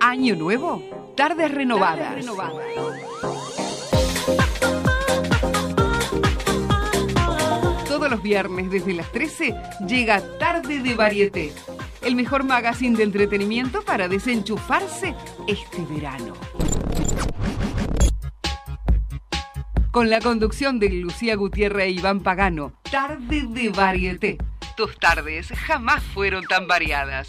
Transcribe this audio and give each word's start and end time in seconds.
Año 0.00 0.36
nuevo, 0.36 0.82
tardes 1.16 1.50
renovadas. 1.50 2.24
Todos 7.88 8.10
los 8.10 8.22
viernes 8.22 8.70
desde 8.70 8.94
las 8.94 9.10
13 9.12 9.54
llega 9.86 10.22
Tarde 10.38 10.80
de 10.80 10.94
Varieté, 10.94 11.52
el 12.02 12.16
mejor 12.16 12.44
magazine 12.44 12.96
de 12.96 13.04
entretenimiento 13.04 13.82
para 13.82 14.08
desenchufarse 14.08 15.14
este 15.46 15.82
verano. 15.84 16.34
Con 19.90 20.10
la 20.10 20.20
conducción 20.20 20.80
de 20.80 20.88
Lucía 20.90 21.36
Gutiérrez 21.36 21.86
e 21.86 21.90
Iván 21.90 22.20
Pagano, 22.20 22.72
Tarde 22.90 23.46
de 23.48 23.68
Varieté. 23.68 24.38
Tus 24.76 24.98
tardes 24.98 25.48
jamás 25.48 26.02
fueron 26.02 26.44
tan 26.46 26.66
variadas. 26.66 27.28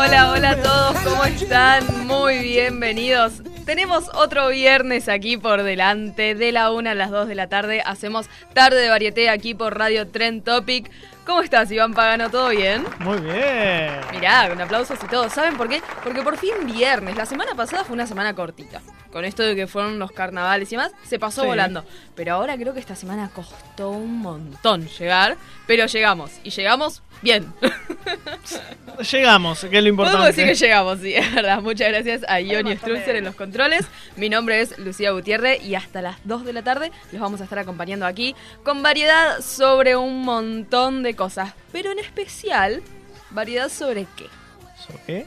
Hola, 0.00 0.30
hola 0.30 0.50
a 0.50 0.62
todos, 0.62 0.96
¿cómo 1.00 1.24
están? 1.24 2.06
Muy 2.06 2.38
bienvenidos. 2.38 3.42
Tenemos 3.66 4.08
otro 4.14 4.48
viernes 4.48 5.08
aquí 5.08 5.36
por 5.36 5.64
delante, 5.64 6.36
de 6.36 6.52
la 6.52 6.70
1 6.70 6.90
a 6.90 6.94
las 6.94 7.10
2 7.10 7.26
de 7.26 7.34
la 7.34 7.48
tarde. 7.48 7.82
Hacemos 7.84 8.30
tarde 8.54 8.80
de 8.80 8.90
varieté 8.90 9.28
aquí 9.28 9.54
por 9.54 9.76
Radio 9.76 10.06
Trend 10.06 10.44
Topic. 10.44 10.88
¿Cómo 11.26 11.42
estás, 11.42 11.72
Iván 11.72 11.94
Pagano? 11.94 12.30
¿Todo 12.30 12.50
bien? 12.50 12.86
Muy 13.00 13.18
bien. 13.18 13.90
Mirá, 14.12 14.48
con 14.48 14.60
aplausos 14.60 14.98
y 15.02 15.06
todo. 15.08 15.28
¿Saben 15.28 15.56
por 15.56 15.68
qué? 15.68 15.82
Porque 16.04 16.22
por 16.22 16.36
fin 16.38 16.54
viernes. 16.64 17.16
La 17.16 17.26
semana 17.26 17.56
pasada 17.56 17.84
fue 17.84 17.94
una 17.94 18.06
semana 18.06 18.34
cortita. 18.34 18.80
Con 19.12 19.24
esto 19.24 19.42
de 19.42 19.56
que 19.56 19.66
fueron 19.66 19.98
los 19.98 20.12
carnavales 20.12 20.70
y 20.72 20.76
demás, 20.76 20.92
se 21.06 21.18
pasó 21.18 21.42
Sí. 21.42 21.46
volando. 21.46 21.84
Pero 22.14 22.34
ahora 22.34 22.56
creo 22.56 22.74
que 22.74 22.80
esta 22.80 22.94
semana 22.94 23.30
costó 23.34 23.90
un 23.90 24.18
montón 24.18 24.86
llegar. 24.88 25.36
Pero 25.66 25.86
llegamos. 25.86 26.30
Y 26.44 26.50
llegamos 26.50 27.02
bien. 27.22 27.52
Llegamos, 29.12 29.60
que 29.60 29.76
es 29.78 29.82
lo 29.82 29.88
importante. 29.90 30.18
Podemos 30.18 30.36
decir 30.36 30.46
que 30.52 30.66
llegamos, 30.66 30.98
sí, 31.00 31.14
es 31.16 31.32
verdad. 31.34 31.62
Muchas 31.62 31.88
gracias 31.88 32.22
a 32.28 32.40
Ioni 32.40 32.76
Strutzer 32.76 33.16
en 33.16 33.24
los 33.24 33.34
controles. 33.36 33.86
Mi 34.16 34.28
nombre 34.28 34.60
es 34.60 34.76
Lucía 34.78 35.12
Gutiérrez 35.12 35.62
y 35.64 35.74
hasta 35.76 36.02
las 36.02 36.16
2 36.24 36.44
de 36.44 36.52
la 36.52 36.62
tarde 36.62 36.90
los 37.12 37.20
vamos 37.20 37.40
a 37.40 37.44
estar 37.44 37.58
acompañando 37.60 38.06
aquí 38.06 38.34
con 38.64 38.82
variedad 38.82 39.40
sobre 39.40 39.94
un 39.96 40.22
montón 40.22 41.02
de 41.04 41.14
cosas. 41.14 41.54
Pero 41.70 41.92
en 41.92 42.00
especial, 42.00 42.82
variedad 43.30 43.68
sobre 43.68 44.06
qué. 44.16 44.26
¿Sobre 44.84 45.02
qué? 45.06 45.26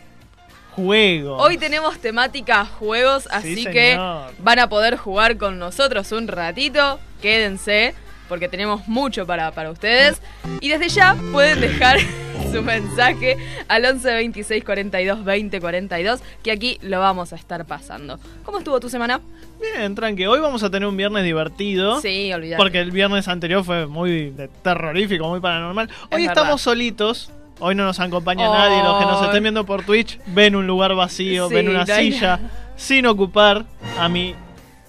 Juegos. 0.76 1.42
Hoy 1.42 1.58
tenemos 1.58 2.00
temática 2.00 2.66
juegos, 2.66 3.28
así 3.32 3.66
que 3.66 3.96
van 4.40 4.60
a 4.60 4.70
poder 4.70 4.96
jugar 4.96 5.38
con 5.38 5.60
nosotros 5.60 6.12
un 6.12 6.28
ratito. 6.28 7.00
Quédense, 7.22 7.94
porque 8.30 8.48
tenemos 8.48 8.88
mucho 8.88 9.28
para, 9.28 9.52
para 9.52 9.72
ustedes. 9.72 10.22
Y 10.62 10.70
desde 10.70 10.90
ya 10.90 11.18
pueden 11.32 11.60
dejar 11.60 12.00
su 12.52 12.62
mensaje 12.62 13.38
al 13.68 13.86
11 13.86 14.14
26 14.14 14.64
42 14.64 15.24
20 15.26 15.60
42, 15.60 16.22
que 16.42 16.52
aquí 16.52 16.78
lo 16.82 17.00
vamos 17.00 17.34
a 17.34 17.36
estar 17.36 17.66
pasando. 17.66 18.20
¿Cómo 18.46 18.60
estuvo 18.60 18.80
tu 18.80 18.90
semana? 18.90 19.20
Bien, 19.60 19.94
tranqui. 19.94 20.26
Hoy 20.26 20.40
vamos 20.40 20.64
a 20.64 20.70
tener 20.70 20.88
un 20.88 20.98
viernes 20.98 21.24
divertido. 21.24 22.00
Sí, 22.02 22.32
olvidate. 22.34 22.58
Porque 22.58 22.80
el 22.80 22.92
viernes 22.92 23.28
anterior 23.28 23.64
fue 23.64 23.86
muy 23.86 24.34
terrorífico, 24.64 25.28
muy 25.28 25.40
paranormal. 25.40 25.90
Hoy 26.12 26.26
estamos 26.26 26.62
solitos. 26.62 27.30
Hoy 27.64 27.76
no 27.76 27.86
nos 27.86 28.00
acompaña 28.00 28.50
nadie. 28.50 28.82
Los 28.84 28.98
que 29.00 29.06
nos 29.06 29.24
estén 29.24 29.44
viendo 29.44 29.66
por 29.66 29.84
Twitch 29.84 30.20
ven 30.28 30.56
un 30.56 30.66
lugar 30.68 30.96
vacío, 30.96 31.48
Sí, 31.48 31.54
ven 31.56 31.70
una 31.70 31.86
silla 31.86 32.40
sin 32.76 33.06
ocupar 33.06 33.66
a 34.00 34.10
mi 34.10 34.36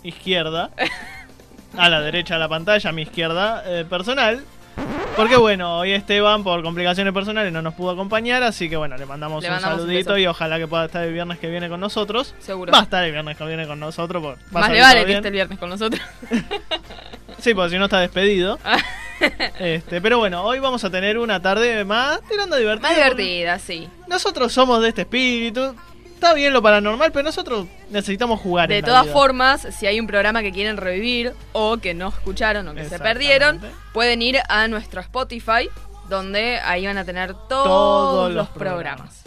izquierda. 0.02 0.70
A 1.76 1.88
la 1.88 2.00
derecha 2.00 2.34
de 2.34 2.40
la 2.40 2.48
pantalla, 2.48 2.90
a 2.90 2.92
mi 2.92 3.02
izquierda 3.02 3.62
eh, 3.66 3.84
personal. 3.88 4.42
Porque 5.16 5.36
bueno, 5.36 5.78
hoy 5.80 5.92
Esteban 5.92 6.42
por 6.42 6.62
complicaciones 6.62 7.12
personales 7.12 7.52
no 7.52 7.60
nos 7.60 7.74
pudo 7.74 7.90
acompañar, 7.90 8.42
así 8.42 8.70
que 8.70 8.76
bueno, 8.78 8.96
le 8.96 9.04
mandamos 9.04 9.42
Le 9.42 9.48
un 9.50 9.54
mandamos 9.56 9.80
un 9.80 9.86
saludito 9.86 10.16
y 10.16 10.26
ojalá 10.26 10.58
que 10.58 10.66
pueda 10.66 10.86
estar 10.86 11.04
el 11.04 11.12
viernes 11.12 11.38
que 11.38 11.50
viene 11.50 11.68
con 11.68 11.78
nosotros. 11.80 12.34
Seguro. 12.38 12.72
Va 12.72 12.80
a 12.80 12.82
estar 12.84 13.04
el 13.04 13.12
viernes 13.12 13.36
que 13.36 13.44
viene 13.44 13.66
con 13.66 13.78
nosotros. 13.78 14.22
por- 14.22 14.38
Más 14.50 14.70
le 14.70 14.80
vale 14.80 15.04
que 15.04 15.12
esté 15.12 15.28
el 15.28 15.34
viernes 15.34 15.58
con 15.58 15.68
nosotros. 15.68 16.00
Sí, 17.38 17.54
porque 17.54 17.70
si 17.70 17.78
no 17.78 17.86
está 17.86 17.98
despedido. 17.98 18.58
Este, 19.58 20.00
pero 20.00 20.18
bueno, 20.18 20.42
hoy 20.44 20.58
vamos 20.58 20.84
a 20.84 20.90
tener 20.90 21.18
una 21.18 21.40
tarde 21.40 21.84
más 21.84 22.20
tirando 22.28 22.56
divertida. 22.56 22.88
Más 22.88 22.96
divertida, 22.96 23.58
sí. 23.58 23.88
Nosotros 24.08 24.52
somos 24.52 24.82
de 24.82 24.88
este 24.88 25.02
espíritu. 25.02 25.74
Está 26.14 26.34
bien 26.34 26.52
lo 26.52 26.62
paranormal, 26.62 27.10
pero 27.10 27.24
nosotros 27.24 27.66
necesitamos 27.90 28.40
jugar. 28.40 28.68
De 28.68 28.78
en 28.78 28.84
todas 28.84 29.00
Navidad. 29.00 29.12
formas, 29.12 29.66
si 29.76 29.86
hay 29.86 29.98
un 29.98 30.06
programa 30.06 30.42
que 30.42 30.52
quieren 30.52 30.76
revivir 30.76 31.32
o 31.52 31.78
que 31.78 31.94
no 31.94 32.08
escucharon 32.08 32.68
o 32.68 32.74
que 32.74 32.84
se 32.88 32.98
perdieron, 33.00 33.60
pueden 33.92 34.22
ir 34.22 34.38
a 34.48 34.68
nuestro 34.68 35.00
Spotify, 35.00 35.68
donde 36.08 36.60
ahí 36.60 36.86
van 36.86 36.98
a 36.98 37.04
tener 37.04 37.34
todos, 37.48 37.64
Todos 37.64 38.28
los 38.32 38.46
los 38.46 38.48
programas. 38.56 39.24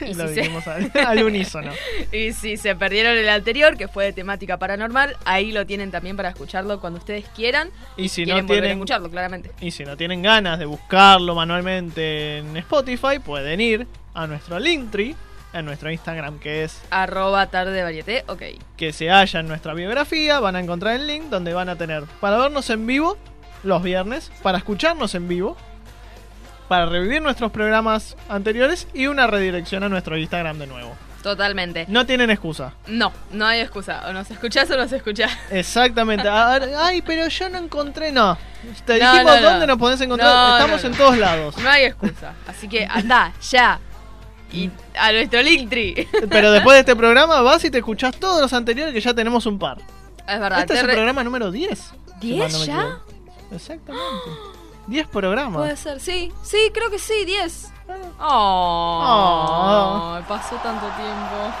Y 0.00 0.14
lo 0.14 0.28
si 0.28 0.34
se- 0.34 0.70
al, 0.70 0.92
al 1.06 1.22
unísono. 1.24 1.72
Y 2.12 2.32
si 2.32 2.56
se 2.56 2.74
perdieron 2.76 3.16
el 3.16 3.28
anterior, 3.28 3.76
que 3.76 3.88
fue 3.88 4.04
de 4.06 4.12
temática 4.12 4.58
paranormal, 4.58 5.16
ahí 5.24 5.52
lo 5.52 5.66
tienen 5.66 5.90
también 5.90 6.16
para 6.16 6.28
escucharlo 6.30 6.80
cuando 6.80 6.98
ustedes 6.98 7.24
quieran. 7.34 7.70
Y 7.96 8.08
si 8.08 8.24
no 8.26 8.44
tienen 8.46 8.72
escucharlo, 8.72 9.10
claramente. 9.10 9.50
y 9.60 9.70
si 9.70 9.84
no 9.84 9.96
tienen 9.96 10.22
ganas 10.22 10.58
de 10.58 10.64
buscarlo 10.66 11.34
manualmente 11.34 12.38
en 12.38 12.56
Spotify, 12.58 13.18
pueden 13.24 13.60
ir 13.60 13.86
a 14.14 14.26
nuestro 14.26 14.58
Linktree, 14.58 15.14
en 15.52 15.64
nuestro 15.64 15.90
Instagram, 15.90 16.38
que 16.40 16.64
es 16.64 16.80
Arroba 16.90 17.46
tarde 17.48 17.82
varieté, 17.82 18.24
ok. 18.26 18.42
que 18.76 18.92
se 18.92 19.08
halla 19.10 19.38
en 19.40 19.46
nuestra 19.48 19.72
biografía, 19.74 20.40
van 20.40 20.56
a 20.56 20.60
encontrar 20.60 20.96
el 20.96 21.06
link 21.06 21.24
donde 21.30 21.52
van 21.54 21.68
a 21.68 21.76
tener 21.76 22.02
para 22.20 22.38
vernos 22.38 22.70
en 22.70 22.86
vivo 22.86 23.16
los 23.62 23.82
viernes, 23.82 24.32
para 24.42 24.58
escucharnos 24.58 25.14
en 25.14 25.28
vivo, 25.28 25.56
para 26.68 26.86
revivir 26.86 27.20
nuestros 27.22 27.50
programas 27.52 28.16
anteriores 28.28 28.86
y 28.94 29.06
una 29.06 29.26
redirección 29.26 29.82
a 29.84 29.88
nuestro 29.88 30.16
Instagram 30.16 30.58
de 30.58 30.66
nuevo. 30.66 30.94
Totalmente. 31.22 31.86
No 31.88 32.04
tienen 32.04 32.28
excusa. 32.30 32.74
No, 32.86 33.10
no 33.32 33.46
hay 33.46 33.60
excusa. 33.60 34.02
O 34.08 34.12
nos 34.12 34.30
escuchás 34.30 34.70
o 34.70 34.76
nos 34.76 34.92
escuchás. 34.92 35.32
Exactamente. 35.50 36.28
Ay, 36.28 37.00
pero 37.00 37.26
yo 37.28 37.48
no 37.48 37.56
encontré. 37.58 38.12
No. 38.12 38.36
Te 38.84 38.98
No, 38.98 39.12
dijimos 39.12 39.34
no, 39.36 39.40
no. 39.40 39.50
dónde 39.50 39.66
nos 39.66 39.78
podés 39.78 40.00
encontrar. 40.02 40.60
Estamos 40.60 40.84
en 40.84 40.92
todos 40.92 41.16
lados. 41.16 41.56
No 41.58 41.68
hay 41.70 41.84
excusa. 41.84 42.34
Así 42.46 42.68
que 42.68 42.84
anda, 42.84 43.32
ya. 43.50 43.80
Y 44.52 44.70
a 44.98 45.12
nuestro 45.12 45.40
Linktree. 45.42 46.06
Pero 46.28 46.52
después 46.52 46.74
de 46.74 46.80
este 46.80 46.94
programa 46.94 47.40
vas 47.40 47.64
y 47.64 47.70
te 47.70 47.78
escuchás 47.78 48.14
todos 48.16 48.40
los 48.42 48.52
anteriores 48.52 48.92
que 48.92 49.00
ya 49.00 49.14
tenemos 49.14 49.46
un 49.46 49.58
par. 49.58 49.78
Es 50.28 50.38
verdad. 50.38 50.60
Este 50.60 50.74
es 50.74 50.80
el 50.80 50.86
re- 50.88 50.92
programa 50.92 51.24
número 51.24 51.50
10. 51.50 51.78
si 52.20 52.32
¿10 52.34 52.38
mal 52.38 52.52
no 52.52 52.58
me 52.60 52.66
ya? 52.66 52.98
Exactamente. 53.50 54.04
10 54.86 55.08
programas. 55.08 55.56
Puede 55.62 55.76
ser, 55.76 56.00
sí. 56.00 56.32
Sí, 56.42 56.70
creo 56.72 56.90
que 56.90 56.98
sí, 56.98 57.24
10. 57.24 57.72
Oh, 58.20 59.00
Oh. 60.18 60.20
pasó 60.28 60.56
tanto 60.56 60.86
tiempo. 60.96 61.52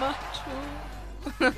Macho. 0.00 1.54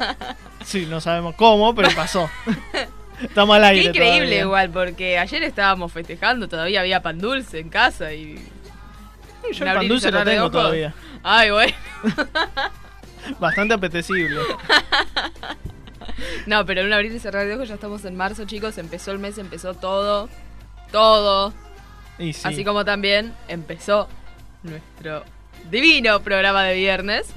Sí, 0.64 0.86
no 0.86 1.00
sabemos 1.00 1.34
cómo, 1.36 1.74
pero 1.74 1.88
pasó. 1.94 2.28
Estamos 3.22 3.56
al 3.56 3.64
aire. 3.64 3.82
Qué 3.82 3.88
increíble 3.90 4.18
todavía. 4.20 4.40
igual, 4.40 4.70
porque 4.70 5.18
ayer 5.18 5.42
estábamos 5.42 5.92
festejando, 5.92 6.48
todavía 6.48 6.80
había 6.80 7.02
pan 7.02 7.18
dulce 7.18 7.58
en 7.58 7.68
casa 7.68 8.12
y... 8.12 8.34
Yo 9.52 9.64
el 9.64 9.74
pan 9.74 9.88
dulce 9.88 10.10
lo 10.10 10.24
tengo 10.24 10.50
todavía. 10.50 10.94
Ay, 11.22 11.50
bueno. 11.50 11.74
Bastante 13.38 13.74
apetecible. 13.74 14.40
No, 16.46 16.66
pero 16.66 16.80
en 16.82 16.88
un 16.88 16.92
abrir 16.92 17.12
y 17.12 17.18
cerrar 17.18 17.46
de 17.46 17.54
ojos 17.54 17.68
ya 17.68 17.74
estamos 17.74 18.04
en 18.04 18.14
marzo, 18.16 18.44
chicos. 18.44 18.76
Empezó 18.78 19.10
el 19.12 19.18
mes, 19.18 19.38
empezó 19.38 19.72
todo. 19.74 20.28
Todo. 20.90 21.52
Y 22.18 22.32
sí. 22.32 22.42
Así 22.44 22.64
como 22.64 22.84
también 22.84 23.34
empezó 23.48 24.08
nuestro 24.62 25.24
divino 25.70 26.20
programa 26.20 26.64
de 26.64 26.74
viernes. 26.74 27.28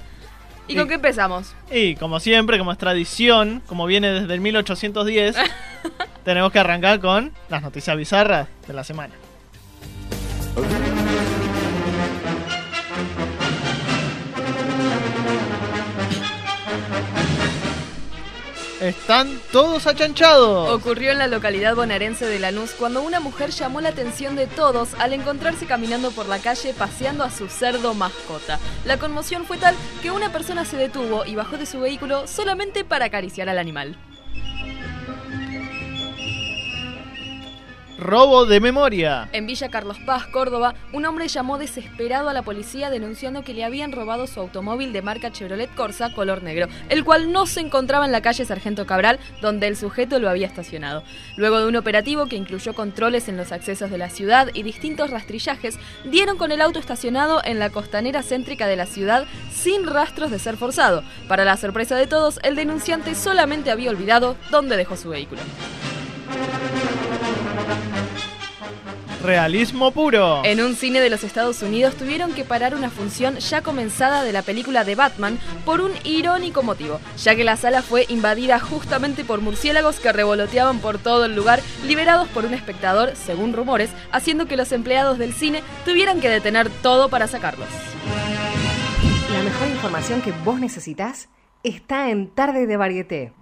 ¿Y 0.67 0.75
con 0.75 0.87
qué 0.87 0.93
empezamos? 0.95 1.53
Y 1.71 1.95
como 1.95 2.19
siempre, 2.19 2.57
como 2.57 2.71
es 2.71 2.77
tradición, 2.77 3.61
como 3.67 3.85
viene 3.85 4.11
desde 4.11 4.33
el 4.33 4.39
1810, 4.39 5.35
tenemos 6.23 6.51
que 6.51 6.59
arrancar 6.59 6.99
con 6.99 7.33
las 7.49 7.61
noticias 7.61 7.97
bizarras 7.97 8.47
de 8.65 8.73
la 8.73 8.83
semana. 8.83 9.13
Están 18.83 19.39
todos 19.51 19.87
achanchados. 19.87 20.69
Ocurrió 20.69 21.11
en 21.11 21.17
la 21.17 21.27
localidad 21.27 21.75
bonaerense 21.75 22.25
de 22.25 22.39
Lanús 22.39 22.71
cuando 22.71 23.01
una 23.01 23.19
mujer 23.19 23.51
llamó 23.51 23.81
la 23.81 23.89
atención 23.89 24.35
de 24.35 24.47
todos 24.47 24.93
al 24.99 25.13
encontrarse 25.13 25.65
caminando 25.65 26.11
por 26.11 26.27
la 26.27 26.39
calle 26.39 26.73
paseando 26.73 27.23
a 27.23 27.31
su 27.31 27.47
cerdo 27.47 27.93
mascota. 27.93 28.59
La 28.85 28.97
conmoción 28.97 29.45
fue 29.45 29.57
tal 29.57 29.75
que 30.01 30.11
una 30.11 30.31
persona 30.31 30.65
se 30.65 30.77
detuvo 30.77 31.25
y 31.25 31.35
bajó 31.35 31.57
de 31.57 31.65
su 31.65 31.79
vehículo 31.79 32.27
solamente 32.27 32.83
para 32.83 33.05
acariciar 33.05 33.47
al 33.49 33.57
animal. 33.57 33.97
Robo 38.03 38.45
de 38.45 38.59
memoria. 38.59 39.29
En 39.31 39.47
Villa 39.47 39.69
Carlos 39.69 39.97
Paz, 40.05 40.27
Córdoba, 40.27 40.75
un 40.91 41.05
hombre 41.05 41.29
llamó 41.29 41.57
desesperado 41.57 42.27
a 42.27 42.33
la 42.33 42.41
policía 42.41 42.89
denunciando 42.89 43.43
que 43.43 43.53
le 43.53 43.63
habían 43.63 43.93
robado 43.93 44.27
su 44.27 44.41
automóvil 44.41 44.91
de 44.91 45.01
marca 45.01 45.31
Chevrolet 45.31 45.73
Corsa 45.73 46.13
color 46.13 46.43
negro, 46.43 46.67
el 46.89 47.05
cual 47.05 47.31
no 47.31 47.45
se 47.45 47.61
encontraba 47.61 48.05
en 48.05 48.11
la 48.11 48.21
calle 48.21 48.43
Sargento 48.43 48.85
Cabral, 48.85 49.19
donde 49.41 49.67
el 49.67 49.77
sujeto 49.77 50.19
lo 50.19 50.29
había 50.29 50.47
estacionado. 50.47 51.01
Luego 51.37 51.59
de 51.59 51.67
un 51.67 51.77
operativo 51.77 52.25
que 52.25 52.35
incluyó 52.35 52.73
controles 52.73 53.29
en 53.29 53.37
los 53.37 53.53
accesos 53.53 53.89
de 53.89 53.97
la 53.97 54.09
ciudad 54.09 54.49
y 54.53 54.63
distintos 54.63 55.09
rastrillajes, 55.09 55.79
dieron 56.03 56.37
con 56.37 56.51
el 56.51 56.59
auto 56.59 56.79
estacionado 56.79 57.41
en 57.45 57.57
la 57.57 57.69
costanera 57.69 58.21
céntrica 58.21 58.67
de 58.67 58.75
la 58.75 58.85
ciudad 58.85 59.25
sin 59.49 59.87
rastros 59.87 60.29
de 60.29 60.39
ser 60.39 60.57
forzado. 60.57 61.03
Para 61.29 61.45
la 61.45 61.55
sorpresa 61.55 61.95
de 61.95 62.07
todos, 62.07 62.41
el 62.43 62.57
denunciante 62.57 63.15
solamente 63.15 63.71
había 63.71 63.91
olvidado 63.91 64.35
dónde 64.51 64.75
dejó 64.75 64.97
su 64.97 65.07
vehículo. 65.07 65.41
Realismo 69.23 69.91
puro. 69.91 70.41
En 70.43 70.61
un 70.61 70.75
cine 70.75 70.99
de 70.99 71.09
los 71.09 71.23
Estados 71.23 71.61
Unidos 71.61 71.95
tuvieron 71.95 72.33
que 72.33 72.43
parar 72.43 72.75
una 72.75 72.89
función 72.89 73.37
ya 73.37 73.61
comenzada 73.61 74.21
de 74.21 74.33
la 74.33 74.41
película 74.41 74.83
de 74.83 74.95
Batman 74.95 75.39
por 75.63 75.79
un 75.79 75.93
irónico 76.03 76.61
motivo, 76.61 76.99
ya 77.17 77.33
que 77.33 77.45
la 77.45 77.55
sala 77.55 77.81
fue 77.81 78.05
invadida 78.09 78.59
justamente 78.59 79.23
por 79.23 79.39
murciélagos 79.39 80.01
que 80.01 80.11
revoloteaban 80.11 80.79
por 80.79 80.97
todo 80.97 81.23
el 81.23 81.35
lugar, 81.35 81.61
liberados 81.87 82.27
por 82.27 82.43
un 82.43 82.53
espectador, 82.53 83.15
según 83.15 83.53
rumores, 83.53 83.91
haciendo 84.11 84.45
que 84.45 84.57
los 84.57 84.73
empleados 84.73 85.17
del 85.17 85.33
cine 85.33 85.63
tuvieran 85.85 86.19
que 86.19 86.27
detener 86.27 86.69
todo 86.69 87.07
para 87.07 87.27
sacarlos. 87.27 87.69
La 89.31 89.41
mejor 89.41 89.69
información 89.69 90.21
que 90.21 90.33
vos 90.43 90.59
necesitas 90.59 91.29
está 91.63 92.09
en 92.09 92.27
Tarde 92.27 92.67
de 92.67 92.75
Varieté. 92.75 93.33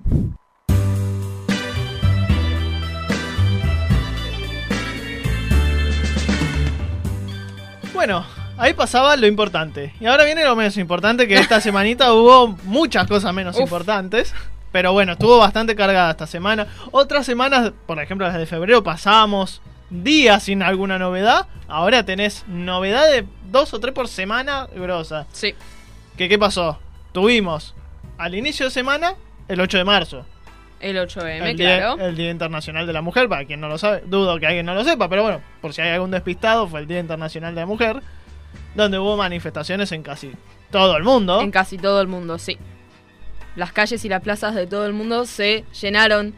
Bueno, 8.01 8.25
ahí 8.57 8.73
pasaba 8.73 9.15
lo 9.15 9.27
importante. 9.27 9.93
Y 9.99 10.07
ahora 10.07 10.23
viene 10.23 10.43
lo 10.43 10.55
menos 10.55 10.75
importante, 10.77 11.27
que 11.27 11.35
esta 11.35 11.61
semanita 11.61 12.11
hubo 12.13 12.47
muchas 12.63 13.07
cosas 13.07 13.31
menos 13.31 13.55
Uf. 13.55 13.61
importantes. 13.61 14.33
Pero 14.71 14.91
bueno, 14.91 15.11
estuvo 15.11 15.37
bastante 15.37 15.75
cargada 15.75 16.09
esta 16.09 16.25
semana. 16.25 16.65
Otras 16.89 17.27
semanas, 17.27 17.73
por 17.85 18.01
ejemplo 18.01 18.25
las 18.25 18.35
de 18.35 18.47
febrero, 18.47 18.81
pasábamos 18.81 19.61
días 19.91 20.41
sin 20.41 20.63
alguna 20.63 20.97
novedad. 20.97 21.45
Ahora 21.67 22.03
tenés 22.03 22.43
novedad 22.47 23.05
de 23.05 23.27
dos 23.51 23.71
o 23.75 23.79
tres 23.79 23.93
por 23.93 24.07
semana 24.07 24.67
grosa. 24.75 25.27
Sí. 25.31 25.53
¿Qué, 26.17 26.27
¿Qué 26.27 26.39
pasó? 26.39 26.79
Tuvimos 27.11 27.75
al 28.17 28.33
inicio 28.33 28.65
de 28.65 28.71
semana 28.71 29.13
el 29.47 29.61
8 29.61 29.77
de 29.77 29.83
marzo. 29.83 30.25
El 30.81 30.97
8M, 30.97 31.43
el, 31.43 31.57
día, 31.57 31.77
claro. 31.77 32.01
el 32.01 32.15
Día 32.15 32.31
Internacional 32.31 32.87
de 32.87 32.93
la 32.93 33.01
Mujer, 33.01 33.29
para 33.29 33.45
quien 33.45 33.61
no 33.61 33.67
lo 33.67 33.77
sabe, 33.77 34.03
dudo 34.05 34.39
que 34.39 34.47
alguien 34.47 34.65
no 34.65 34.73
lo 34.73 34.83
sepa, 34.83 35.07
pero 35.09 35.21
bueno, 35.21 35.41
por 35.61 35.73
si 35.73 35.81
hay 35.81 35.91
algún 35.91 36.09
despistado, 36.11 36.67
fue 36.67 36.79
el 36.79 36.87
Día 36.87 36.99
Internacional 36.99 37.53
de 37.53 37.61
la 37.61 37.67
Mujer, 37.67 38.01
donde 38.73 38.97
hubo 38.97 39.15
manifestaciones 39.15 39.91
en 39.91 40.01
casi 40.01 40.31
todo 40.71 40.97
el 40.97 41.03
mundo. 41.03 41.39
En 41.39 41.51
casi 41.51 41.77
todo 41.77 42.01
el 42.01 42.07
mundo, 42.07 42.39
sí. 42.39 42.57
Las 43.55 43.71
calles 43.73 44.03
y 44.05 44.09
las 44.09 44.21
plazas 44.21 44.55
de 44.55 44.65
todo 44.65 44.85
el 44.85 44.93
mundo 44.93 45.25
se 45.25 45.65
llenaron 45.79 46.33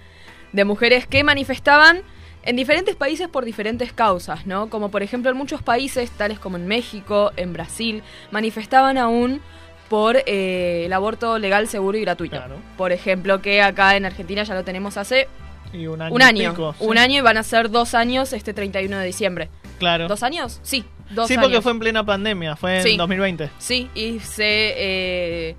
de 0.52 0.66
mujeres 0.66 1.08
que 1.08 1.24
manifestaban 1.24 2.02
en 2.44 2.56
diferentes 2.56 2.96
países 2.96 3.30
por 3.30 3.46
diferentes 3.46 3.94
causas, 3.94 4.46
¿no? 4.46 4.70
Como 4.70 4.90
por 4.90 5.04
ejemplo 5.04 5.32
en 5.32 5.38
muchos 5.38 5.62
países, 5.62 6.12
tales 6.12 6.40
como 6.40 6.58
en 6.58 6.68
México, 6.68 7.32
en 7.38 7.54
Brasil, 7.54 8.04
manifestaban 8.32 8.98
aún 8.98 9.42
por 9.90 10.18
eh, 10.26 10.84
el 10.86 10.94
aborto 10.94 11.38
legal, 11.40 11.68
seguro 11.68 11.98
y 11.98 12.02
gratuito. 12.02 12.38
Claro. 12.38 12.56
Por 12.78 12.92
ejemplo, 12.92 13.42
que 13.42 13.62
acá 13.62 13.96
en 13.96 14.06
Argentina 14.06 14.44
ya 14.44 14.54
lo 14.56 14.64
tenemos 14.64 14.98
hace 14.98 15.28
Y 15.72 15.88
un 15.88 16.02
año. 16.02 16.14
un 16.16 16.22
año. 16.22 16.52
pico, 16.52 16.76
sí. 16.80 16.86
Un 16.86 16.98
año 16.98 17.20
y 17.20 17.22
van 17.22 17.38
a 17.38 17.44
ser 17.44 17.70
dos 17.70 17.94
años 17.94 18.34
este 18.34 18.54
31 18.54 18.98
de 18.98 19.06
diciembre. 19.06 19.50
Claro. 19.80 20.08
¿Dos 20.08 20.24
años? 20.24 20.60
Sí, 20.64 20.86
dos 21.12 21.28
sí, 21.28 21.34
años. 21.34 21.44
porque 21.46 21.62
fue 21.62 21.72
en 21.74 21.80
plena 21.80 22.04
pandemia, 22.06 22.56
fue 22.56 22.78
en 22.78 22.84
Sí. 22.84 22.98
2020. 22.98 23.50
Sí, 23.60 23.90
y 23.94 24.20
se, 24.20 24.44
eh, 24.78 25.56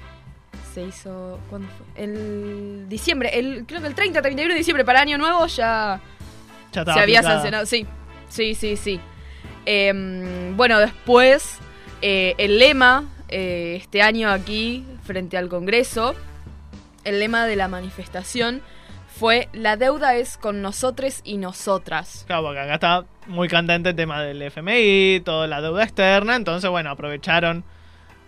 se 0.72 0.82
hizo. 0.82 1.38
¿Cuándo 1.50 1.68
fue? 1.76 2.04
El 2.04 2.86
diciembre, 2.88 3.38
el, 3.38 3.64
creo 3.66 3.80
que 3.80 3.86
el 3.88 3.94
30, 3.94 4.20
31 4.22 4.52
de 4.52 4.58
diciembre 4.58 4.84
para 4.84 5.00
Año 5.00 5.18
Nuevo 5.18 5.46
ya 5.46 6.00
Ya 6.72 6.80
estaba 6.80 6.94
se 6.94 7.00
había 7.00 7.18
aplicada. 7.20 7.34
sancionado. 7.36 7.66
Sí, 7.66 7.86
sí, 8.28 8.54
sí, 8.54 8.76
sí. 8.76 9.00
Em, 9.66 10.56
bueno, 10.56 10.78
después 10.80 11.56
eh, 12.02 12.34
el 12.38 12.58
lema 12.58 13.04
eh, 13.36 13.74
este 13.74 14.00
año 14.00 14.30
aquí, 14.30 14.84
frente 15.02 15.36
al 15.36 15.48
Congreso, 15.48 16.14
el 17.02 17.18
lema 17.18 17.46
de 17.46 17.56
la 17.56 17.66
manifestación 17.66 18.62
fue: 19.08 19.48
La 19.52 19.76
deuda 19.76 20.14
es 20.14 20.36
con 20.36 20.62
nosotros 20.62 21.20
y 21.24 21.36
nosotras. 21.36 22.22
Claro, 22.28 22.44
porque 22.44 22.60
acá 22.60 22.74
está 22.74 23.04
muy 23.26 23.48
candente 23.48 23.88
el 23.90 23.96
tema 23.96 24.22
del 24.22 24.40
FMI, 24.40 25.20
toda 25.24 25.48
la 25.48 25.60
deuda 25.60 25.82
externa, 25.82 26.36
entonces 26.36 26.70
bueno, 26.70 26.90
aprovecharon 26.90 27.64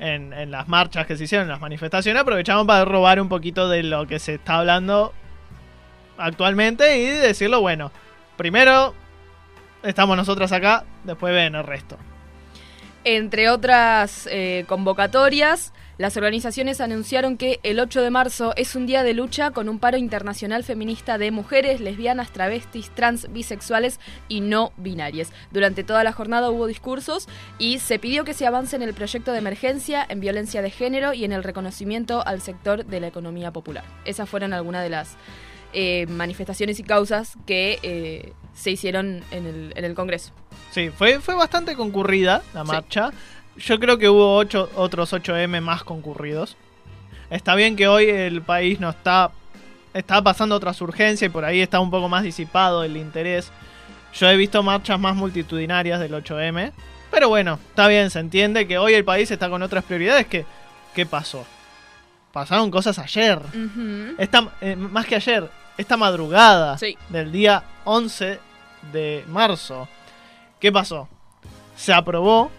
en, 0.00 0.32
en 0.32 0.50
las 0.50 0.66
marchas 0.66 1.06
que 1.06 1.16
se 1.16 1.22
hicieron, 1.22 1.46
en 1.46 1.52
las 1.52 1.60
manifestaciones, 1.60 2.20
aprovecharon 2.20 2.66
para 2.66 2.84
robar 2.84 3.20
un 3.20 3.28
poquito 3.28 3.68
de 3.68 3.84
lo 3.84 4.08
que 4.08 4.18
se 4.18 4.34
está 4.34 4.58
hablando 4.58 5.12
actualmente 6.18 6.98
y 6.98 7.06
decirlo, 7.06 7.60
bueno, 7.60 7.92
primero 8.36 8.92
estamos 9.84 10.16
nosotras 10.16 10.50
acá, 10.50 10.84
después 11.04 11.32
ven 11.32 11.54
el 11.54 11.62
resto. 11.62 11.96
Entre 13.08 13.48
otras 13.50 14.28
eh, 14.32 14.64
convocatorias, 14.66 15.72
las 15.96 16.16
organizaciones 16.16 16.80
anunciaron 16.80 17.36
que 17.36 17.60
el 17.62 17.78
8 17.78 18.02
de 18.02 18.10
marzo 18.10 18.52
es 18.56 18.74
un 18.74 18.84
día 18.84 19.04
de 19.04 19.14
lucha 19.14 19.52
con 19.52 19.68
un 19.68 19.78
paro 19.78 19.96
internacional 19.96 20.64
feminista 20.64 21.16
de 21.16 21.30
mujeres, 21.30 21.80
lesbianas, 21.80 22.32
travestis, 22.32 22.90
trans, 22.90 23.32
bisexuales 23.32 24.00
y 24.26 24.40
no 24.40 24.72
binarias. 24.76 25.30
Durante 25.52 25.84
toda 25.84 26.02
la 26.02 26.10
jornada 26.10 26.50
hubo 26.50 26.66
discursos 26.66 27.28
y 27.60 27.78
se 27.78 28.00
pidió 28.00 28.24
que 28.24 28.34
se 28.34 28.44
avance 28.44 28.74
en 28.74 28.82
el 28.82 28.92
proyecto 28.92 29.30
de 29.30 29.38
emergencia, 29.38 30.04
en 30.08 30.18
violencia 30.18 30.60
de 30.60 30.70
género 30.70 31.14
y 31.14 31.24
en 31.24 31.30
el 31.30 31.44
reconocimiento 31.44 32.26
al 32.26 32.40
sector 32.40 32.86
de 32.86 32.98
la 32.98 33.06
economía 33.06 33.52
popular. 33.52 33.84
Esas 34.04 34.28
fueron 34.28 34.52
algunas 34.52 34.82
de 34.82 34.90
las 34.90 35.16
eh, 35.72 36.06
manifestaciones 36.08 36.80
y 36.80 36.82
causas 36.82 37.34
que 37.46 37.78
eh, 37.84 38.32
se 38.56 38.70
hicieron 38.72 39.22
en 39.30 39.46
el, 39.46 39.72
en 39.76 39.84
el 39.84 39.94
Congreso. 39.94 40.32
Sí, 40.72 40.90
fue, 40.90 41.20
fue 41.20 41.34
bastante 41.36 41.76
concurrida 41.76 42.42
la 42.54 42.62
Sí. 42.62 42.66
marcha. 42.66 43.10
Yo 43.56 43.78
creo 43.78 43.96
que 43.98 44.08
hubo 44.08 44.36
ocho, 44.36 44.68
otros 44.74 45.12
8M 45.12 45.60
más 45.60 45.84
concurridos. 45.84 46.56
Está 47.30 47.54
bien 47.54 47.76
que 47.76 47.86
hoy 47.88 48.08
el 48.08 48.42
país 48.42 48.80
no 48.80 48.90
está. 48.90 49.30
Está 49.94 50.20
pasando 50.22 50.54
otras 50.54 50.80
urgencias 50.82 51.30
y 51.30 51.32
por 51.32 51.44
ahí 51.44 51.60
está 51.60 51.80
un 51.80 51.90
poco 51.90 52.08
más 52.08 52.22
disipado 52.22 52.84
el 52.84 52.96
interés. 52.98 53.50
Yo 54.14 54.28
he 54.28 54.36
visto 54.36 54.62
marchas 54.62 54.98
más 55.00 55.14
multitudinarias 55.16 56.00
del 56.00 56.12
8M. 56.12 56.72
Pero 57.10 57.28
bueno, 57.30 57.58
está 57.70 57.86
bien, 57.88 58.10
se 58.10 58.18
entiende 58.18 58.66
que 58.66 58.76
hoy 58.78 58.92
el 58.94 59.04
país 59.04 59.30
está 59.30 59.48
con 59.48 59.62
otras 59.62 59.84
prioridades. 59.84 60.26
que 60.26 60.44
¿Qué 60.94 61.06
pasó? 61.06 61.46
Pasaron 62.32 62.70
cosas 62.70 62.98
ayer. 62.98 63.38
Esta, 64.18 64.50
eh, 64.60 64.76
más 64.76 65.06
que 65.06 65.16
ayer, 65.16 65.48
esta 65.78 65.96
madrugada 65.96 66.78
Sí. 66.78 66.96
del 67.08 67.32
día 67.32 67.64
11 67.84 68.38
de 68.92 69.24
marzo. 69.28 69.88
¿Qué 70.60 70.72
pasó? 70.72 71.08
Se 71.76 71.92
aprobó 71.92 72.50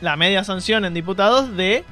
la 0.00 0.16
media 0.16 0.44
sanción 0.44 0.84
en 0.84 0.94
diputados 0.94 1.56
de 1.56 1.84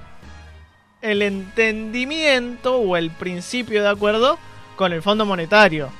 el 1.03 1.23
entendimiento 1.23 2.77
o 2.79 2.97
el 2.97 3.11
principio 3.11 3.83
de 3.83 3.89
acuerdo 3.89 4.39
con 4.77 4.93
el 4.93 5.03
Fondo 5.03 5.27
Monetario. 5.27 5.91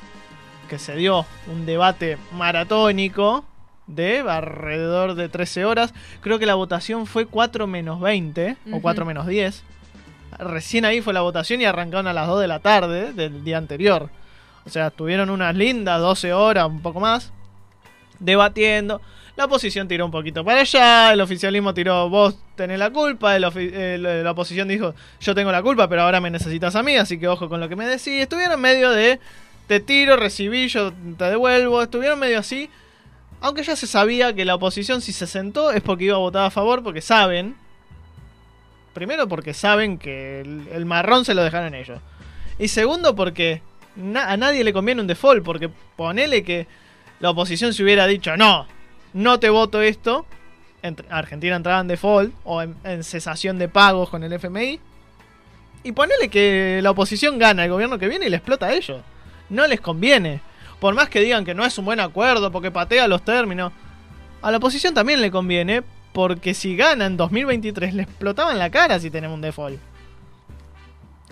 Que 0.69 0.79
se 0.79 0.95
dio 0.95 1.25
un 1.51 1.65
debate 1.65 2.17
maratónico 2.33 3.45
de 3.85 4.19
alrededor 4.19 5.15
de 5.15 5.29
13 5.29 5.63
horas. 5.65 5.93
Creo 6.19 6.39
que 6.39 6.45
la 6.45 6.55
votación 6.55 7.05
fue 7.05 7.25
4 7.25 7.67
menos 7.67 8.01
20 8.01 8.57
o 8.65 8.69
Ujú. 8.71 8.81
4 8.81 9.05
menos 9.05 9.27
10. 9.27 9.63
Recién 10.39 10.85
ahí 10.85 11.01
fue 11.01 11.13
la 11.13 11.21
votación 11.21 11.61
y 11.61 11.65
arrancaron 11.65 12.07
a 12.07 12.13
las 12.13 12.27
2 12.27 12.41
de 12.41 12.47
la 12.47 12.59
tarde 12.59 13.13
del 13.13 13.43
día 13.43 13.57
anterior. 13.57 14.09
O 14.65 14.69
sea, 14.69 14.91
tuvieron 14.91 15.29
unas 15.29 15.55
lindas 15.55 15.99
12 15.99 16.33
horas, 16.33 16.67
un 16.67 16.81
poco 16.81 16.99
más, 16.99 17.31
debatiendo. 18.19 19.01
La 19.35 19.45
oposición 19.45 19.87
tiró 19.87 20.03
un 20.05 20.11
poquito 20.11 20.43
para 20.43 20.61
allá, 20.61 21.13
el 21.13 21.21
oficialismo 21.21 21.73
tiró 21.73 22.09
vos 22.09 22.35
tenés 22.55 22.79
la 22.79 22.89
culpa, 22.89 23.35
el- 23.35 24.01
la 24.23 24.31
oposición 24.31 24.67
dijo 24.67 24.95
yo 25.19 25.35
tengo 25.35 25.51
la 25.51 25.61
culpa, 25.61 25.87
pero 25.87 26.01
ahora 26.01 26.19
me 26.19 26.31
necesitas 26.31 26.75
a 26.75 26.81
mí, 26.81 26.95
así 26.97 27.19
que 27.19 27.27
ojo 27.27 27.47
con 27.47 27.59
lo 27.59 27.69
que 27.69 27.75
me 27.75 27.85
decís. 27.85 28.19
Estuvieron 28.21 28.59
medio 28.59 28.89
de 28.91 29.19
te 29.67 29.79
tiro, 29.79 30.17
recibí, 30.17 30.67
yo 30.69 30.91
te 31.17 31.25
devuelvo, 31.25 31.83
estuvieron 31.83 32.17
medio 32.19 32.39
así. 32.39 32.69
Aunque 33.39 33.61
ya 33.61 33.75
se 33.75 33.85
sabía 33.85 34.33
que 34.33 34.43
la 34.45 34.55
oposición 34.55 35.01
si 35.01 35.13
se 35.13 35.27
sentó 35.27 35.69
es 35.71 35.83
porque 35.83 36.05
iba 36.05 36.15
a 36.15 36.19
votar 36.19 36.45
a 36.45 36.49
favor, 36.49 36.81
porque 36.83 37.01
saben, 37.01 37.55
primero 38.97 39.27
porque 39.27 39.53
saben 39.53 39.99
que 39.99 40.41
el, 40.41 40.85
marrón 40.87 41.23
se 41.23 41.35
lo 41.35 41.43
dejaron 41.43 41.75
ellos. 41.75 41.99
Y 42.57 42.69
segundo, 42.69 43.15
porque 43.15 43.61
a 44.15 44.37
nadie 44.37 44.63
le 44.63 44.73
conviene 44.73 45.01
un 45.01 45.07
default, 45.07 45.43
porque 45.43 45.69
ponele 45.95 46.41
que 46.43 46.65
la 47.19 47.29
oposición 47.29 47.75
se 47.75 47.83
hubiera 47.83 48.07
dicho, 48.07 48.35
no, 48.37 48.65
no 49.13 49.39
te 49.39 49.51
voto 49.51 49.83
esto, 49.83 50.25
ent- 50.81 51.05
Argentina 51.11 51.55
entraba 51.55 51.79
en 51.81 51.87
default 51.87 52.33
o 52.43 52.63
en, 52.63 52.75
en 52.83 53.03
cesación 53.03 53.59
de 53.59 53.69
pagos 53.69 54.09
con 54.09 54.23
el 54.23 54.33
FMI. 54.33 54.79
Y 55.83 55.91
ponele 55.91 56.29
que 56.29 56.79
la 56.81 56.89
oposición 56.89 57.37
gana 57.37 57.65
el 57.65 57.69
gobierno 57.69 57.99
que 57.99 58.07
viene 58.07 58.25
y 58.25 58.29
le 58.31 58.37
explota 58.37 58.65
a 58.65 58.73
ellos. 58.73 59.01
No 59.51 59.67
les 59.67 59.79
conviene. 59.79 60.41
Por 60.79 60.95
más 60.95 61.07
que 61.07 61.19
digan 61.19 61.45
que 61.45 61.53
no 61.53 61.63
es 61.63 61.77
un 61.77 61.85
buen 61.85 61.99
acuerdo 61.99 62.51
porque 62.51 62.71
patea 62.71 63.07
los 63.07 63.23
términos. 63.23 63.71
A 64.41 64.49
la 64.49 64.57
oposición 64.57 64.95
también 64.95 65.21
le 65.21 65.29
conviene 65.29 65.83
porque 66.17 66.55
si 66.55 66.75
gana 66.75 67.05
en 67.05 67.15
2023 67.15 67.93
le 67.93 68.01
explotaban 68.01 68.57
la 68.57 68.71
cara 68.71 68.99
si 68.99 69.11
tenemos 69.11 69.35
un 69.35 69.41
default. 69.41 69.77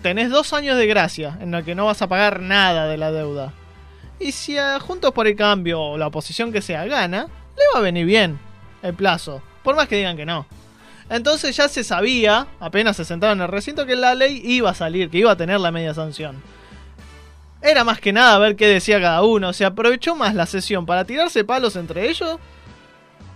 Tenés 0.03 0.29
dos 0.29 0.53
años 0.53 0.77
de 0.77 0.85
gracia 0.85 1.39
en 1.41 1.49
los 1.49 1.63
que 1.63 1.73
no 1.73 1.87
vas 1.87 2.03
a 2.03 2.07
pagar 2.07 2.39
nada 2.39 2.85
de 2.85 2.95
la 2.95 3.11
deuda. 3.11 3.51
Y 4.19 4.31
si 4.31 4.59
a 4.59 4.79
Juntos 4.79 5.11
por 5.11 5.25
el 5.25 5.35
Cambio 5.35 5.81
o 5.81 5.97
la 5.97 6.05
oposición 6.05 6.51
que 6.51 6.61
sea 6.61 6.85
gana, 6.85 7.23
le 7.57 7.63
va 7.73 7.79
a 7.79 7.81
venir 7.81 8.05
bien 8.05 8.37
el 8.83 8.93
plazo. 8.93 9.41
Por 9.63 9.75
más 9.75 9.87
que 9.87 9.97
digan 9.97 10.17
que 10.17 10.25
no. 10.27 10.45
Entonces 11.09 11.57
ya 11.57 11.67
se 11.67 11.83
sabía, 11.83 12.45
apenas 12.59 12.95
se 12.95 13.05
sentaron 13.05 13.39
en 13.39 13.45
el 13.45 13.51
recinto, 13.51 13.87
que 13.87 13.95
la 13.95 14.13
ley 14.13 14.39
iba 14.43 14.69
a 14.69 14.75
salir, 14.75 15.09
que 15.09 15.17
iba 15.17 15.31
a 15.31 15.35
tener 15.35 15.59
la 15.61 15.71
media 15.71 15.95
sanción. 15.95 16.43
Era 17.63 17.83
más 17.83 17.99
que 17.99 18.13
nada 18.13 18.37
ver 18.37 18.55
qué 18.55 18.67
decía 18.67 19.01
cada 19.01 19.23
uno. 19.23 19.51
Se 19.51 19.65
aprovechó 19.65 20.15
más 20.15 20.35
la 20.35 20.45
sesión 20.45 20.85
para 20.85 21.05
tirarse 21.05 21.43
palos 21.43 21.75
entre 21.75 22.07
ellos 22.07 22.37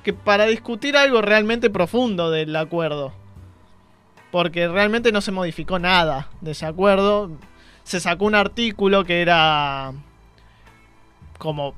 que 0.03 0.13
para 0.13 0.45
discutir 0.45 0.97
algo 0.97 1.21
realmente 1.21 1.69
profundo 1.69 2.31
del 2.31 2.55
acuerdo. 2.55 3.13
Porque 4.31 4.67
realmente 4.67 5.11
no 5.11 5.21
se 5.21 5.31
modificó 5.31 5.79
nada 5.79 6.29
de 6.41 6.51
ese 6.51 6.65
acuerdo. 6.65 7.31
Se 7.83 7.99
sacó 7.99 8.25
un 8.25 8.35
artículo 8.35 9.03
que 9.03 9.21
era 9.21 9.93
como 11.39 11.73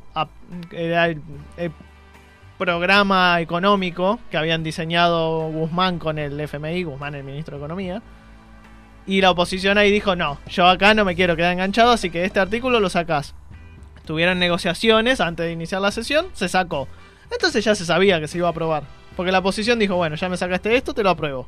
era 0.71 1.05
el, 1.05 1.21
el 1.55 1.71
programa 2.57 3.39
económico 3.41 4.19
que 4.29 4.37
habían 4.37 4.63
diseñado 4.63 5.49
Guzmán 5.49 5.97
con 5.97 6.19
el 6.19 6.39
FMI, 6.39 6.83
Guzmán 6.83 7.15
el 7.15 7.23
ministro 7.23 7.57
de 7.57 7.63
Economía. 7.63 8.01
Y 9.07 9.21
la 9.21 9.31
oposición 9.31 9.77
ahí 9.77 9.91
dijo, 9.91 10.15
no, 10.15 10.37
yo 10.47 10.67
acá 10.67 10.93
no 10.93 11.03
me 11.05 11.15
quiero 11.15 11.35
quedar 11.35 11.53
enganchado, 11.53 11.91
así 11.91 12.11
que 12.11 12.23
este 12.23 12.39
artículo 12.39 12.79
lo 12.79 12.89
sacás. 12.89 13.33
Tuvieron 14.05 14.37
negociaciones 14.37 15.21
antes 15.21 15.47
de 15.47 15.53
iniciar 15.53 15.81
la 15.81 15.91
sesión, 15.91 16.27
se 16.33 16.49
sacó. 16.49 16.87
Entonces 17.31 17.63
ya 17.63 17.75
se 17.75 17.85
sabía 17.85 18.19
que 18.19 18.27
se 18.27 18.37
iba 18.37 18.47
a 18.47 18.51
aprobar. 18.51 18.83
Porque 19.15 19.31
la 19.31 19.39
oposición 19.39 19.79
dijo, 19.79 19.95
bueno, 19.95 20.15
ya 20.15 20.29
me 20.29 20.37
sacaste 20.37 20.75
esto, 20.75 20.93
te 20.93 21.03
lo 21.03 21.09
apruebo. 21.09 21.47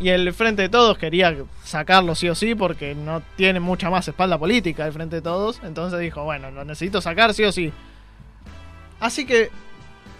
Y 0.00 0.08
el 0.08 0.32
Frente 0.32 0.62
de 0.62 0.68
Todos 0.68 0.98
quería 0.98 1.34
sacarlo 1.62 2.14
sí 2.14 2.28
o 2.28 2.34
sí 2.34 2.54
porque 2.54 2.94
no 2.94 3.22
tiene 3.36 3.60
mucha 3.60 3.90
más 3.90 4.08
espalda 4.08 4.38
política 4.38 4.86
el 4.86 4.92
Frente 4.92 5.16
de 5.16 5.22
Todos. 5.22 5.60
Entonces 5.62 6.00
dijo, 6.00 6.24
bueno, 6.24 6.50
lo 6.50 6.64
necesito 6.64 7.00
sacar 7.00 7.32
sí 7.34 7.44
o 7.44 7.52
sí. 7.52 7.72
Así 9.00 9.26
que 9.26 9.50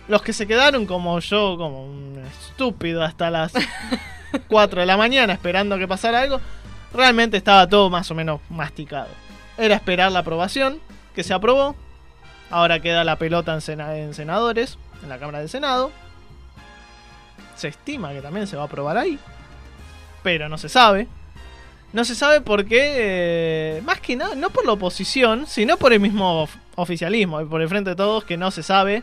los 0.09 0.23
que 0.23 0.33
se 0.33 0.47
quedaron 0.47 0.87
como 0.87 1.19
yo, 1.21 1.57
como 1.57 1.87
un 1.87 2.23
estúpido 2.25 3.03
hasta 3.03 3.31
las 3.31 3.53
4 4.49 4.81
de 4.81 4.87
la 4.87 4.97
mañana 4.97 5.33
esperando 5.33 5.79
que 5.79 5.89
pasara 5.89 6.21
algo, 6.21 6.41
realmente 6.93 7.37
estaba 7.37 7.67
todo 7.67 7.91
más 7.91 8.11
o 8.11 8.15
menos 8.15 8.41
masticado. 8.51 9.09
Era 9.57 9.75
esperar 9.75 10.13
la 10.13 10.21
aprobación, 10.21 10.79
que 11.15 11.25
se 11.25 11.35
aprobó. 11.35 11.75
Ahora 12.51 12.81
queda 12.81 13.05
la 13.05 13.17
pelota 13.17 13.53
en, 13.55 13.61
sena- 13.61 13.97
en 13.97 14.15
senadores, 14.15 14.79
en 15.03 15.09
la 15.09 15.19
Cámara 15.19 15.41
del 15.41 15.49
Senado. 15.49 15.91
Se 17.57 17.69
estima 17.69 18.13
que 18.13 18.21
también 18.21 18.47
se 18.47 18.57
va 18.57 18.63
a 18.63 18.67
aprobar 18.67 18.97
ahí. 18.99 19.19
Pero 20.23 20.49
no 20.49 20.59
se 20.59 20.69
sabe. 20.69 21.07
No 21.93 22.05
se 22.05 22.15
sabe 22.17 22.41
por 22.41 22.65
qué, 22.65 22.79
eh, 23.79 23.83
más 23.85 24.01
que 24.01 24.17
nada, 24.17 24.35
no 24.35 24.51
por 24.51 24.67
la 24.67 24.73
oposición, 24.73 25.47
sino 25.47 25.77
por 25.77 25.93
el 25.93 26.01
mismo 26.01 26.43
of- 26.43 26.57
oficialismo, 26.75 27.47
por 27.49 27.63
el 27.63 27.69
frente 27.69 27.91
de 27.91 27.97
todos, 27.97 28.25
que 28.25 28.37
no 28.37 28.51
se 28.51 28.63
sabe 28.65 29.03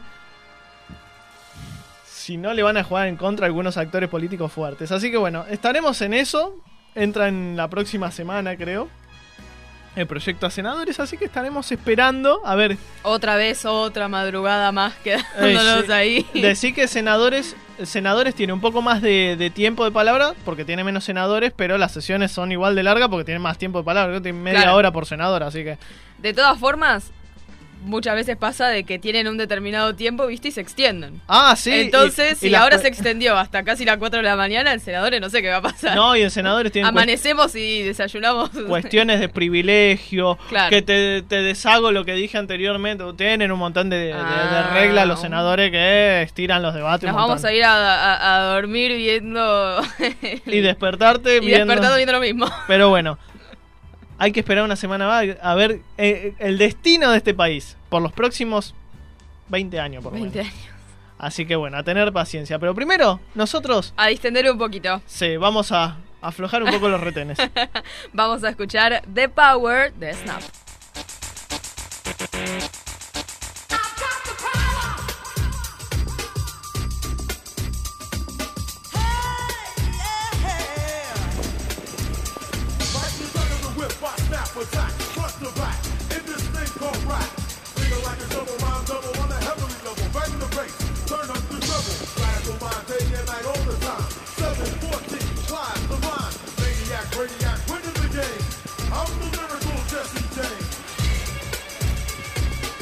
si 2.05 2.37
no 2.37 2.53
le 2.53 2.63
van 2.63 2.77
a 2.77 2.83
jugar 2.83 3.07
en 3.07 3.15
contra 3.17 3.45
a 3.45 3.47
algunos 3.47 3.77
actores 3.77 4.09
políticos 4.09 4.51
fuertes. 4.51 4.91
Así 4.91 5.09
que 5.09 5.17
bueno, 5.17 5.45
estaremos 5.49 6.01
en 6.01 6.13
eso. 6.13 6.55
Entra 6.93 7.29
en 7.29 7.55
la 7.55 7.69
próxima 7.69 8.11
semana, 8.11 8.57
creo. 8.57 8.89
El 9.95 10.07
proyecto 10.07 10.45
a 10.45 10.49
senadores, 10.49 10.99
así 11.01 11.17
que 11.17 11.25
estaremos 11.25 11.69
esperando 11.71 12.41
a 12.45 12.55
ver 12.55 12.77
Otra 13.03 13.35
vez, 13.35 13.65
otra 13.65 14.07
madrugada 14.07 14.71
más 14.71 14.93
quedándonos 15.03 15.83
Eh, 15.83 15.85
sí. 15.85 15.91
ahí. 15.91 16.25
Decir 16.33 16.73
que 16.73 16.87
senadores, 16.87 17.57
senadores 17.83 18.33
tiene 18.33 18.53
un 18.53 18.61
poco 18.61 18.81
más 18.81 19.01
de, 19.01 19.35
de 19.37 19.49
tiempo 19.49 19.83
de 19.83 19.91
palabra, 19.91 20.33
porque 20.45 20.63
tiene 20.63 20.85
menos 20.85 21.03
senadores, 21.03 21.51
pero 21.53 21.77
las 21.77 21.91
sesiones 21.91 22.31
son 22.31 22.53
igual 22.53 22.73
de 22.73 22.83
largas 22.83 23.09
porque 23.09 23.25
tienen 23.25 23.41
más 23.41 23.57
tiempo 23.57 23.79
de 23.79 23.83
palabra, 23.83 24.21
tienen 24.21 24.41
media 24.41 24.61
Claro. 24.61 24.77
hora 24.77 24.91
por 24.93 25.05
senador, 25.05 25.43
así 25.43 25.63
que... 25.65 25.77
De 26.19 26.33
todas 26.33 26.57
formas, 26.57 27.11
muchas 27.81 28.15
veces 28.15 28.37
pasa 28.37 28.67
de 28.69 28.83
que 28.83 28.99
tienen 28.99 29.27
un 29.27 29.37
determinado 29.37 29.95
tiempo, 29.95 30.27
¿viste? 30.27 30.47
Y 30.49 30.51
se 30.51 30.61
extienden. 30.61 31.19
Ah, 31.27 31.55
sí. 31.57 31.71
Entonces, 31.71 32.41
y- 32.43 32.47
y 32.47 32.49
si 32.49 32.55
ahora 32.55 32.77
se 32.77 32.87
extendió 32.87 33.37
hasta 33.37 33.63
casi 33.63 33.85
las 33.85 33.97
4 33.97 34.17
de 34.17 34.23
la 34.23 34.35
mañana, 34.35 34.73
el 34.73 34.79
senador 34.81 35.11
no 35.19 35.29
sé 35.29 35.41
qué 35.41 35.49
va 35.49 35.57
a 35.57 35.61
pasar. 35.61 35.95
No, 35.95 36.15
y 36.15 36.21
en 36.21 36.31
senadores 36.31 36.71
tienen 36.71 36.87
Amanecemos 36.89 37.55
y 37.55 37.81
desayunamos. 37.83 38.49
cuestiones 38.67 39.19
de 39.19 39.29
privilegio, 39.29 40.37
Claro. 40.49 40.69
que 40.69 40.81
te, 40.81 41.21
te 41.23 41.41
deshago 41.41 41.91
lo 41.91 42.05
que 42.05 42.13
dije 42.13 42.37
anteriormente, 42.37 43.03
tienen 43.17 43.51
un 43.51 43.59
montón 43.59 43.89
de, 43.89 43.97
de- 43.97 44.05
de 44.07 44.13
Ah. 44.13 44.69
reglas 44.73 45.07
los 45.07 45.19
senadores 45.21 45.71
que 45.71 46.21
estiran 46.21 46.61
los 46.61 46.73
debates. 46.73 47.07
Nos 47.07 47.15
vamos 47.15 47.43
a 47.43 47.53
ir 47.53 47.63
a, 47.63 47.73
a- 48.15 48.35
a 48.51 48.53
dormir 48.55 48.95
viendo. 48.95 49.81
Y 50.45 50.59
despertarte 50.59 51.37
y 51.37 51.39
viendo... 51.41 51.65
despertando 51.65 51.95
viendo 51.97 52.13
lo 52.13 52.19
mismo. 52.19 52.45
Pero 52.67 52.89
bueno, 52.89 53.17
hay 54.21 54.31
que 54.31 54.39
esperar 54.41 54.63
una 54.63 54.75
semana 54.75 55.07
más 55.07 55.25
a 55.41 55.55
ver 55.55 55.79
eh, 55.97 56.35
el 56.37 56.59
destino 56.59 57.09
de 57.09 57.17
este 57.17 57.33
país 57.33 57.75
por 57.89 58.03
los 58.03 58.13
próximos 58.13 58.75
20 59.49 59.79
años, 59.79 60.03
por 60.03 60.13
lo 60.13 60.19
20 60.19 60.37
menos. 60.37 60.53
años. 60.53 60.65
Así 61.17 61.47
que 61.47 61.55
bueno, 61.55 61.77
a 61.77 61.83
tener 61.83 62.13
paciencia. 62.13 62.59
Pero 62.59 62.75
primero, 62.75 63.19
nosotros 63.33 63.95
A 63.97 64.07
distender 64.07 64.49
un 64.51 64.59
poquito. 64.59 65.01
sí, 65.07 65.37
vamos 65.37 65.71
a 65.71 65.97
aflojar 66.21 66.61
un 66.61 66.69
poco 66.69 66.87
los 66.87 67.01
retenes. 67.01 67.39
Vamos 68.13 68.43
a 68.43 68.49
escuchar 68.49 69.01
The 69.11 69.27
Power 69.27 69.91
de 69.93 70.13
Snap. 70.13 70.41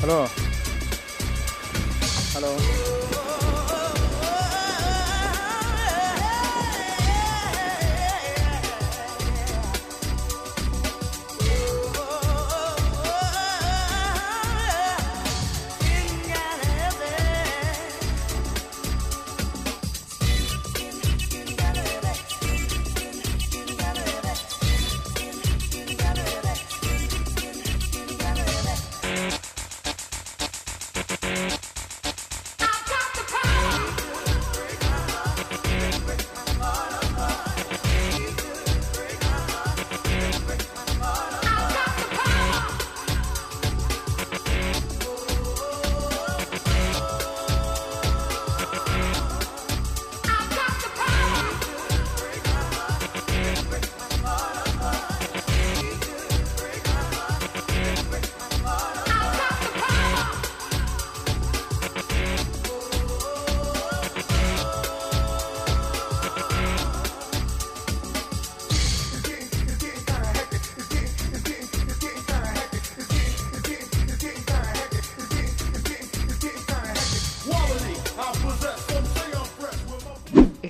bro. 0.10 0.28
Hello. 2.34 2.99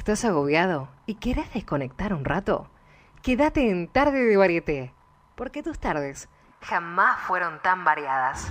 ¿Estás 0.09 0.25
agobiado 0.25 0.89
y 1.05 1.13
querés 1.13 1.53
desconectar 1.53 2.15
un 2.15 2.25
rato? 2.25 2.67
Quédate 3.21 3.69
en 3.69 3.87
Tarde 3.87 4.25
de 4.25 4.37
Varieté, 4.37 4.91
porque 5.35 5.61
tus 5.61 5.77
tardes 5.77 6.27
jamás 6.61 7.19
fueron 7.27 7.61
tan 7.61 7.83
variadas. 7.85 8.49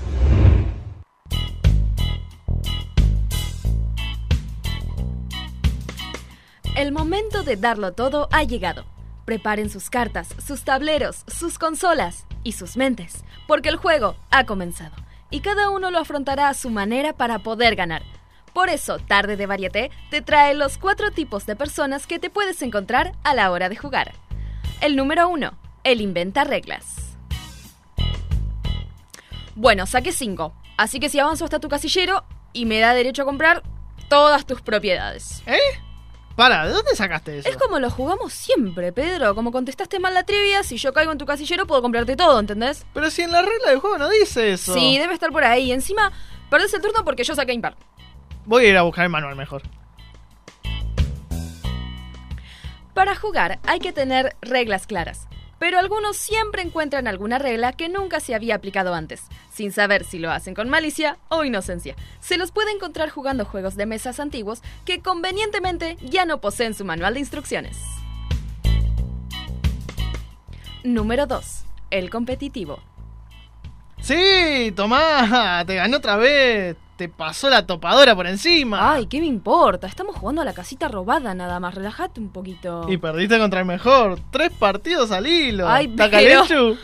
El 6.77 6.93
momento 6.93 7.43
de 7.43 7.57
darlo 7.57 7.93
todo 7.93 8.29
ha 8.31 8.45
llegado. 8.45 8.85
Preparen 9.25 9.69
sus 9.69 9.91
cartas, 9.91 10.29
sus 10.39 10.63
tableros, 10.63 11.25
sus 11.27 11.59
consolas 11.59 12.25
y 12.45 12.53
sus 12.53 12.77
mentes, 12.77 13.25
porque 13.49 13.69
el 13.69 13.79
juego 13.79 14.15
ha 14.31 14.47
comenzado 14.47 14.95
y 15.29 15.41
cada 15.41 15.71
uno 15.71 15.91
lo 15.91 15.99
afrontará 15.99 16.51
a 16.51 16.55
su 16.55 16.71
manera 16.71 17.15
para 17.15 17.41
poder 17.41 17.75
ganar. 17.75 18.03
Por 18.53 18.69
eso, 18.69 18.99
Tarde 18.99 19.37
de 19.37 19.47
Varieté 19.47 19.91
te 20.11 20.23
trae 20.23 20.55
los 20.55 20.79
cuatro 20.79 21.11
tipos 21.11 21.47
de 21.47 21.57
personas 21.57 22.07
que 22.07 22.19
te 22.19 22.31
puedes 22.31 22.63
encontrar 22.63 23.13
a 23.25 23.35
la 23.35 23.51
hora 23.51 23.69
de 23.69 23.77
jugar. 23.77 24.15
El 24.81 24.97
número 24.97 25.29
uno, 25.29 25.59
el 25.85 26.01
inventa 26.01 26.45
reglas. 26.45 27.17
Bueno, 29.55 29.87
saqué 29.87 30.13
cinco, 30.13 30.55
así 30.77 31.01
que 31.01 31.09
si 31.09 31.19
avanzo 31.19 31.45
hasta 31.45 31.59
tu 31.59 31.69
casillero 31.69 32.25
y 32.53 32.65
me 32.65 32.79
da 32.79 32.95
derecho 32.95 33.23
a 33.23 33.25
comprar 33.25 33.63
todas 34.09 34.47
tus 34.47 34.63
propiedades. 34.63 35.43
¿Eh? 35.47 35.59
Para, 36.37 36.67
¿de 36.67 36.73
dónde 36.73 36.95
sacaste 36.95 37.39
eso? 37.39 37.49
Es 37.49 37.57
como 37.57 37.81
lo 37.81 37.91
jugamos 37.91 38.33
siempre, 38.33 38.93
Pedro. 38.93 39.35
Como 39.35 39.51
contestaste 39.51 39.99
mal 39.99 40.15
la 40.15 40.23
trivia, 40.23 40.63
si 40.63 40.77
yo 40.77 40.93
caigo 40.93 41.11
en 41.11 41.19
tu 41.19 41.27
casillero 41.27 41.67
puedo 41.67 41.83
comprarte 41.83 42.15
todo, 42.15 42.39
¿entendés? 42.39 42.87
Pero 42.95 43.11
si 43.11 43.23
en 43.23 43.33
la 43.33 43.43
regla 43.43 43.71
del 43.71 43.81
juego 43.81 43.99
no 43.99 44.09
dice 44.09 44.53
eso. 44.53 44.73
Sí, 44.73 44.97
debe 44.99 45.15
estar 45.15 45.33
por 45.33 45.43
ahí. 45.43 45.73
Encima, 45.73 46.13
perdés 46.49 46.73
el 46.75 46.81
turno 46.81 47.05
porque 47.05 47.25
yo 47.25 47.35
saqué 47.35 47.53
impar. 47.53 47.77
Voy 48.49 48.65
a 48.65 48.69
ir 48.71 48.77
a 48.79 48.83
buscar 48.83 49.05
el 49.05 49.11
manual 49.11 49.37
mejor. 49.37 49.61
Para 52.95 53.15
jugar 53.15 53.59
hay 53.67 53.79
que 53.79 53.93
tener 53.93 54.37
reglas 54.41 54.87
claras, 54.87 55.29
pero 55.59 55.79
algunos 55.79 56.17
siempre 56.17 56.63
encuentran 56.63 57.07
alguna 57.09 57.39
regla 57.39 57.75
que 57.75 57.91
nunca 57.91 58.21
se 58.21 58.35
había 58.35 58.55
aplicado 58.55 58.95
antes, 58.95 59.25
sin 59.53 59.71
saber 59.71 60.03
si 60.03 60.19
lo 60.19 60.31
hacen 60.31 60.55
con 60.55 60.71
malicia 60.71 61.19
o 61.29 61.45
inocencia. 61.45 61.95
Se 62.21 62.39
los 62.39 62.51
puede 62.51 62.73
encontrar 62.73 63.11
jugando 63.11 63.45
juegos 63.45 63.77
de 63.77 63.85
mesas 63.85 64.19
antiguos 64.19 64.63
que 64.87 65.03
convenientemente 65.03 65.99
ya 66.01 66.25
no 66.25 66.41
poseen 66.41 66.73
su 66.73 66.87
manual 66.87 67.13
de 67.13 67.21
instrucciones. 67.21 67.77
Número 70.85 71.27
2. 71.27 71.65
El 71.91 72.09
competitivo. 72.09 72.81
Sí, 74.01 74.73
tomá, 74.75 75.65
te 75.67 75.75
gané 75.75 75.97
otra 75.97 76.17
vez. 76.17 76.77
Te 76.99 77.09
pasó 77.09 77.49
la 77.49 77.65
topadora 77.65 78.17
por 78.17 78.27
encima. 78.27 78.93
Ay, 78.95 79.07
¿qué 79.07 79.21
me 79.21 79.27
importa? 79.27 79.87
Estamos 79.87 80.17
jugando 80.17 80.43
a 80.43 80.45
la 80.45 80.53
casita 80.53 80.89
robada 80.89 81.33
nada 81.33 81.61
más. 81.61 81.77
Relájate 81.77 82.19
un 82.19 82.31
poquito. 82.31 82.87
Y 82.89 82.97
perdiste 82.97 83.39
contra 83.39 83.61
el 83.61 83.67
mejor. 83.67 84.19
Tres 84.33 84.51
partidos 84.51 85.13
al 85.13 85.29
hilo. 85.29 85.69
Ay, 85.69 85.87
¿Está 85.87 86.11
pero- 86.11 86.45
calenchu? 86.45 86.79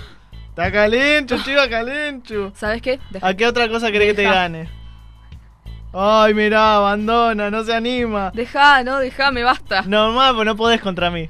¿Está 0.50 0.70
calenchu, 0.70 1.36
chiva 1.42 1.68
calenchu? 1.68 2.52
¿Sabes 2.54 2.80
qué? 2.80 3.00
Deja- 3.10 3.26
¿A 3.26 3.34
qué 3.34 3.44
otra 3.44 3.68
cosa 3.68 3.90
querés 3.90 4.10
que 4.10 4.14
te 4.14 4.22
Deja. 4.22 4.34
gane? 4.34 4.68
Ay, 5.92 6.32
mirá, 6.32 6.76
abandona, 6.76 7.50
no 7.50 7.64
se 7.64 7.74
anima. 7.74 8.30
Deja, 8.32 8.84
no, 8.84 9.00
déjame, 9.00 9.42
basta. 9.42 9.82
Normal, 9.82 10.36
pues 10.36 10.46
no 10.46 10.54
podés 10.54 10.80
contra 10.80 11.10
mí. 11.10 11.28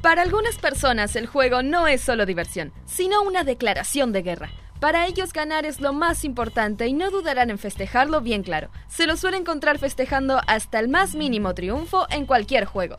Para 0.00 0.22
algunas 0.22 0.56
personas 0.56 1.16
el 1.16 1.26
juego 1.26 1.62
no 1.62 1.86
es 1.86 2.00
solo 2.00 2.24
diversión, 2.24 2.72
sino 2.86 3.20
una 3.22 3.44
declaración 3.44 4.12
de 4.12 4.22
guerra. 4.22 4.48
Para 4.80 5.06
ellos 5.06 5.32
ganar 5.32 5.64
es 5.64 5.80
lo 5.80 5.92
más 5.92 6.24
importante 6.24 6.86
y 6.86 6.92
no 6.92 7.10
dudarán 7.10 7.50
en 7.50 7.58
festejarlo 7.58 8.20
bien 8.20 8.42
claro. 8.42 8.70
Se 8.88 9.06
lo 9.06 9.16
suele 9.16 9.36
encontrar 9.38 9.78
festejando 9.78 10.40
hasta 10.46 10.78
el 10.78 10.88
más 10.88 11.14
mínimo 11.14 11.54
triunfo 11.54 12.06
en 12.10 12.26
cualquier 12.26 12.64
juego. 12.66 12.98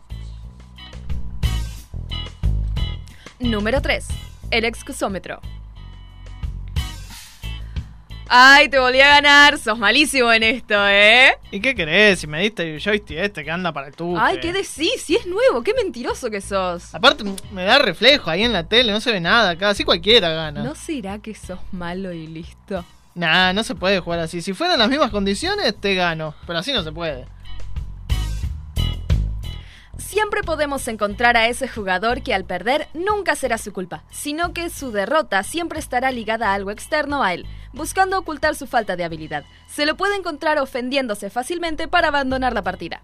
Número 3.40 3.82
3. 3.82 4.08
El 4.52 4.66
excusómetro. 4.66 5.42
Ay, 8.28 8.70
te 8.70 8.80
volví 8.80 9.00
a 9.02 9.08
ganar. 9.08 9.58
Sos 9.58 9.78
malísimo 9.78 10.32
en 10.32 10.44
esto, 10.44 10.76
¿eh? 10.88 11.38
¿Y 11.52 11.60
qué 11.60 11.76
querés? 11.76 12.20
Si 12.20 12.28
me 12.28 12.42
diste 12.42 12.76
el 12.76 12.82
joystick 12.82 13.18
este 13.18 13.44
que 13.44 13.52
anda 13.52 13.72
para 13.72 13.88
el 13.88 13.96
tubo. 13.96 14.20
Ay, 14.20 14.40
¿qué 14.40 14.52
decís? 14.52 15.02
Si 15.04 15.16
es 15.16 15.26
nuevo, 15.26 15.64
qué 15.64 15.74
mentiroso 15.74 16.30
que 16.30 16.42
sos. 16.42 16.94
Aparte, 16.96 17.24
me 17.52 17.64
da 17.64 17.78
reflejo 17.78 18.30
ahí 18.30 18.44
en 18.44 18.54
la 18.54 18.68
tele, 18.68 18.92
no 18.92 19.00
se 19.02 19.12
ve 19.12 19.20
nada 19.20 19.52
acá. 19.52 19.70
Así 19.70 19.84
cualquiera 19.84 20.30
gana. 20.30 20.64
¿No 20.64 20.76
será 20.76 21.20
que 21.20 21.36
sos 21.36 21.60
malo 21.72 22.12
y 22.12 22.28
listo? 22.28 22.84
Nah, 23.14 23.54
no 23.54 23.64
se 23.64 23.76
puede 23.76 24.00
jugar 24.00 24.20
así. 24.20 24.42
Si 24.42 24.54
fueran 24.54 24.80
las 24.80 24.90
mismas 24.90 25.12
condiciones, 25.12 25.74
te 25.80 25.96
gano. 25.96 26.36
Pero 26.46 26.60
así 26.60 26.74
no 26.74 26.84
se 26.84 26.92
puede. 26.92 27.26
Siempre 30.16 30.44
podemos 30.44 30.88
encontrar 30.88 31.36
a 31.36 31.50
ese 31.50 31.68
jugador 31.68 32.24
que 32.24 32.34
al 32.34 32.46
perder 32.46 32.88
nunca 32.94 33.36
será 33.36 33.58
su 33.58 33.74
culpa, 33.74 34.06
sino 34.12 34.54
que 34.54 34.70
su 34.70 34.94
derrota 34.94 35.44
siempre 35.44 35.78
estará 35.78 36.10
ligada 36.10 36.52
a 36.52 36.54
algo 36.54 36.72
externo 36.72 37.22
a 37.22 37.34
él, 37.34 37.46
buscando 37.74 38.18
ocultar 38.18 38.56
su 38.56 38.66
falta 38.66 38.96
de 38.96 39.04
habilidad. 39.04 39.44
Se 39.68 39.86
lo 39.86 39.98
puede 39.98 40.16
encontrar 40.16 40.58
ofendiéndose 40.58 41.30
fácilmente 41.30 41.90
para 41.90 42.08
abandonar 42.08 42.54
la 42.54 42.64
partida. 42.64 43.04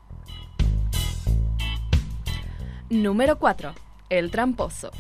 Número 2.90 3.38
4. 3.38 3.76
El 4.08 4.32
tramposo. 4.32 4.92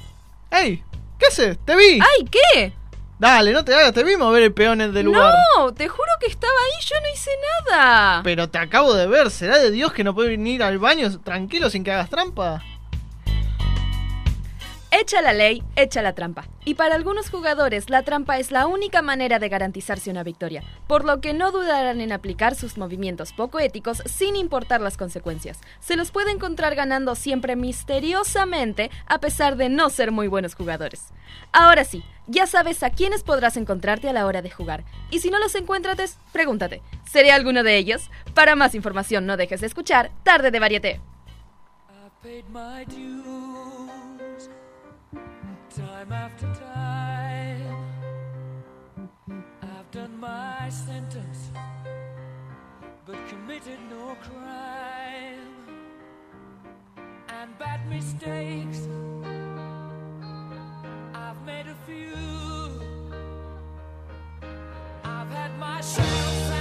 ¡Ey! 0.52 0.84
¿Qué 1.17 1.28
haces? 1.28 1.60
¡Te 1.60 1.78
vi! 1.78 2.02
¡Ay, 2.02 2.26
qué! 2.30 2.74
Dale, 3.21 3.53
no 3.53 3.63
te 3.63 3.75
hagas, 3.75 3.93
te 3.93 4.03
vi 4.03 4.17
mover 4.17 4.41
el 4.41 4.51
peón 4.51 4.79
del 4.79 5.05
lugar. 5.05 5.36
No, 5.55 5.71
te 5.75 5.88
juro 5.88 6.10
que 6.19 6.25
estaba 6.25 6.51
ahí, 6.51 6.84
yo 6.84 6.95
no 6.99 7.13
hice 7.13 7.29
nada. 7.69 8.21
Pero 8.23 8.49
te 8.49 8.57
acabo 8.57 8.95
de 8.95 9.05
ver, 9.05 9.29
¿será 9.29 9.60
de 9.60 9.69
Dios 9.69 9.93
que 9.93 10.03
no 10.03 10.15
puede 10.15 10.29
venir 10.29 10.63
al 10.63 10.79
baño 10.79 11.19
tranquilo 11.19 11.69
sin 11.69 11.84
que 11.84 11.91
hagas 11.91 12.10
trampa? 12.10 12.63
Echa 14.89 15.21
la 15.21 15.34
ley, 15.34 15.63
echa 15.75 16.01
la 16.01 16.13
trampa. 16.13 16.47
Y 16.65 16.73
para 16.73 16.95
algunos 16.95 17.29
jugadores 17.29 17.91
la 17.91 18.01
trampa 18.01 18.39
es 18.39 18.51
la 18.51 18.65
única 18.65 19.01
manera 19.03 19.39
de 19.39 19.49
garantizarse 19.49 20.10
una 20.10 20.23
victoria, 20.23 20.63
por 20.88 21.05
lo 21.05 21.21
que 21.21 21.34
no 21.34 21.51
dudarán 21.51 22.01
en 22.01 22.12
aplicar 22.12 22.55
sus 22.55 22.77
movimientos 22.77 23.34
poco 23.34 23.60
éticos 23.60 24.01
sin 24.05 24.36
importar 24.36 24.81
las 24.81 24.97
consecuencias. 24.97 25.60
Se 25.79 25.95
los 25.95 26.10
puede 26.12 26.31
encontrar 26.31 26.73
ganando 26.75 27.13
siempre 27.13 27.55
misteriosamente 27.55 28.89
a 29.05 29.19
pesar 29.19 29.57
de 29.57 29.69
no 29.69 29.91
ser 29.91 30.12
muy 30.12 30.27
buenos 30.27 30.55
jugadores. 30.55 31.13
Ahora 31.53 31.86
sí, 31.86 32.03
ya 32.32 32.48
sabes 32.48 32.82
a 32.82 32.89
quiénes 32.89 33.24
podrás 33.24 33.58
encontrarte 33.58 34.10
a 34.10 34.13
la 34.13 34.26
hora 34.26 34.41
de 34.41 34.50
jugar. 34.50 34.84
Y 35.12 35.20
si 35.20 35.30
no 35.30 35.39
los 35.39 35.54
encuentras, 35.56 36.17
pregúntate, 36.32 36.82
¿seré 37.10 37.32
alguno 37.32 37.63
de 37.63 37.78
ellos? 37.78 38.10
Para 38.34 38.56
más 38.56 38.74
información 38.74 39.26
no 39.26 39.38
dejes 39.38 39.62
de 39.62 39.67
escuchar 39.67 40.12
Tarde 40.24 40.52
de 40.52 40.60
Varieté. 40.60 41.02
paid 42.22 42.46
made 61.45 61.65
a 61.67 61.75
few. 61.86 62.82
I've 65.04 65.30
had 65.30 65.58
my 65.58 65.82
shells 65.82 66.61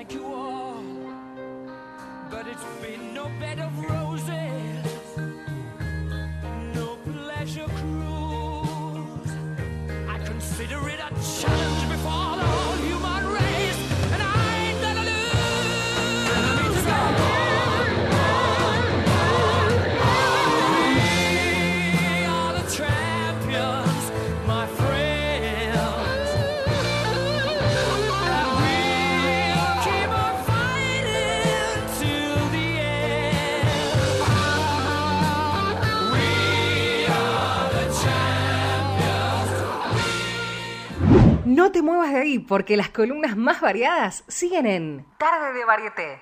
Thank 0.00 0.14
you 0.14 0.24
all. 0.24 0.82
But 2.30 2.46
it's 2.46 2.64
been 2.80 3.12
no 3.12 3.28
bed 3.38 3.58
of 3.60 3.78
roses, 3.84 4.59
te 41.80 41.84
muevas 41.84 42.12
de 42.12 42.18
ahí 42.18 42.38
porque 42.38 42.76
las 42.76 42.90
columnas 42.90 43.38
más 43.38 43.62
variadas 43.62 44.22
siguen 44.28 44.66
en 44.66 45.06
Tarde 45.16 45.54
de 45.54 45.64
Varieté. 45.64 46.20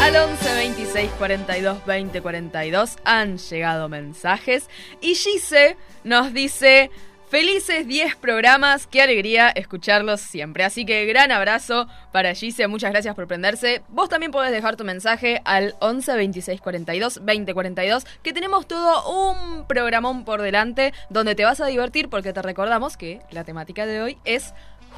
Al 0.00 0.16
11 0.16 0.54
26 0.54 1.10
42 1.18 1.84
20 1.84 2.22
42 2.22 2.96
han 3.04 3.36
llegado 3.36 3.90
mensajes 3.90 4.70
y 5.02 5.14
Gise 5.14 5.76
nos 6.02 6.32
dice 6.32 6.90
felices 7.28 7.86
10 7.86 8.16
programas, 8.16 8.86
qué 8.86 9.02
alegría 9.02 9.48
escucharlos 9.50 10.20
siempre. 10.20 10.64
Así 10.64 10.84
que 10.84 11.04
gran 11.06 11.32
abrazo 11.32 11.88
para 12.12 12.34
Gise, 12.34 12.66
muchas 12.68 12.92
gracias 12.92 13.14
por 13.14 13.26
prenderse. 13.26 13.82
Vos 13.88 14.08
también 14.08 14.32
podés 14.32 14.52
dejar 14.52 14.76
tu 14.76 14.84
mensaje 14.84 15.40
al 15.44 15.74
11 15.80 16.14
26 16.14 16.60
42 16.60 17.24
20 17.24 17.54
42 17.54 18.06
que 18.22 18.32
tenemos 18.32 18.66
todo 18.66 19.08
un 19.10 19.66
programón 19.66 20.24
por 20.24 20.40
delante 20.42 20.92
donde 21.10 21.34
te 21.34 21.44
vas 21.44 21.60
a 21.60 21.66
divertir 21.66 22.08
porque 22.08 22.32
te 22.32 22.42
recordamos 22.42 22.96
que 22.96 23.20
la 23.30 23.44
temática 23.44 23.86
de 23.86 24.02
hoy 24.02 24.18
es 24.24 24.54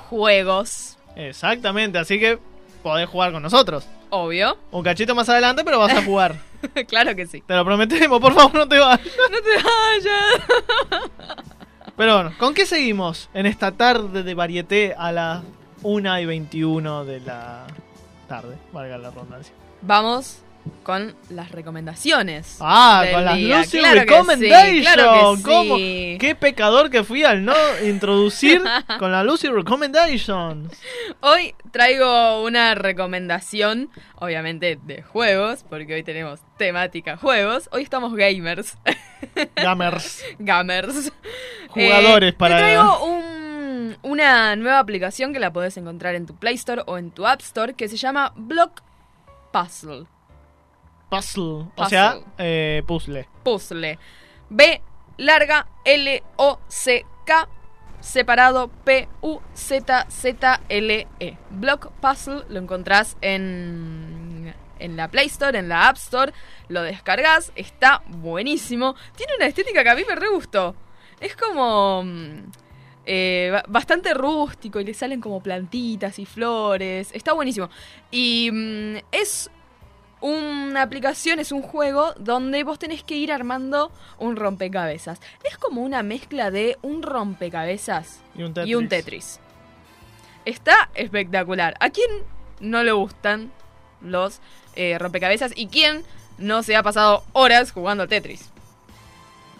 juegos. 0.08 0.96
Exactamente, 1.16 1.98
así 1.98 2.20
que 2.20 2.38
podés 2.82 3.08
jugar 3.08 3.32
con 3.32 3.42
nosotros. 3.42 3.86
Obvio. 4.10 4.56
Un 4.70 4.82
cachito 4.82 5.14
más 5.14 5.28
adelante, 5.28 5.64
pero 5.64 5.78
vas 5.78 5.94
a 5.94 6.02
jugar. 6.02 6.36
claro 6.88 7.14
que 7.14 7.26
sí. 7.26 7.42
Te 7.46 7.54
lo 7.54 7.64
prometemos, 7.64 8.20
por 8.20 8.32
favor, 8.32 8.54
no 8.54 8.68
te 8.68 8.78
vayas. 8.78 9.06
No 9.30 9.38
te 9.42 9.50
vayas. 9.62 11.44
Pero 11.98 12.14
bueno, 12.14 12.32
¿con 12.38 12.54
qué 12.54 12.64
seguimos 12.64 13.28
en 13.34 13.44
esta 13.44 13.72
tarde 13.72 14.22
de 14.22 14.34
varieté 14.34 14.94
a 14.96 15.11
las 15.11 15.42
1 15.82 16.20
y 16.20 16.26
21 16.26 17.04
de 17.04 17.18
la 17.18 17.66
tarde? 18.28 18.56
Valga 18.72 18.98
la 18.98 19.11
redundancia. 19.11 19.52
Vamos 19.82 20.44
con 20.83 21.14
las 21.31 21.50
recomendaciones. 21.50 22.57
Ah, 22.61 23.02
del 23.04 23.14
con 23.14 23.24
las 23.24 23.37
día. 23.37 23.59
Lucy 23.59 23.78
Claro 23.78 25.37
sí, 25.37 25.42
¿Cómo? 25.42 25.76
Qué 25.76 26.37
pecador 26.38 26.90
que 26.90 27.04
fui 27.04 27.24
al 27.24 27.44
no 27.44 27.54
introducir 27.85 28.62
con 28.98 29.12
la 29.12 29.22
Lucy 29.24 29.48
Recommendation. 29.48 30.70
Hoy 31.20 31.54
traigo 31.70 32.42
una 32.44 32.74
recomendación, 32.74 33.90
obviamente 34.16 34.78
de 34.83 35.02
juegos, 35.02 35.64
porque 35.68 35.94
hoy 35.94 36.02
tenemos 36.02 36.40
temática 36.57 37.16
juegos. 37.16 37.68
Hoy 37.72 37.83
estamos 37.83 38.14
gamers. 38.14 38.76
Gamers. 39.57 40.24
gamers. 40.38 41.12
Jugadores 41.70 42.31
Eh, 42.33 42.37
para- 42.37 42.57
Te 42.57 42.62
traigo 42.62 43.04
un- 43.07 43.96
una 44.02 44.54
nueva 44.57 44.78
aplicación 44.78 45.33
que 45.33 45.38
la 45.40 45.52
podés 45.52 45.76
encontrar 45.76 46.14
en 46.14 46.26
tu 46.26 46.35
Play 46.37 46.54
Store 46.54 46.83
o 46.87 46.98
en 46.98 47.11
tu 47.11 47.26
App 47.26 47.40
Store 47.40 47.74
que 47.74 47.88
se 47.88 47.96
llama 47.96 48.33
Block 48.37 48.83
Puzzle. 49.52 50.07
Puzzle. 51.11 51.66
O 51.77 51.87
sea, 51.88 52.18
eh, 52.38 52.83
puzzle. 52.87 53.29
Puzzle. 53.42 53.99
B 54.51 54.83
larga 55.18 55.66
L 55.85 56.23
O 56.37 56.59
C 56.68 57.05
K 57.27 57.49
separado 58.01 58.68
P 58.85 59.09
U 59.23 59.40
Z 59.55 60.07
Z 60.09 60.61
L 60.68 61.07
E. 61.21 61.37
Block 61.51 61.90
Puzzle 62.01 62.44
lo 62.49 62.59
encontrás 62.59 63.16
en 63.21 64.55
en 64.81 64.97
la 64.97 65.09
Play 65.09 65.27
Store, 65.27 65.59
en 65.59 65.68
la 65.68 65.88
App 65.88 65.97
Store, 65.97 66.33
lo 66.68 66.83
descargas, 66.83 67.51
está 67.57 68.01
buenísimo. 68.07 68.94
Tiene 69.16 69.33
una 69.37 69.47
estética 69.47 69.83
que 69.83 69.90
a 69.90 69.97
mí 69.97 70.03
me 70.09 70.14
re 70.14 70.29
gustó. 70.29 70.77
Es 71.18 71.35
como 71.35 72.05
mm, 72.05 72.44
eh, 73.05 73.49
ba- 73.51 73.64
bastante 73.66 74.14
rústico 74.14 74.79
y 74.79 74.85
le 74.85 74.94
salen 74.94 75.21
como 75.21 75.42
plantitas 75.42 76.21
y 76.21 76.27
flores. 76.27 77.11
Está 77.12 77.33
buenísimo. 77.33 77.68
Y 78.12 78.51
mm, 78.53 78.97
es 79.11 79.51
una 80.20 80.83
aplicación, 80.83 81.38
es 81.38 81.52
un 81.52 81.62
juego 81.62 82.12
donde 82.18 82.64
vos 82.64 82.78
tenés 82.78 83.02
que 83.02 83.16
ir 83.16 83.33
armando 83.33 83.92
un 84.18 84.37
rompecabezas. 84.37 85.20
Es 85.44 85.57
como 85.59 85.83
una 85.83 86.02
mezcla 86.02 86.50
de 86.50 86.76
un 86.83 87.02
rompecabezas 87.02 88.20
Y 88.37 88.42
un 88.42 88.52
Tetris. 88.54 88.70
y 88.70 88.74
un 88.74 88.88
Tetris. 88.88 89.40
Está 90.44 90.88
espectacular. 90.94 91.74
¿A 91.81 91.90
quién 91.90 92.09
no 92.61 92.83
le 92.83 92.92
gustan 92.92 93.52
los 94.00 94.40
eh, 94.76 94.96
rompecabezas 94.98 95.52
y 95.54 95.66
quién 95.68 96.04
no 96.38 96.62
se 96.62 96.76
ha 96.76 96.83
pasado 96.83 97.24
horas 97.33 97.72
jugando 97.72 98.04
al 98.04 98.09
Tetris? 98.09 98.50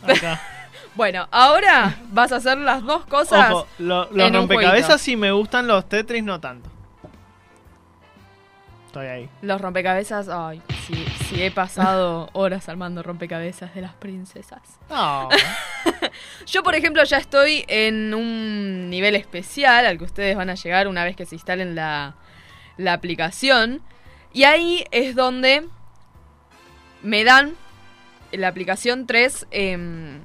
Acá. 0.03 0.41
Bueno, 0.95 1.29
ahora 1.31 1.97
vas 2.11 2.33
a 2.33 2.37
hacer 2.37 2.59
las 2.59 2.83
dos 2.83 3.07
cosas. 3.07 3.53
Ojo, 3.53 3.69
lo- 3.79 4.11
los 4.11 4.33
rompecabezas 4.33 5.01
sí 5.01 5.15
me 5.15 5.31
gustan, 5.31 5.69
los 5.69 5.89
Tetris 5.89 6.25
no 6.25 6.41
tanto. 6.41 6.69
Estoy 8.89 9.07
ahí. 9.07 9.29
Los 9.43 9.61
rompecabezas, 9.61 10.31
ay, 10.31 10.63
sí, 10.87 11.05
sí 11.27 11.43
he 11.43 11.51
pasado 11.51 12.31
horas 12.33 12.71
armando 12.71 13.03
rompecabezas 13.03 13.75
de 13.75 13.83
las 13.83 13.93
princesas. 13.93 14.63
No. 14.89 15.29
Yo, 16.47 16.63
por 16.63 16.75
ejemplo, 16.75 17.05
ya 17.05 17.19
estoy 17.19 17.67
en 17.69 18.15
un 18.15 18.89
nivel 18.89 19.15
especial 19.15 19.85
al 19.85 19.99
que 19.99 20.05
ustedes 20.05 20.35
van 20.37 20.49
a 20.49 20.55
llegar 20.55 20.89
una 20.89 21.05
vez 21.05 21.17
que 21.17 21.27
se 21.27 21.35
instalen 21.35 21.75
la, 21.75 22.15
la 22.79 22.95
aplicación. 22.95 23.83
Y 24.33 24.45
ahí 24.45 24.87
es 24.91 25.15
donde 25.15 25.67
me 27.03 27.25
dan 27.25 27.57
en 28.33 28.41
la 28.41 28.49
aplicación 28.49 29.07
tres 29.07 29.47
em, 29.51 30.21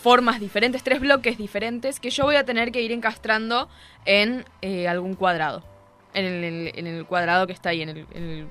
formas 0.00 0.38
diferentes, 0.38 0.84
tres 0.84 1.00
bloques 1.00 1.36
diferentes 1.36 1.98
que 1.98 2.10
yo 2.10 2.22
voy 2.22 2.36
a 2.36 2.44
tener 2.44 2.70
que 2.70 2.80
ir 2.80 2.92
encastrando 2.92 3.68
en 4.04 4.44
eh, 4.62 4.86
algún 4.86 5.14
cuadrado. 5.14 5.73
En 6.14 6.24
el, 6.24 6.72
en 6.74 6.86
el 6.86 7.04
cuadrado 7.06 7.46
que 7.46 7.52
está 7.52 7.70
ahí, 7.70 7.82
en 7.82 7.88
el- 7.90 8.06
en 8.14 8.22
el 8.22 8.46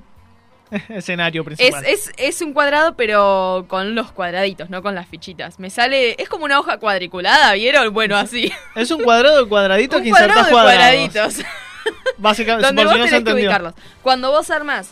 Escenario 0.90 1.42
es, 1.42 1.46
principal. 1.46 1.86
es, 1.86 2.12
es 2.18 2.42
un 2.42 2.54
cuadrado, 2.54 2.96
pero 2.96 3.66
con 3.68 3.96
los 3.96 4.12
cuadraditos, 4.12 4.70
no 4.70 4.82
con 4.82 4.96
las 4.96 5.08
fichitas. 5.08 5.60
Me 5.60 5.70
sale. 5.70 6.16
Es 6.22 6.30
como 6.30 6.46
una 6.46 6.60
hoja 6.60 6.78
cuadriculada, 6.78 7.54
¿vieron? 7.54 7.94
Bueno, 7.94 8.18
así. 8.18 8.52
Es 8.76 8.90
un 8.92 9.04
cuadrado 9.04 9.44
de 9.44 9.50
cuadraditos 9.50 9.98
un 10.00 10.04
que 10.04 10.10
cuadrado 10.10 10.46
de 10.46 10.52
cuadraditos. 10.52 11.36
Básicamente, 12.18 12.66
donde 12.68 12.84
vos 12.86 12.94
si 12.94 13.00
no 13.00 13.06
tenés 13.06 13.24
que 13.24 13.34
ubicarlos. 13.34 13.74
Cuando 14.02 14.32
vos 14.32 14.50
armás, 14.50 14.92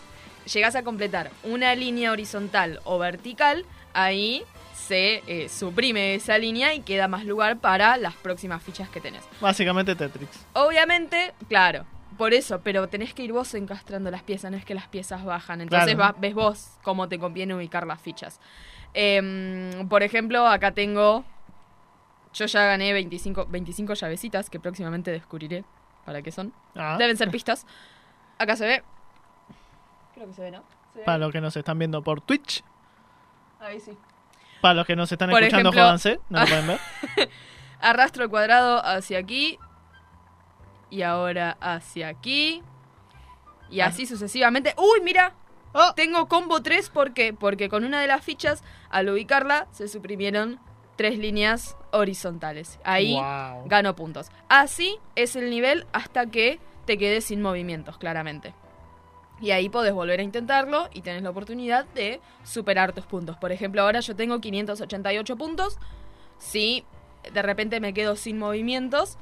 llegás 0.51 0.75
a 0.75 0.83
completar 0.83 1.31
una 1.43 1.73
línea 1.75 2.11
horizontal 2.11 2.79
o 2.83 2.99
vertical, 2.99 3.65
ahí 3.93 4.43
se 4.87 5.23
eh, 5.27 5.47
suprime 5.49 6.15
esa 6.15 6.37
línea 6.37 6.73
y 6.73 6.81
queda 6.81 7.07
más 7.07 7.23
lugar 7.25 7.57
para 7.59 7.95
las 7.97 8.13
próximas 8.15 8.61
fichas 8.61 8.89
que 8.89 8.99
tenés. 8.99 9.23
Básicamente 9.39 9.95
Tetris. 9.95 10.29
Obviamente, 10.53 11.33
claro, 11.47 11.85
por 12.17 12.33
eso, 12.33 12.61
pero 12.61 12.87
tenés 12.89 13.13
que 13.13 13.23
ir 13.23 13.31
vos 13.33 13.53
encastrando 13.53 14.11
las 14.11 14.23
piezas, 14.23 14.51
no 14.51 14.57
es 14.57 14.65
que 14.65 14.73
las 14.75 14.87
piezas 14.87 15.23
bajan. 15.23 15.61
Entonces 15.61 15.95
Claro. 15.95 16.13
va- 16.13 16.19
ves 16.19 16.33
vos 16.33 16.77
cómo 16.83 17.07
te 17.09 17.17
conviene 17.19 17.53
ubicar 17.55 17.85
las 17.87 18.01
fichas. 18.01 18.39
Em, 18.93 19.87
por 19.87 20.03
ejemplo, 20.03 20.45
acá 20.47 20.71
tengo. 20.71 21.23
Yo 22.33 22.45
ya 22.45 22.65
gané 22.65 22.93
25, 22.93 23.45
25 23.47 23.93
llavecitas 23.93 24.49
que 24.49 24.59
próximamente 24.59 25.11
descubriré 25.11 25.63
para 26.05 26.21
qué 26.21 26.31
son. 26.31 26.53
Ah, 26.75 26.95
Deben 26.97 27.17
ser 27.17 27.29
pistas. 27.31 27.65
Acá 28.37 28.55
se 28.55 28.65
ve. 28.65 28.83
Creo 30.13 30.27
que 30.27 30.33
se 30.33 30.41
ve, 30.43 30.51
¿no? 30.51 30.63
¿Se 30.93 30.99
ve? 30.99 31.05
para 31.05 31.17
los 31.17 31.31
que 31.31 31.41
nos 31.41 31.55
están 31.55 31.77
viendo 31.79 32.01
por 32.03 32.21
Twitch. 32.21 32.63
Ahí 33.59 33.79
sí. 33.79 33.97
Para 34.61 34.73
los 34.75 34.85
que 34.85 34.95
nos 34.95 35.11
están 35.11 35.29
Por 35.29 35.41
escuchando, 35.43 35.69
ejemplo- 35.69 35.83
jódanse. 35.83 36.19
No 36.29 36.39
lo 36.41 36.45
pueden 36.47 36.67
ver. 36.67 36.79
Arrastro 37.81 38.23
el 38.25 38.29
cuadrado 38.29 38.85
hacia 38.85 39.17
aquí. 39.19 39.57
Y 40.91 41.01
ahora 41.01 41.57
hacia 41.59 42.07
aquí. 42.09 42.61
Y 43.71 43.79
Ah. 43.79 43.87
así 43.87 44.05
sucesivamente. 44.05 44.75
¡Uy, 44.77 45.01
mira! 45.03 45.33
Oh, 45.73 45.93
Tengo 45.95 46.27
combo 46.27 46.61
3 46.61 46.89
¿por 46.89 47.13
qué? 47.13 47.33
Porque 47.33 47.69
con 47.69 47.85
una 47.85 48.01
de 48.01 48.07
las 48.07 48.23
fichas, 48.23 48.61
al 48.89 49.07
ubicarla, 49.09 49.67
se 49.71 49.87
suprimieron 49.87 50.59
tres 50.97 51.17
líneas 51.17 51.77
horizontales. 51.91 52.77
Ahí 52.83 53.13
wow. 53.13 53.63
gano 53.67 53.95
puntos. 53.95 54.29
Así 54.49 54.99
es 55.15 55.35
el 55.37 55.49
nivel 55.49 55.87
hasta 55.93 56.25
que 56.25 56.59
te 56.85 56.97
quedes 56.97 57.23
sin 57.23 57.41
movimientos, 57.41 57.97
claramente. 57.97 58.53
Y 59.39 59.51
ahí 59.51 59.69
podés 59.69 59.93
volver 59.93 60.19
a 60.19 60.23
intentarlo 60.23 60.89
y 60.93 61.01
tenés 61.01 61.23
la 61.23 61.29
oportunidad 61.29 61.85
de 61.95 62.19
superar 62.43 62.91
tus 62.91 63.05
puntos. 63.05 63.37
Por 63.37 63.51
ejemplo, 63.53 63.81
ahora 63.81 64.01
yo 64.01 64.13
tengo 64.15 64.39
588 64.41 65.37
puntos. 65.37 65.79
Si 66.37 66.83
de 67.31 67.41
repente 67.41 67.79
me 67.79 67.93
quedo 67.93 68.17
sin 68.17 68.37
movimientos, 68.37 69.17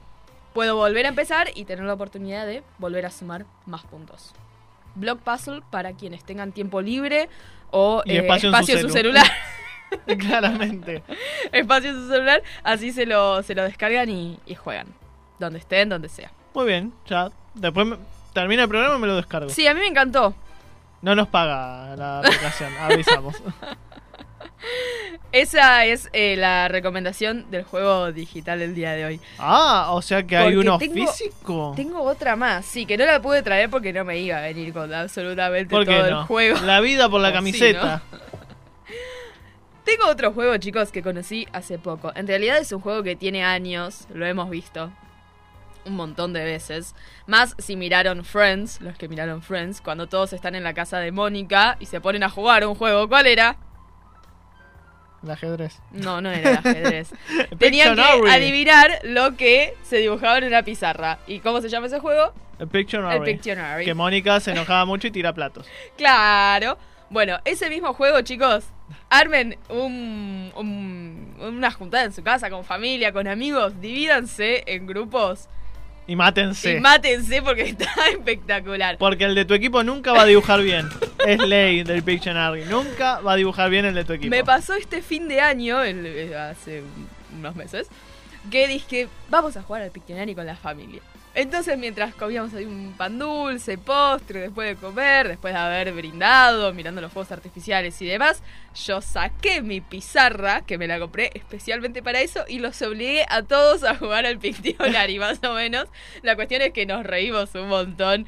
puedo 0.54 0.76
volver 0.76 1.06
a 1.06 1.10
empezar 1.10 1.50
y 1.56 1.66
tener 1.66 1.86
la 1.86 1.94
oportunidad 1.94 2.46
de 2.46 2.64
volver 2.78 3.06
a 3.06 3.12
sumar 3.12 3.46
más 3.66 3.84
puntos. 3.84 4.34
Block 4.96 5.20
Puzzle 5.20 5.62
para 5.70 5.94
quienes 5.94 6.24
tengan 6.24 6.52
tiempo 6.52 6.82
libre 6.82 7.30
o 7.72 8.02
Y 8.06 8.18
espacio 8.18 8.50
en 8.50 8.56
su 8.66 8.72
en 8.72 8.78
su 8.82 8.90
celu. 8.90 8.90
celular. 8.90 9.26
Claramente. 10.20 11.04
espacio 11.52 11.90
en 11.92 11.96
su 11.96 12.08
celular, 12.10 12.44
así 12.64 12.92
se 12.92 13.06
lo, 13.06 13.42
se 13.44 13.56
lo 13.56 13.64
descargan 13.64 14.10
y, 14.10 14.40
y 14.46 14.56
juegan. 14.56 14.88
Donde 15.40 15.60
estén, 15.60 15.90
donde 15.90 16.10
sea. 16.10 16.32
Muy 16.54 16.66
bien, 16.66 16.94
ya. 17.08 17.30
Después 17.54 17.88
me- 17.88 17.98
termina 18.34 18.64
el 18.64 18.70
programa 18.70 18.96
y 18.98 19.00
me 19.00 19.08
lo 19.08 19.16
descargo. 19.16 19.50
Sí, 19.50 19.66
a 19.68 19.74
mí 19.74 19.80
me 19.80 19.88
encantó. 19.88 20.34
No 21.02 21.16
nos 21.16 21.28
paga 21.30 21.96
la 21.96 22.20
aplicación, 22.20 22.74
avisamos. 22.80 23.42
Esa 25.32 25.86
es 25.86 26.10
eh, 26.12 26.36
la 26.38 26.68
recomendación 26.68 27.50
del 27.52 27.64
juego 27.64 28.12
digital 28.12 28.60
del 28.60 28.74
día 28.76 28.92
de 28.94 29.06
hoy. 29.06 29.22
Ah, 29.38 29.90
o 29.92 30.02
sea 30.02 30.24
que 30.24 30.36
hay 30.36 30.56
uno 30.56 30.78
tengo- 30.78 30.94
físico. 31.08 31.74
Tengo 31.76 32.02
otra 32.02 32.36
más, 32.36 32.66
sí, 32.66 32.86
que 32.86 32.98
no 32.98 33.06
la 33.06 33.22
pude 33.22 33.42
traer 33.44 33.70
porque 33.70 33.94
no 33.94 34.04
me 34.06 34.18
iba 34.20 34.38
a 34.38 34.42
venir 34.42 34.74
con 34.74 34.92
absolutamente 34.94 35.70
¿Por 35.76 35.86
qué 35.86 35.96
todo 35.98 36.10
no? 36.10 36.20
el 36.22 36.26
juego. 36.26 36.60
La 36.62 36.80
vida 36.82 37.10
por 37.10 37.22
la 37.22 37.30
sí, 37.30 37.34
camiseta. 37.36 38.02
Tengo 39.84 40.08
otro 40.08 40.34
juego, 40.34 40.56
chicos, 40.58 40.92
que 40.92 41.02
conocí 41.02 41.48
hace 41.52 41.80
poco. 41.80 42.12
En 42.16 42.28
realidad 42.28 42.58
es 42.58 42.72
un 42.72 42.82
juego 42.82 43.02
que 43.02 43.16
tiene 43.16 43.44
años, 43.44 44.08
lo 44.14 44.26
hemos 44.26 44.50
visto 44.50 44.92
un 45.86 45.96
montón 45.96 46.34
de 46.34 46.44
veces. 46.44 46.94
Más 47.26 47.56
si 47.58 47.76
miraron 47.76 48.24
Friends, 48.26 48.82
los 48.82 48.98
que 48.98 49.08
miraron 49.08 49.42
Friends, 49.42 49.82
cuando 49.82 50.08
todos 50.08 50.34
están 50.34 50.54
en 50.54 50.64
la 50.64 50.74
casa 50.74 51.00
de 51.00 51.12
Mónica 51.12 51.78
y 51.80 51.86
se 51.88 52.02
ponen 52.02 52.22
a 52.24 52.30
jugar 52.30 52.68
un 52.68 52.76
juego. 52.76 53.08
¿Cuál 53.08 53.26
era? 53.28 53.58
El 55.24 55.32
ajedrez. 55.32 55.80
No, 55.92 56.22
no 56.22 56.32
era 56.32 56.50
el 56.52 56.58
ajedrez. 56.58 57.12
Tenían 57.58 57.96
que 57.96 58.02
adivinar 58.32 59.00
lo 59.04 59.36
que 59.36 59.74
se 59.84 59.98
dibujaba 59.98 60.38
en 60.38 60.46
una 60.46 60.64
pizarra. 60.64 61.20
¿Y 61.28 61.40
cómo 61.40 61.62
se 61.62 61.70
llama 61.70 61.88
ese 61.88 62.00
juego? 62.00 62.34
El 62.60 62.68
Pictionary. 62.68 63.18
El 63.18 63.24
Pictionary. 63.24 63.86
Que 63.86 63.94
Mónica 63.94 64.40
se 64.40 64.52
enojaba 64.52 64.86
mucho 64.86 65.08
y 65.08 65.12
tira 65.12 65.34
platos. 65.34 65.68
Claro. 65.98 66.78
Bueno, 67.10 67.40
ese 67.44 67.70
mismo 67.70 67.94
juego, 67.94 68.22
chicos, 68.22 68.66
armen 69.10 69.58
un, 69.70 70.52
un- 70.56 71.36
una 71.40 71.72
juntada 71.72 72.04
en 72.04 72.14
su 72.14 72.22
casa 72.24 72.50
con 72.52 72.64
familia, 72.64 73.12
con 73.12 73.28
amigos, 73.28 73.82
divídanse 73.82 74.64
en 74.68 74.86
grupos 74.86 75.48
Y 76.10 76.16
mátense. 76.16 76.78
y 76.78 76.80
mátense 76.80 77.42
porque 77.44 77.62
está 77.70 77.88
espectacular. 78.12 78.98
Porque 78.98 79.26
el 79.26 79.36
de 79.36 79.46
tu 79.46 79.54
equipo 79.54 79.84
nunca 79.84 80.12
va 80.12 80.24
a 80.24 80.26
dibujar 80.26 80.62
bien. 80.64 80.90
es 81.28 81.38
ley 81.40 81.84
del 81.84 82.02
Pictionary. 82.02 82.66
Nunca 82.66 83.20
va 83.20 83.34
a 83.34 83.36
dibujar 83.36 83.70
bien 83.70 83.86
el 83.86 83.94
de 83.94 84.04
tu 84.06 84.14
equipo. 84.14 84.32
Me 84.32 84.44
pasó 84.44 84.74
este 84.74 85.04
fin 85.04 85.28
de 85.28 85.40
año, 85.40 85.84
el- 85.84 86.06
eh, 86.06 86.36
hace 86.36 86.82
unos 87.38 87.56
meses, 87.56 87.88
que 88.50 88.68
dije, 88.68 89.08
vamos 89.30 89.56
a 89.56 89.62
jugar 89.62 89.84
al 89.84 89.92
Pictionary 89.92 90.34
con 90.34 90.46
la 90.48 90.56
familia. 90.56 91.02
Entonces, 91.36 91.78
mientras 91.78 92.16
comíamos 92.16 92.54
ahí 92.54 92.66
un 92.66 92.94
pan 92.98 93.20
dulce, 93.20 93.78
postre, 93.78 94.42
después 94.42 94.68
de 94.68 94.76
comer, 94.76 95.28
después 95.28 95.54
de 95.54 95.60
haber 95.60 95.94
brindado, 95.94 96.74
mirando 96.74 97.02
los 97.02 97.14
fuegos 97.14 97.32
artificiales 97.32 98.02
y 98.02 98.08
demás, 98.08 98.42
yo 98.84 99.00
saqué 99.00 99.62
mi 99.62 99.80
pizarra, 99.80 100.62
que 100.62 100.78
me 100.78 100.88
la 100.88 101.00
compré 101.00 101.30
especialmente 101.36 102.02
para 102.02 102.22
eso, 102.22 102.44
y 102.48 102.60
los 102.60 102.82
obligué 102.82 103.26
a 103.30 103.44
todos 103.44 103.84
a 103.84 103.96
jugar 103.96 104.26
al 104.26 104.40
Pictionary, 104.40 105.20
más 105.20 105.40
o 105.44 105.54
menos. 105.54 105.88
La 106.24 106.36
cuestión 106.36 106.64
es 106.64 106.74
que 106.74 106.88
nos 106.88 107.06
reímos 107.06 107.54
un 107.54 107.70
montón. 107.70 108.26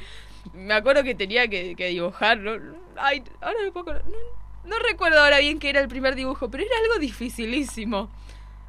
Me 0.53 0.73
acuerdo 0.73 1.03
que 1.03 1.15
tenía 1.15 1.47
que, 1.47 1.75
dibujar. 1.75 2.37
¿no? 2.37 2.53
Ay, 2.97 3.23
ahora 3.41 3.59
me 3.63 3.71
puedo. 3.71 3.93
No, 3.93 4.17
no 4.63 4.79
recuerdo 4.79 5.19
ahora 5.19 5.39
bien 5.39 5.59
qué 5.59 5.69
era 5.69 5.81
el 5.81 5.87
primer 5.87 6.15
dibujo, 6.15 6.49
pero 6.49 6.63
era 6.63 6.75
algo 6.83 6.99
dificilísimo. 6.99 8.09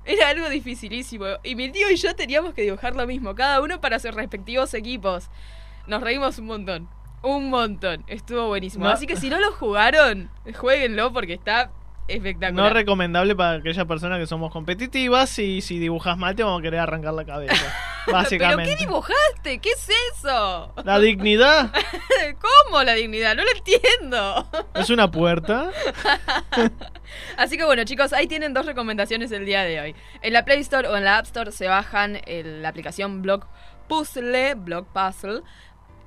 Era 0.05 0.29
algo 0.29 0.49
dificilísimo. 0.49 1.27
Y 1.43 1.55
mi 1.55 1.71
tío 1.71 1.91
y 1.91 1.97
yo 1.97 2.15
teníamos 2.15 2.55
que 2.55 2.63
dibujar 2.63 2.97
lo 2.97 3.07
mismo, 3.07 3.35
cada 3.35 3.61
uno 3.61 3.81
para 3.81 3.99
sus 3.99 4.15
respectivos 4.15 4.75
equipos. 4.75 5.31
Nos 5.87 6.03
reímos 6.03 6.39
un 6.39 6.47
montón. 6.47 6.89
Un 7.23 7.51
montón. 7.51 8.05
Estuvo 8.09 8.49
buenísimo. 8.49 8.85
No. 8.85 8.91
Así 8.91 9.07
que 9.07 9.17
si 9.17 9.31
no 9.31 9.39
lo 9.39 9.53
jugaron, 9.53 10.31
jueguenlo 10.57 11.13
porque 11.13 11.35
está 11.35 11.71
No 12.53 12.69
recomendable 12.71 13.35
para 13.37 13.59
aquellas 13.59 13.85
personas 13.87 14.19
que 14.19 14.27
somos 14.27 14.53
competitivas 14.53 15.39
y 15.39 15.61
si 15.61 15.79
dibujas 15.79 16.19
mal 16.19 16.35
te 16.35 16.43
vamos 16.43 16.61
a 16.61 16.63
querer 16.63 16.81
arrancar 16.81 17.15
la 17.15 17.25
cabeza. 17.25 17.55
Básicamente. 18.11 18.65
¿Pero 18.65 18.77
qué 18.79 18.85
dibujaste? 18.85 19.59
¿Qué 19.61 19.71
es 19.71 19.89
eso? 20.15 20.75
La 20.85 20.99
dignidad 20.99 21.71
¿Cómo 22.67 22.83
la 22.83 22.95
dignidad? 22.95 23.37
No 23.37 23.45
lo 23.45 23.51
entiendo. 23.53 24.47
es 24.75 24.91
una 24.91 25.09
puerta. 25.11 25.71
Así 27.37 27.57
que 27.57 27.65
bueno, 27.65 27.85
chicos, 27.85 28.13
ahí 28.13 28.27
tienen 28.27 28.55
dos 28.55 28.67
recomendaciones 28.67 29.31
el 29.33 29.45
día 29.47 29.63
de 29.63 29.81
hoy. 29.81 29.95
En 30.23 30.33
la 30.33 30.45
Play 30.45 30.61
Store 30.61 30.89
o 30.89 30.97
en 30.97 31.05
la 31.05 31.19
App 31.19 31.27
Store 31.27 31.53
se 31.53 31.69
bajan 31.69 32.21
el- 32.27 32.63
la 32.63 32.69
aplicación 32.71 33.23
Block 33.23 33.47
Puzzle, 33.89 34.55
Block 34.55 34.87
Puzzle. 34.93 35.43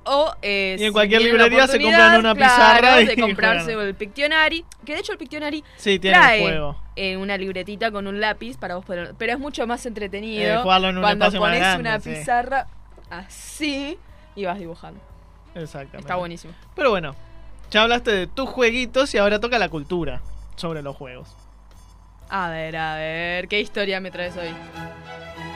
O, 0.06 0.32
eh, 0.40 0.76
Y 0.78 0.82
en 0.84 0.88
si 0.88 0.92
cualquier 0.92 1.22
librería 1.22 1.66
se 1.66 1.80
compran 1.80 2.20
una 2.20 2.34
claro, 2.34 2.54
pizarra 2.54 3.00
y 3.02 3.06
de 3.06 3.16
comprarse 3.16 3.72
el 3.72 3.94
Pictionary. 3.94 4.64
Que 4.84 4.94
de 4.94 5.00
hecho 5.00 5.12
el 5.12 5.18
Pictionary 5.18 5.64
Sí, 5.76 5.98
tiene 5.98 6.16
trae 6.16 6.40
un 6.42 6.46
juego. 6.48 6.76
eh, 6.94 7.16
una 7.16 7.36
libretita 7.36 7.90
con 7.90 8.06
un 8.06 8.20
lápiz 8.20 8.56
para 8.56 8.76
vos 8.76 8.84
poder. 8.84 9.14
Pero 9.18 9.32
es 9.32 9.38
mucho 9.38 9.66
más 9.66 9.84
entretenido 9.84 10.54
Eh, 10.54 10.62
jugarlo 10.62 10.88
en 10.90 10.96
un 10.98 11.02
cuando 11.02 11.30
pones 11.32 11.58
grande, 11.60 11.80
una 11.88 12.00
sí. 12.00 12.10
pizarra 12.10 12.66
así 13.10 13.98
y 14.36 14.44
vas 14.44 14.58
dibujando. 14.58 15.00
Exactamente. 15.54 15.98
Está 15.98 16.16
buenísimo. 16.16 16.52
Pero 16.74 16.90
bueno, 16.90 17.16
ya 17.70 17.82
hablaste 17.82 18.12
de 18.12 18.26
tus 18.26 18.48
jueguitos 18.48 19.12
y 19.14 19.18
ahora 19.18 19.40
toca 19.40 19.58
la 19.58 19.68
cultura 19.68 20.20
sobre 20.56 20.82
los 20.82 20.94
juegos. 20.94 21.28
A 22.28 22.50
ver, 22.50 22.76
a 22.76 22.94
ver, 22.96 23.48
¿qué 23.48 23.60
historia 23.60 24.00
me 24.00 24.10
traes 24.10 24.36
hoy? 24.36 24.50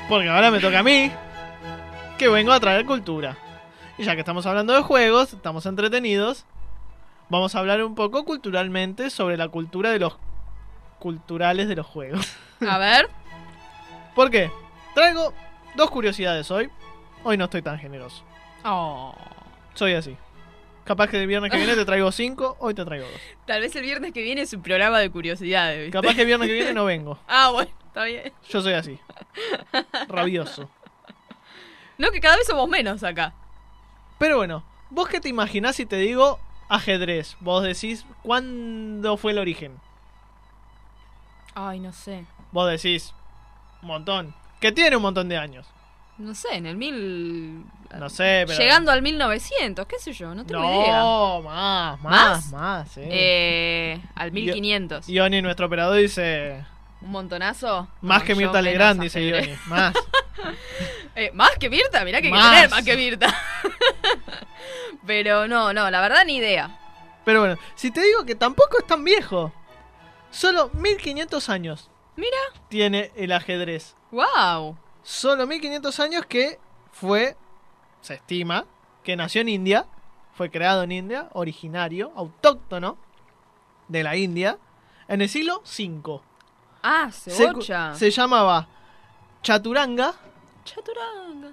Porque 0.09 0.29
ahora 0.29 0.51
me 0.51 0.59
toca 0.61 0.79
a 0.81 0.83
mí, 0.83 1.11
que 2.19 2.29
vengo 2.29 2.53
a 2.53 2.61
traer 2.61 2.85
cultura. 2.87 3.37
Y 4.01 4.05
ya 4.05 4.15
que 4.15 4.21
estamos 4.21 4.47
hablando 4.47 4.73
de 4.73 4.81
juegos, 4.81 5.35
estamos 5.35 5.67
entretenidos, 5.67 6.47
vamos 7.29 7.55
a 7.55 7.59
hablar 7.59 7.85
un 7.85 7.95
poco 7.95 8.25
culturalmente 8.25 9.11
sobre 9.11 9.37
la 9.37 9.49
cultura 9.49 9.91
de 9.91 9.99
los 9.99 10.17
culturales 10.99 11.69
de 11.69 11.77
los 11.77 11.87
juegos. 11.87 12.35
A 12.67 12.79
ver. 12.79 13.11
¿Por 14.15 14.31
qué? 14.31 14.51
Traigo 14.95 15.35
dos 15.77 15.91
curiosidades 15.91 16.51
hoy. 16.51 16.71
Hoy 17.25 17.37
no 17.37 17.45
estoy 17.45 17.61
tan 17.61 17.79
generoso. 17.79 18.25
Oh. 18.65 19.15
Soy 19.75 19.93
así. 19.93 20.17
Capaz 20.85 21.09
que 21.09 21.21
el 21.21 21.27
viernes 21.27 21.51
que 21.51 21.59
viene 21.59 21.75
te 21.75 21.85
traigo 21.85 22.11
cinco, 22.11 22.57
hoy 22.59 22.73
te 22.73 22.87
traigo 22.87 23.05
dos. 23.05 23.21
Tal 23.47 23.61
vez 23.61 23.77
el 23.77 23.83
viernes 23.83 24.13
que 24.15 24.23
viene 24.23 24.41
es 24.41 24.53
un 24.55 24.63
programa 24.63 24.99
de 24.99 25.11
curiosidades. 25.11 25.79
¿viste? 25.79 25.93
Capaz 25.93 26.15
que 26.15 26.23
el 26.23 26.27
viernes 26.27 26.49
que 26.49 26.55
viene 26.55 26.73
no 26.73 26.85
vengo. 26.87 27.19
Ah, 27.29 27.51
bueno, 27.51 27.71
está 27.89 28.05
bien. 28.05 28.33
Yo 28.49 28.63
soy 28.63 28.73
así. 28.73 28.99
Rabioso. 30.09 30.71
No, 31.99 32.11
que 32.11 32.21
cada 32.21 32.39
vez 32.39 32.47
somos 32.47 32.67
menos 32.67 33.05
acá. 33.05 33.35
Pero 34.21 34.37
bueno, 34.37 34.63
¿vos 34.91 35.09
qué 35.09 35.19
te 35.19 35.31
imaginás 35.31 35.77
si 35.77 35.87
te 35.87 35.97
digo 35.97 36.39
ajedrez? 36.69 37.39
Vos 37.41 37.63
decís, 37.63 38.05
¿cuándo 38.23 39.17
fue 39.17 39.33
el 39.33 39.39
origen? 39.39 39.81
Ay, 41.55 41.81
no 41.81 41.91
sé. 41.95 42.27
Vos 42.53 42.71
decís, 42.71 43.15
un 43.81 43.89
montón. 43.89 44.35
Que 44.61 44.73
tiene 44.73 44.95
un 44.97 45.01
montón 45.03 45.27
de 45.31 45.39
años. 45.39 45.67
No 46.19 46.35
sé, 46.35 46.55
en 46.57 46.67
el 46.67 46.77
mil... 46.77 47.65
No 47.99 48.11
sé, 48.11 48.45
pero... 48.47 48.59
Llegando 48.59 48.93
al 48.93 49.01
1900, 49.01 49.87
qué 49.87 49.99
sé 49.99 50.13
yo, 50.13 50.35
no 50.35 50.45
tengo 50.45 50.63
idea. 50.83 50.99
No, 51.01 51.41
más, 51.41 52.03
¿Más? 52.03 52.13
más, 52.13 52.53
más, 52.53 52.91
sí. 52.93 53.01
Eh, 53.03 54.03
al 54.15 54.31
1500. 54.33 55.09
Y 55.09 55.15
Ioni, 55.15 55.41
nuestro 55.41 55.65
operador, 55.65 55.97
dice... 55.97 56.63
¿Un 57.01 57.11
montonazo? 57.13 57.89
Más 58.03 58.21
No, 58.21 58.27
que 58.27 58.35
Mirta 58.35 58.61
Legrand, 58.61 59.01
dice. 59.01 59.27
Ioni. 59.27 59.55
Más. 59.69 59.95
Eh, 61.17 61.31
¿Más 61.35 61.51
que 61.59 61.69
Mirta? 61.69 62.05
Mirá 62.05 62.21
que 62.21 62.29
hay 62.29 62.33
que 62.33 62.39
Más. 62.39 62.55
tener 62.55 62.71
más 62.71 62.83
que 62.85 62.97
Mirta. 62.97 63.35
Pero 65.07 65.49
no, 65.49 65.73
no, 65.73 65.91
la 65.91 66.01
verdad 66.01 66.25
ni 66.25 66.37
idea. 66.37 66.77
Pero 67.25 67.41
bueno, 67.41 67.57
si 67.75 67.91
te 67.91 68.01
digo 68.03 68.25
que 68.25 68.35
tampoco 68.35 68.79
es 68.79 68.87
tan 68.87 69.05
viejo. 69.05 69.53
Solo 70.31 70.71
1500 70.75 71.49
años 71.49 71.91
Mira, 72.17 72.37
tiene 72.69 73.11
el 73.17 73.33
ajedrez. 73.33 73.97
wow. 74.11 74.77
Solo 75.03 75.47
1500 75.47 75.99
años 76.01 76.27
que 76.27 76.59
fue, 76.93 77.37
se 78.03 78.15
estima, 78.15 78.67
que 79.03 79.17
nació 79.17 79.41
en 79.41 79.49
India, 79.49 79.87
fue 80.35 80.51
creado 80.51 80.83
en 80.83 80.93
India, 80.93 81.29
originario, 81.33 82.13
autóctono 82.15 82.99
de 83.89 84.03
la 84.05 84.17
India, 84.17 84.59
en 85.09 85.23
el 85.23 85.29
siglo 85.31 85.63
V. 85.65 86.21
Ah, 86.83 87.11
Se, 87.11 87.31
cebocha. 87.31 87.95
se 87.95 88.11
llamaba 88.11 88.69
Chaturanga 89.43 90.15
Chaturanga. 90.75 91.53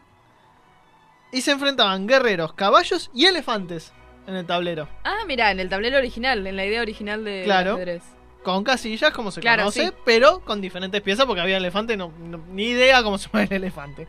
y 1.31 1.41
se 1.41 1.51
enfrentaban 1.51 2.07
guerreros, 2.07 2.53
caballos 2.53 3.09
y 3.13 3.25
elefantes 3.25 3.91
en 4.27 4.35
el 4.35 4.45
tablero. 4.45 4.87
Ah, 5.03 5.23
mira, 5.27 5.51
en 5.51 5.59
el 5.59 5.69
tablero 5.69 5.97
original, 5.97 6.45
en 6.47 6.55
la 6.55 6.65
idea 6.65 6.81
original 6.81 7.23
de 7.23 7.43
Claro. 7.43 7.73
ajedrez. 7.73 8.03
Con 8.43 8.63
casillas, 8.63 9.11
como 9.11 9.31
se 9.31 9.41
Claro, 9.41 9.63
conoce, 9.63 9.87
sí. 9.87 9.93
pero 10.05 10.39
con 10.41 10.61
diferentes 10.61 11.01
piezas, 11.01 11.25
porque 11.25 11.41
había 11.41 11.57
elefante, 11.57 11.97
no, 11.97 12.13
no- 12.19 12.37
ni 12.49 12.65
idea 12.67 13.03
cómo 13.03 13.17
se 13.17 13.27
mueve 13.33 13.55
el 13.55 13.63
elefante. 13.63 14.07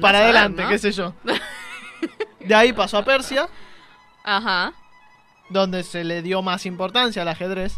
Para 0.00 0.18
adelante, 0.20 0.62
¿no? 0.64 0.68
qué 0.68 0.78
sé 0.78 0.90
yo. 0.92 1.12
De 2.40 2.54
ahí 2.54 2.72
pasó 2.72 2.98
a 2.98 3.04
Persia, 3.04 3.48
Ajá. 4.24 4.72
donde 5.48 5.84
se 5.84 6.02
le 6.02 6.22
dio 6.22 6.42
más 6.42 6.66
importancia 6.66 7.22
al 7.22 7.28
ajedrez. 7.28 7.76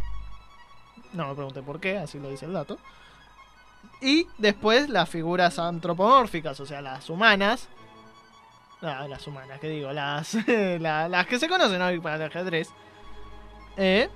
No 1.13 1.29
me 1.29 1.35
pregunté 1.35 1.63
por 1.63 1.81
qué, 1.81 1.99
así 1.99 2.19
lo 2.19 2.31
dice 2.31 2.47
el 2.47 2.53
dato. 2.55 2.79
Y 4.01 4.27
después 4.39 4.89
las 4.91 5.09
figuras 5.09 5.59
antropomórficas, 5.59 6.59
o 6.61 6.67
sea, 6.67 6.81
las 6.83 7.09
humanas. 7.09 7.69
No, 8.83 9.09
las 9.09 9.27
humanas, 9.27 9.59
que 9.61 9.69
digo, 9.69 9.93
las, 9.93 10.35
la- 10.47 11.09
las 11.09 11.27
que 11.27 11.39
se 11.39 11.49
conocen 11.49 11.81
hoy 11.81 12.01
para 12.01 12.17
el 12.17 12.23
ajedrez. 12.23 12.69
eh, 13.77 14.09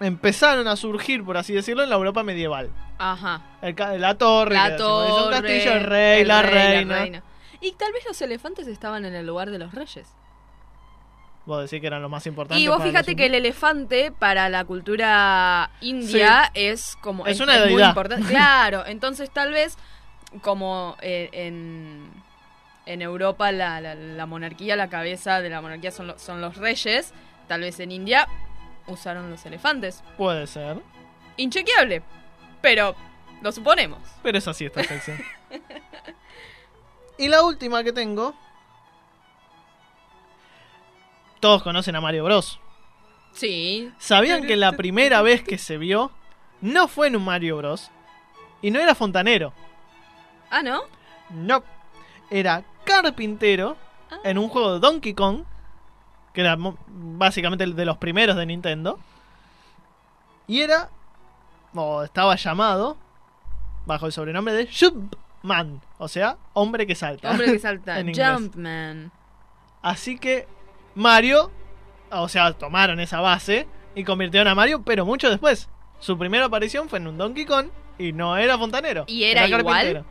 empezaron 0.00 0.68
a 0.68 0.76
surgir, 0.76 1.24
por 1.24 1.36
así 1.36 1.52
decirlo, 1.52 1.82
en 1.82 1.90
la 1.90 1.96
Europa 1.96 2.22
medieval. 2.22 2.70
Ajá. 2.98 3.42
El 3.62 3.74
la 4.00 4.16
torre, 4.16 4.54
La 4.54 4.70
un 4.70 4.76
torre, 4.76 5.30
castillo, 5.32 5.72
el 5.72 5.84
rey, 5.84 6.20
el 6.22 6.28
la 6.28 6.42
rey, 6.42 6.84
reina. 6.84 7.22
Y 7.60 7.72
tal 7.72 7.92
vez 7.92 8.04
los 8.06 8.20
elefantes 8.22 8.66
estaban 8.68 9.04
en 9.04 9.14
el 9.14 9.26
lugar 9.26 9.50
de 9.50 9.58
los 9.58 9.72
reyes. 9.74 10.08
Vos 11.48 11.62
decís 11.62 11.80
que 11.80 11.86
eran 11.86 12.02
lo 12.02 12.10
más 12.10 12.26
importante. 12.26 12.62
Y 12.62 12.68
vos 12.68 12.82
fíjate 12.82 13.12
los 13.12 13.16
que 13.16 13.24
el 13.26 13.34
elefante 13.34 14.12
para 14.12 14.50
la 14.50 14.66
cultura 14.66 15.70
india 15.80 16.50
es 16.52 16.94
como 17.00 17.26
Es 17.26 17.40
una 17.40 17.54
muy 17.54 17.68
deidad. 17.68 17.88
importante. 17.88 18.28
Claro, 18.28 18.84
entonces 18.86 19.30
tal 19.30 19.52
vez 19.52 19.78
como 20.42 20.98
eh, 21.00 21.30
en, 21.32 22.10
en 22.84 23.00
Europa 23.00 23.50
la, 23.50 23.80
la- 23.80 23.94
la 23.94 24.26
monarquía, 24.26 24.76
la 24.76 24.90
cabeza 24.90 25.40
de 25.40 25.48
la 25.48 25.62
monarquía 25.62 25.90
son, 25.90 26.08
lo- 26.08 26.18
son 26.18 26.42
los 26.42 26.58
reyes, 26.58 27.14
tal 27.46 27.62
vez 27.62 27.80
en 27.80 27.92
India 27.92 28.28
usaron 28.86 29.30
los 29.30 29.46
elefantes. 29.46 30.04
Puede 30.18 30.46
ser. 30.46 30.76
Inchequeable, 31.38 32.02
pero 32.60 32.94
lo 33.40 33.52
suponemos. 33.52 34.00
Pero 34.22 34.36
es 34.36 34.46
así 34.46 34.66
esta 34.66 34.84
sección. 34.84 35.18
y 37.16 37.28
la 37.28 37.42
última 37.42 37.82
que 37.82 37.92
tengo. 37.94 38.34
Todos 41.40 41.62
conocen 41.62 41.96
a 41.96 42.00
Mario 42.00 42.24
Bros. 42.24 42.60
Sí. 43.32 43.92
¿Sabían 43.98 44.46
que 44.46 44.56
la 44.56 44.72
primera 44.72 45.22
vez 45.22 45.42
que 45.42 45.58
se 45.58 45.78
vio 45.78 46.10
no 46.60 46.88
fue 46.88 47.06
en 47.08 47.16
un 47.16 47.24
Mario 47.24 47.58
Bros? 47.58 47.90
Y 48.62 48.70
no 48.70 48.80
era 48.80 48.94
fontanero. 48.94 49.52
Ah, 50.50 50.62
¿no? 50.62 50.82
No. 51.30 51.62
Era 52.30 52.64
carpintero 52.84 53.76
en 54.24 54.38
un 54.38 54.48
juego 54.48 54.74
de 54.74 54.80
Donkey 54.80 55.14
Kong. 55.14 55.44
Que 56.32 56.40
era 56.40 56.56
básicamente 56.58 57.64
el 57.64 57.76
de 57.76 57.84
los 57.84 57.98
primeros 57.98 58.36
de 58.36 58.46
Nintendo. 58.46 58.98
Y 60.46 60.60
era. 60.60 60.90
O 61.74 62.02
estaba 62.02 62.34
llamado. 62.34 62.96
Bajo 63.86 64.06
el 64.06 64.12
sobrenombre 64.12 64.54
de 64.54 64.68
Jumpman. 64.68 65.80
O 65.98 66.08
sea, 66.08 66.36
hombre 66.54 66.86
que 66.86 66.94
salta. 66.94 67.30
Hombre 67.30 67.52
que 67.52 67.58
salta. 67.60 67.96
Jumpman. 68.02 69.12
Así 69.82 70.18
que 70.18 70.48
Mario, 70.98 71.50
o 72.10 72.28
sea, 72.28 72.52
tomaron 72.52 72.98
esa 73.00 73.20
base 73.20 73.66
y 73.94 74.04
convirtieron 74.04 74.48
a 74.48 74.54
Mario, 74.54 74.82
pero 74.82 75.06
mucho 75.06 75.30
después. 75.30 75.68
Su 76.00 76.18
primera 76.18 76.46
aparición 76.46 76.88
fue 76.88 76.98
en 76.98 77.06
un 77.06 77.16
Donkey 77.18 77.44
Kong 77.44 77.68
y 77.98 78.12
no 78.12 78.36
era 78.36 78.58
fontanero. 78.58 79.04
¿Y 79.06 79.24
era 79.24 79.46
igual? 79.46 80.04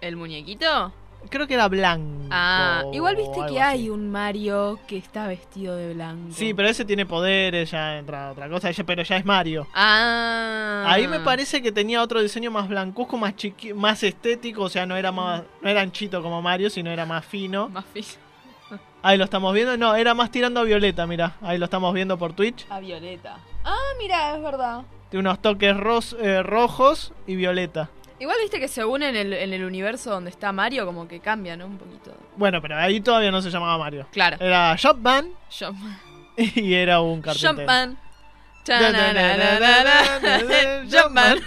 ¿El 0.00 0.16
muñequito? 0.16 0.92
Creo 1.30 1.46
que 1.46 1.54
era 1.54 1.66
blanco. 1.68 2.28
Ah, 2.30 2.84
igual 2.92 3.16
viste 3.16 3.38
que 3.48 3.58
así. 3.58 3.58
hay 3.58 3.90
un 3.90 4.10
Mario 4.12 4.78
que 4.86 4.96
está 4.98 5.26
vestido 5.26 5.74
de 5.74 5.94
blanco. 5.94 6.28
Sí, 6.32 6.54
pero 6.54 6.68
ese 6.68 6.84
tiene 6.84 7.04
poderes, 7.04 7.70
ya 7.70 7.98
entra 7.98 8.30
otra 8.30 8.48
cosa, 8.48 8.70
ya- 8.70 8.84
pero 8.84 9.02
ya 9.02 9.16
es 9.16 9.24
Mario. 9.24 9.66
Ah. 9.74 10.84
Ahí 10.86 11.08
me 11.08 11.20
parece 11.20 11.62
que 11.62 11.72
tenía 11.72 12.02
otro 12.02 12.22
diseño 12.22 12.50
más 12.50 12.68
blancuzco, 12.68 13.16
más 13.16 13.34
chiqui 13.34 13.72
más 13.74 14.02
estético, 14.02 14.62
o 14.64 14.68
sea, 14.68 14.86
no 14.86 14.94
era 14.96 15.10
más 15.10 15.42
no 15.62 15.68
era 15.68 15.80
anchito 15.80 16.22
como 16.22 16.40
Mario, 16.42 16.70
sino 16.70 16.90
era 16.90 17.06
más 17.06 17.24
fino. 17.24 17.68
Más 17.70 17.84
fijo. 17.86 18.18
Ahí 19.06 19.16
lo 19.18 19.22
estamos 19.22 19.54
viendo, 19.54 19.76
no, 19.76 19.94
era 19.94 20.14
más 20.14 20.32
tirando 20.32 20.58
a 20.58 20.64
violeta, 20.64 21.06
mira, 21.06 21.36
ahí 21.40 21.58
lo 21.58 21.66
estamos 21.66 21.94
viendo 21.94 22.18
por 22.18 22.32
Twitch. 22.32 22.66
A 22.68 22.80
Violeta. 22.80 23.38
Ah, 23.64 23.78
mira, 24.00 24.34
es 24.34 24.42
verdad. 24.42 24.82
Tiene 25.10 25.28
unos 25.28 25.40
toques 25.40 25.76
eh, 26.18 26.42
rojos 26.42 27.12
y 27.24 27.36
violeta. 27.36 27.88
Igual 28.18 28.36
viste 28.42 28.58
que 28.58 28.66
según 28.66 29.04
en 29.04 29.14
el, 29.14 29.32
en 29.32 29.52
el 29.52 29.64
universo 29.64 30.10
donde 30.10 30.30
está 30.30 30.50
Mario, 30.50 30.84
como 30.86 31.06
que 31.06 31.20
cambia, 31.20 31.56
¿no? 31.56 31.66
Un 31.66 31.78
poquito. 31.78 32.16
Bueno, 32.36 32.60
pero 32.60 32.78
ahí 32.78 33.00
todavía 33.00 33.30
no 33.30 33.40
se 33.40 33.48
llamaba 33.48 33.78
Mario. 33.78 34.08
Claro. 34.10 34.38
Era 34.40 34.74
Shopman 34.74 35.30
Jumpman. 35.56 36.00
y 36.36 36.74
era 36.74 37.00
un 37.00 37.22
carpintero. 37.22 37.58
Jumpman. 37.58 37.98
Jumpman. 40.90 41.38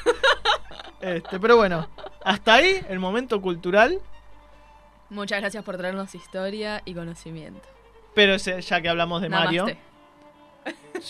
Este, 1.01 1.39
pero 1.41 1.57
bueno, 1.57 1.89
hasta 2.23 2.53
ahí 2.53 2.79
el 2.87 2.99
momento 2.99 3.41
cultural. 3.41 3.99
Muchas 5.09 5.39
gracias 5.41 5.63
por 5.63 5.77
traernos 5.77 6.13
historia 6.15 6.81
y 6.85 6.93
conocimiento. 6.93 7.67
Pero 8.13 8.35
ese- 8.35 8.61
ya 8.61 8.81
que 8.81 8.89
hablamos 8.89 9.21
de 9.21 9.29
Mario. 9.29 9.65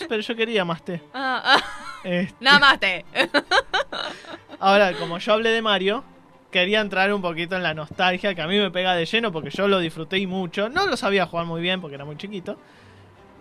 Pero 0.08 0.22
yo 0.22 0.36
quería 0.36 0.64
más 0.66 0.84
té. 0.84 1.02
Ah, 1.14 1.42
ah. 1.58 1.64
Este, 2.04 2.36
Namaste. 2.40 3.06
ahora, 4.60 4.94
como 4.94 5.18
yo 5.18 5.34
hablé 5.34 5.50
de 5.50 5.62
Mario, 5.62 6.04
quería 6.52 6.80
entrar 6.80 7.12
un 7.14 7.22
poquito 7.22 7.56
en 7.58 7.64
la 7.64 7.74
nostalgia 7.74 8.34
que 8.34 8.42
a 8.42 8.48
mí 8.48 8.58
me 8.58 8.72
pega 8.72 8.96
de 8.96 9.06
lleno 9.06 9.32
porque 9.32 9.50
yo 9.50 9.68
lo 9.68 9.80
disfruté 9.80 10.18
y 10.18 10.28
mucho. 10.28 10.70
No 10.70 10.86
lo 10.88 10.96
sabía 10.96 11.26
jugar 11.26 11.46
muy 11.46 11.62
bien 11.62 11.82
porque 11.82 11.96
era 11.96 12.06
muy 12.06 12.16
chiquito. 12.18 12.58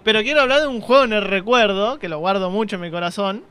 Pero 0.02 0.22
quiero 0.22 0.40
hablar 0.40 0.60
de 0.62 0.66
un 0.68 0.80
juego 0.80 1.04
en 1.04 1.12
el 1.12 1.22
recuerdo, 1.22 1.98
que 1.98 2.08
lo 2.08 2.18
guardo 2.18 2.50
mucho 2.50 2.76
en 2.76 2.82
mi 2.82 2.90
corazón, 2.90 3.44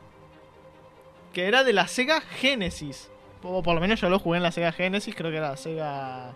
que 1.32 1.46
era 1.46 1.64
de 1.64 1.72
la 1.72 1.86
Sega 1.88 2.20
Genesis. 2.20 3.10
O 3.42 3.62
por 3.62 3.74
lo 3.74 3.80
menos 3.80 4.00
yo 4.00 4.10
lo 4.10 4.18
jugué 4.18 4.38
en 4.38 4.42
la 4.42 4.50
Sega 4.52 4.72
Genesis, 4.72 5.14
creo 5.14 5.30
que 5.30 5.36
era 5.38 5.50
la 5.50 5.56
Sega... 5.56 6.34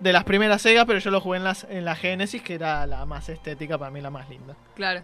De 0.00 0.12
las 0.12 0.24
primeras 0.24 0.62
Sega, 0.62 0.84
pero 0.84 0.98
yo 1.00 1.10
lo 1.10 1.20
jugué 1.20 1.38
en, 1.38 1.44
las, 1.44 1.64
en 1.68 1.84
la 1.84 1.96
Genesis, 1.96 2.40
que 2.42 2.54
era 2.54 2.86
la 2.86 3.04
más 3.04 3.28
estética, 3.28 3.78
para 3.78 3.90
mí 3.90 4.00
la 4.00 4.10
más 4.10 4.28
linda. 4.28 4.54
Claro. 4.76 5.02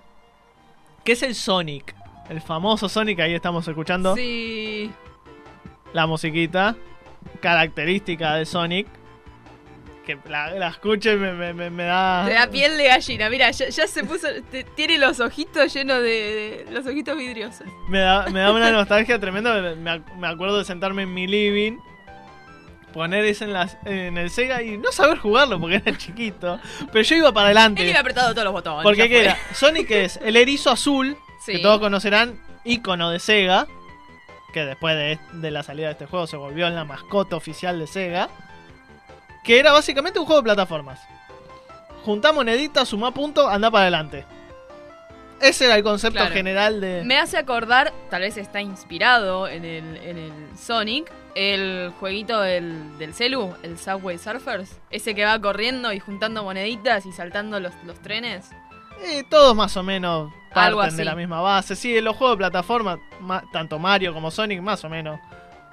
Que 1.04 1.12
es 1.12 1.22
el 1.22 1.34
Sonic. 1.34 1.94
El 2.28 2.40
famoso 2.40 2.88
Sonic, 2.88 3.18
ahí 3.20 3.34
estamos 3.34 3.66
escuchando 3.68 4.14
Sí. 4.14 4.90
la 5.92 6.06
musiquita 6.06 6.76
característica 7.40 8.34
de 8.36 8.46
Sonic. 8.46 8.86
Que 10.06 10.18
la, 10.28 10.50
la 10.50 10.68
escuche 10.68 11.14
y 11.14 11.16
me, 11.16 11.32
me, 11.32 11.54
me- 11.54 11.70
me 11.70 11.84
da... 11.84 12.24
Te 12.26 12.34
da 12.34 12.46
piel 12.50 12.76
de 12.76 12.84
gallina. 12.88 13.30
Mira, 13.30 13.50
ya, 13.50 13.68
ya 13.70 13.86
se 13.86 14.04
puso. 14.04 14.28
te- 14.50 14.64
tiene 14.64 14.98
los 14.98 15.18
ojitos 15.20 15.72
llenos 15.72 16.02
de, 16.02 16.64
de- 16.66 16.66
Los 16.72 16.86
ojitos 16.86 17.16
vidriosos. 17.16 17.66
Me 17.88 18.00
da, 18.00 18.26
me 18.28 18.40
da 18.40 18.52
una 18.52 18.70
nostalgia 18.70 19.18
tremenda. 19.18 19.74
Me 20.18 20.26
acuerdo 20.26 20.58
de 20.58 20.64
sentarme 20.66 21.02
en 21.04 21.14
mi 21.14 21.26
living, 21.26 21.78
poner 22.94 23.24
eso 23.26 23.44
en, 23.44 23.52
las, 23.52 23.76
en 23.84 24.16
el 24.16 24.30
Sega 24.30 24.62
y 24.62 24.78
no 24.78 24.90
saber 24.92 25.18
jugarlo 25.18 25.60
porque 25.60 25.76
era 25.84 25.98
chiquito. 25.98 26.58
Pero 26.92 27.02
yo 27.02 27.16
iba 27.16 27.32
para 27.32 27.50
Él 27.50 27.58
adelante. 27.58 27.86
iba 27.86 28.00
apretado 28.00 28.30
todos 28.32 28.44
los 28.44 28.52
botones. 28.54 28.82
Porque 28.84 28.98
ya 29.02 29.08
¿qué 29.08 29.14
fue. 29.16 29.24
era? 29.24 29.38
Sonic 29.52 29.90
es 29.90 30.18
el 30.22 30.36
erizo 30.36 30.70
azul, 30.70 31.16
Sí. 31.44 31.52
que 31.52 31.58
todos 31.58 31.78
conocerán, 31.80 32.40
ícono 32.64 33.10
de 33.10 33.18
Sega, 33.18 33.66
que 34.54 34.64
después 34.64 34.96
de, 34.96 35.18
de 35.40 35.50
la 35.50 35.62
salida 35.62 35.88
de 35.88 35.92
este 35.92 36.06
juego 36.06 36.26
se 36.26 36.36
volvió 36.38 36.66
en 36.68 36.74
la 36.74 36.84
mascota 36.84 37.36
oficial 37.36 37.78
de 37.78 37.86
Sega, 37.86 38.30
que 39.42 39.58
era 39.58 39.72
básicamente 39.72 40.18
un 40.18 40.24
juego 40.24 40.40
de 40.40 40.44
plataformas. 40.44 41.00
Juntá 42.04 42.32
moneditas, 42.32 42.88
sumá 42.88 43.12
puntos, 43.12 43.46
anda 43.50 43.70
para 43.70 43.82
adelante. 43.82 44.24
Ese 45.40 45.66
era 45.66 45.74
el 45.76 45.82
concepto 45.82 46.20
Claro. 46.20 46.32
general 46.34 46.80
de... 46.80 47.02
Me 47.04 47.18
hace 47.18 47.36
acordar, 47.36 47.92
tal 48.08 48.22
vez 48.22 48.36
está 48.36 48.60
inspirado 48.62 49.48
en 49.48 49.64
el, 49.64 49.96
en 49.98 50.16
el 50.18 50.32
Sonic, 50.56 51.10
el 51.34 51.92
jueguito 51.98 52.40
del, 52.40 52.96
del 52.98 53.14
celu, 53.14 53.54
el 53.62 53.78
Subway 53.78 54.18
Surfers. 54.18 54.78
Ese 54.90 55.14
que 55.14 55.24
va 55.24 55.40
corriendo 55.40 55.92
y 55.92 55.98
juntando 56.00 56.42
moneditas 56.44 57.06
y 57.06 57.12
saltando 57.12 57.58
los, 57.60 57.72
los 57.84 58.00
trenes. 58.00 58.50
Eh, 59.02 59.24
todos 59.28 59.56
más 59.56 59.76
o 59.76 59.82
menos 59.82 60.32
Algo 60.52 60.78
parten 60.80 60.96
de 60.96 61.04
la 61.04 61.16
misma 61.16 61.40
base. 61.40 61.74
Sí, 61.74 62.00
los 62.00 62.16
juegos 62.16 62.36
de 62.36 62.38
plataforma, 62.38 62.98
ma- 63.20 63.42
tanto 63.52 63.78
Mario 63.78 64.14
como 64.14 64.30
Sonic, 64.30 64.60
más 64.62 64.84
o 64.84 64.88
menos, 64.88 65.18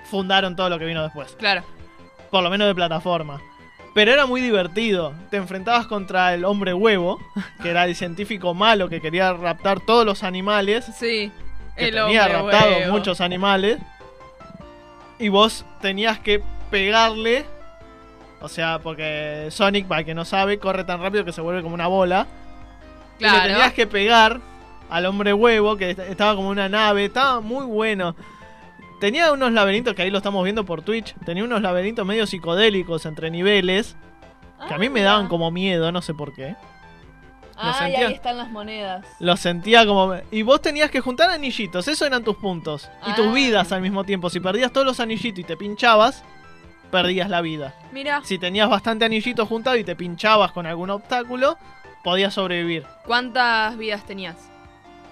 fundaron 0.09 0.55
todo 0.55 0.69
lo 0.69 0.79
que 0.79 0.85
vino 0.85 1.03
después. 1.03 1.35
Claro. 1.37 1.63
por 2.31 2.41
lo 2.43 2.49
menos 2.49 2.67
de 2.67 2.73
plataforma. 2.75 3.39
Pero 3.93 4.11
era 4.13 4.25
muy 4.25 4.39
divertido. 4.41 5.13
Te 5.29 5.35
enfrentabas 5.37 5.85
contra 5.85 6.33
el 6.33 6.45
hombre 6.45 6.73
huevo, 6.73 7.19
que 7.61 7.69
era 7.69 7.83
el 7.83 7.93
científico 7.95 8.53
malo 8.53 8.87
que 8.89 9.01
quería 9.01 9.33
raptar 9.33 9.81
todos 9.81 10.05
los 10.05 10.23
animales, 10.23 10.85
Sí. 10.97 11.29
que 11.75 11.89
el 11.89 11.95
tenía 11.95 12.27
raptado 12.27 12.71
huevo. 12.77 12.91
muchos 12.93 13.19
animales. 13.21 13.79
Y 15.21 15.29
vos 15.29 15.65
tenías 15.81 16.19
que 16.19 16.41
pegarle. 16.69 17.45
O 18.41 18.49
sea, 18.49 18.79
porque 18.79 19.47
Sonic, 19.51 19.85
para 19.87 19.99
el 19.99 20.05
que 20.05 20.15
no 20.15 20.25
sabe, 20.25 20.57
corre 20.57 20.83
tan 20.83 20.99
rápido 21.01 21.23
que 21.23 21.31
se 21.31 21.41
vuelve 21.41 21.61
como 21.61 21.75
una 21.75 21.87
bola. 21.87 22.25
Y 23.19 23.23
le 23.23 23.29
Claro. 23.29 23.47
tenías 23.49 23.73
que 23.73 23.85
pegar 23.87 24.39
al 24.89 25.05
hombre 25.05 25.31
huevo, 25.33 25.77
que 25.77 25.91
est- 25.91 25.99
estaba 25.99 26.35
como 26.35 26.49
una 26.49 26.67
nave. 26.67 27.05
Estaba 27.05 27.39
muy 27.39 27.65
bueno. 27.65 28.15
Tenía 28.99 29.31
unos 29.31 29.51
laberintos, 29.51 29.93
que 29.93 30.01
ahí 30.01 30.09
lo 30.11 30.17
estamos 30.17 30.43
viendo 30.43 30.65
por 30.65 30.81
Twitch. 30.81 31.13
Tenía 31.25 31.43
unos 31.43 31.61
laberintos 31.61 32.05
medio 32.05 32.25
psicodélicos 32.25 33.05
entre 33.05 33.29
niveles. 33.31 33.95
Que 34.67 34.73
a 34.73 34.77
mí 34.77 34.89
me 34.89 35.01
daban 35.01 35.27
como 35.27 35.49
miedo, 35.51 35.91
no 35.91 36.01
sé 36.03 36.13
por 36.13 36.33
qué. 36.33 36.55
Ah, 37.61 37.89
y 37.89 37.95
ahí 37.95 38.13
están 38.13 38.37
las 38.37 38.49
monedas. 38.49 39.05
Los 39.19 39.39
sentía 39.39 39.85
como... 39.85 40.15
Y 40.31 40.41
vos 40.41 40.61
tenías 40.61 40.89
que 40.91 40.99
juntar 41.01 41.29
anillitos, 41.29 41.87
esos 41.87 42.07
eran 42.07 42.23
tus 42.23 42.35
puntos. 42.37 42.89
Y 43.07 43.13
tus 43.13 43.27
Ah. 43.27 43.33
vidas 43.33 43.71
al 43.71 43.81
mismo 43.81 44.03
tiempo. 44.03 44.29
Si 44.29 44.39
perdías 44.39 44.71
todos 44.71 44.85
los 44.87 44.99
anillitos 44.99 45.39
y 45.39 45.43
te 45.43 45.55
pinchabas, 45.57 46.23
perdías 46.91 47.29
la 47.29 47.41
vida. 47.41 47.73
Mira. 47.91 48.21
Si 48.23 48.37
tenías 48.37 48.69
bastante 48.69 49.05
anillitos 49.05 49.47
juntados 49.47 49.79
y 49.79 49.83
te 49.83 49.95
pinchabas 49.95 50.51
con 50.51 50.65
algún 50.65 50.89
obstáculo, 50.89 51.57
podías 52.03 52.33
sobrevivir. 52.33 52.85
¿Cuántas 53.05 53.77
vidas 53.77 54.03
tenías? 54.05 54.35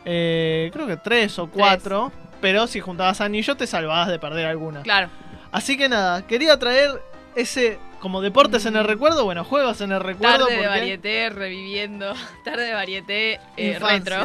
Eh, 0.06 0.70
creo 0.74 0.88
que 0.88 0.97
tres 0.97 1.38
o 1.39 1.47
cuatro. 1.50 2.12
Pero 2.41 2.68
si 2.68 2.80
juntabas 2.80 3.20
anillos 3.20 3.58
te 3.58 3.68
salvabas 3.68 4.08
de 4.08 4.18
perder 4.18 4.45
alguna. 4.45 4.82
Claro. 4.82 5.10
Así 5.52 5.76
que 5.78 5.89
nada, 5.89 6.26
quería 6.26 6.58
traer 6.58 7.02
ese 7.36 7.80
como 8.00 8.22
deportes 8.22 8.66
en 8.66 8.76
el 8.76 8.86
recuerdo, 8.86 9.26
bueno, 9.26 9.43
juegos 9.43 9.82
en 9.82 9.91
el 9.91 10.00
recuerdo. 10.00 10.47
Tarde 10.47 10.62
de 10.62 10.68
varieté, 10.68 11.30
reviviendo. 11.30 12.14
Tarde 12.43 12.64
de 12.64 12.74
varieté, 12.74 13.39
eh, 13.58 13.78
retro. 13.80 14.18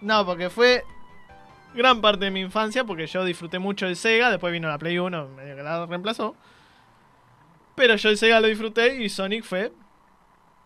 No, 0.00 0.26
porque 0.26 0.50
fue 0.50 0.84
gran 1.74 2.00
parte 2.00 2.26
de 2.26 2.30
mi 2.30 2.40
infancia, 2.40 2.84
porque 2.84 3.06
yo 3.06 3.24
disfruté 3.24 3.58
mucho 3.58 3.86
de 3.86 3.94
Sega, 3.94 4.30
después 4.30 4.52
vino 4.52 4.68
la 4.68 4.78
Play 4.78 4.98
1, 4.98 5.28
medio 5.28 5.56
que 5.56 5.62
la 5.62 5.86
reemplazó. 5.86 6.36
Pero 7.74 7.96
yo 7.96 8.08
el 8.08 8.18
Sega 8.18 8.40
lo 8.40 8.46
disfruté 8.46 9.02
y 9.02 9.08
Sonic 9.08 9.44
fue 9.44 9.72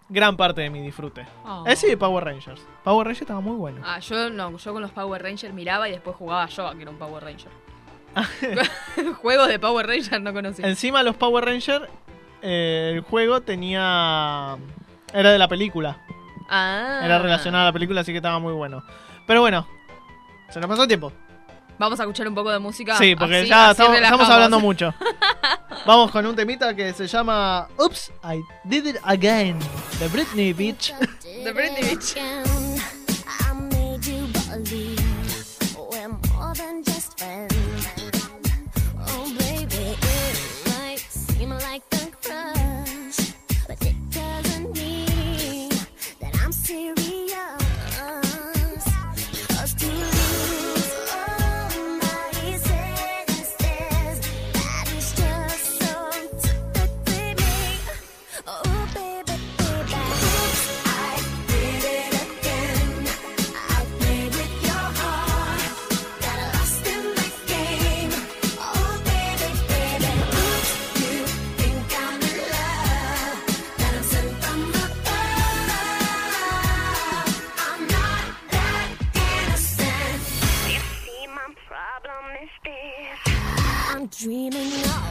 gran 0.09 0.37
parte 0.37 0.63
de 0.63 0.71
mi 0.71 0.81
disfrute. 0.81 1.27
Oh. 1.45 1.65
Ese 1.67 1.91
y 1.93 1.97
Power 1.97 2.25
Rangers. 2.25 2.67
Power 2.85 3.07
Rangers 3.07 3.23
estaba 3.23 3.41
muy 3.41 3.57
bueno. 3.57 3.81
Ah, 3.85 3.99
yo 4.01 4.31
no, 4.31 4.57
yo 4.57 4.73
con 4.73 4.83
los 4.83 4.91
Power 4.91 5.23
Rangers 5.23 5.55
miraba 5.55 5.89
y 5.89 5.93
después 5.93 6.17
jugaba 6.17 6.47
yo 6.47 6.67
a 6.67 6.75
que 6.75 6.83
era 6.83 6.91
un 6.91 6.99
Power 6.99 7.25
Ranger. 7.25 7.51
Juegos 9.23 9.49
de 9.49 9.59
Power 9.59 9.87
Rangers 9.87 10.21
no 10.21 10.33
conocí. 10.33 10.63
Encima 10.63 11.03
los 11.03 11.17
Power 11.17 11.45
Rangers, 11.45 11.85
eh, 12.43 12.93
el 12.95 13.01
juego 13.03 13.41
tenía... 13.41 14.57
Era 15.13 15.33
de 15.33 15.39
la 15.39 15.49
película. 15.49 15.99
Ah. 16.49 17.01
Era 17.05 17.19
relacionado 17.19 17.63
a 17.63 17.67
la 17.67 17.73
película, 17.73 18.01
así 18.01 18.13
que 18.13 18.19
estaba 18.19 18.39
muy 18.39 18.53
bueno. 18.53 18.83
Pero 19.27 19.41
bueno, 19.41 19.67
se 20.51 20.61
nos 20.61 20.69
pasó 20.69 20.83
el 20.83 20.89
tiempo. 20.89 21.13
Vamos 21.79 22.01
a 22.01 22.03
escuchar 22.03 22.27
un 22.27 22.35
poco 22.35 22.51
de 22.51 22.59
música. 22.59 22.97
Sí, 22.97 23.15
porque 23.15 23.39
así- 23.41 23.49
ya 23.49 23.71
así 23.71 23.83
estamos, 23.83 24.29
hablando 24.29 24.59
mucho. 24.59 24.93
Vamos 25.87 26.11
con 26.11 26.27
un 26.27 26.35
temita 26.35 26.75
que 26.75 26.93
se 26.93 27.07
llama 27.07 27.69
Oops, 27.79 28.13
I 28.25 28.43
Did 28.65 28.87
It 28.87 28.97
Again 29.05 29.59
de 30.01 30.09
Britney 30.09 30.53
Beach. 30.53 30.93
The 31.45 31.53
Britney 31.55 31.83
Beach. 31.83 32.17
dreaming 84.19 84.73
of 84.73 85.08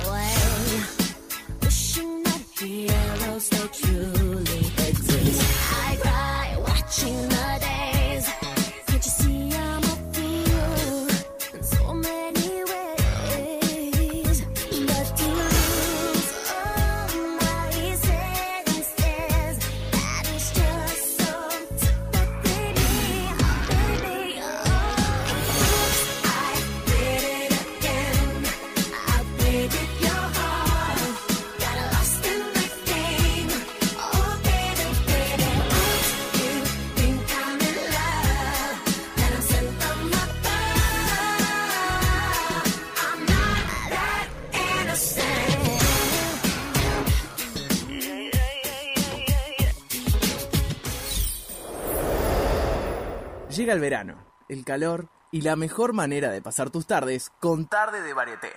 Llega 53.67 53.75
el 53.75 53.81
verano, 53.81 54.15
el 54.47 54.63
calor 54.63 55.09
y 55.29 55.41
la 55.41 55.57
mejor 55.57 55.91
manera 55.91 56.31
de 56.31 56.41
pasar 56.41 56.69
tus 56.69 56.87
tardes 56.87 57.31
con 57.41 57.67
Tarde 57.67 58.01
de 58.01 58.13
Varieté 58.13 58.53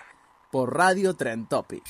por 0.52 0.72
Radio 0.72 1.16
Trend 1.16 1.48
Topic. 1.48 1.82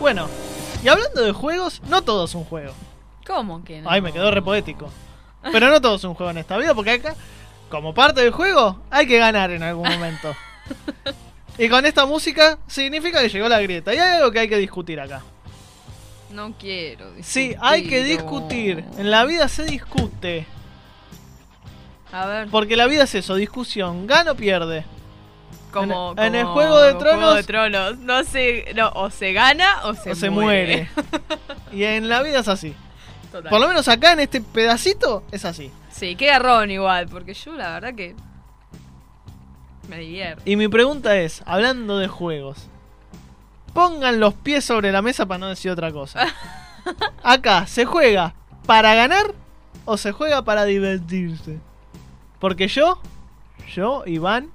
Bueno, 0.00 0.26
y 0.82 0.88
hablando 0.88 1.22
de 1.22 1.30
juegos, 1.30 1.80
no 1.88 2.02
todo 2.02 2.24
es 2.24 2.34
un 2.34 2.42
juego. 2.46 2.74
¿Cómo 3.24 3.62
que 3.62 3.80
no? 3.80 3.88
Ay, 3.88 4.00
me 4.00 4.12
quedó 4.12 4.32
re 4.32 4.42
poético. 4.42 4.90
Pero 5.52 5.68
no 5.68 5.80
todo 5.80 5.94
es 5.94 6.02
un 6.02 6.14
juego 6.14 6.32
en 6.32 6.38
esta 6.38 6.56
vida, 6.56 6.74
porque 6.74 6.90
acá, 6.90 7.14
como 7.70 7.94
parte 7.94 8.22
del 8.22 8.32
juego, 8.32 8.80
hay 8.90 9.06
que 9.06 9.18
ganar 9.18 9.52
en 9.52 9.62
algún 9.62 9.88
momento. 9.88 10.34
Y 11.58 11.68
con 11.68 11.86
esta 11.86 12.04
música 12.06 12.58
significa 12.66 13.20
que 13.20 13.28
llegó 13.28 13.48
la 13.48 13.60
grieta. 13.60 13.94
Y 13.94 13.98
hay 13.98 14.16
algo 14.16 14.30
que 14.32 14.40
hay 14.40 14.48
que 14.48 14.58
discutir 14.58 14.98
acá. 15.00 15.22
No 16.30 16.52
quiero. 16.58 17.06
Sí, 17.22 17.54
hay 17.60 17.86
que 17.88 18.02
discutir. 18.02 18.84
En 18.98 19.10
la 19.10 19.24
vida 19.24 19.48
se 19.48 19.64
discute. 19.64 20.46
A 22.12 22.26
ver. 22.26 22.48
Porque 22.48 22.76
la 22.76 22.86
vida 22.86 23.04
es 23.04 23.14
eso, 23.14 23.34
discusión. 23.36 24.06
Gana 24.06 24.32
o 24.32 24.34
pierde. 24.34 24.84
Como, 25.72 26.12
en- 26.16 26.24
en 26.26 26.34
el 26.36 26.44
Juego 26.46 26.80
de 26.80 26.92
Juego 26.92 27.04
Tronos- 27.04 27.34
de 27.36 27.42
Tronos. 27.44 27.98
No 27.98 28.24
se, 28.24 28.72
no, 28.74 28.90
o 28.94 29.10
se 29.10 29.32
gana 29.32 29.80
o 29.84 29.94
se, 29.94 30.12
o 30.12 30.14
se 30.14 30.30
muere. 30.30 30.88
y 31.72 31.84
en 31.84 32.08
la 32.08 32.22
vida 32.22 32.40
es 32.40 32.48
así. 32.48 32.74
Total. 33.32 33.50
Por 33.50 33.60
lo 33.60 33.66
menos 33.68 33.88
acá 33.88 34.12
en 34.12 34.20
este 34.20 34.40
pedacito 34.40 35.24
es 35.32 35.44
así. 35.44 35.72
Sí, 35.90 36.14
qué 36.16 36.26
garrón 36.26 36.70
igual, 36.70 37.08
porque 37.08 37.34
yo 37.34 37.52
la 37.52 37.70
verdad 37.74 37.94
que 37.94 38.14
me 39.88 39.98
divierto. 39.98 40.42
Y 40.44 40.56
mi 40.56 40.68
pregunta 40.68 41.16
es, 41.16 41.42
hablando 41.46 41.98
de 41.98 42.08
juegos, 42.08 42.68
pongan 43.72 44.20
los 44.20 44.34
pies 44.34 44.64
sobre 44.64 44.92
la 44.92 45.02
mesa 45.02 45.26
para 45.26 45.38
no 45.38 45.48
decir 45.48 45.70
otra 45.70 45.92
cosa. 45.92 46.26
Acá, 47.22 47.66
¿se 47.66 47.84
juega 47.84 48.34
para 48.66 48.94
ganar 48.94 49.34
o 49.84 49.96
se 49.96 50.12
juega 50.12 50.42
para 50.42 50.64
divertirse? 50.64 51.58
Porque 52.38 52.68
yo, 52.68 53.00
yo, 53.74 54.02
Iván, 54.06 54.50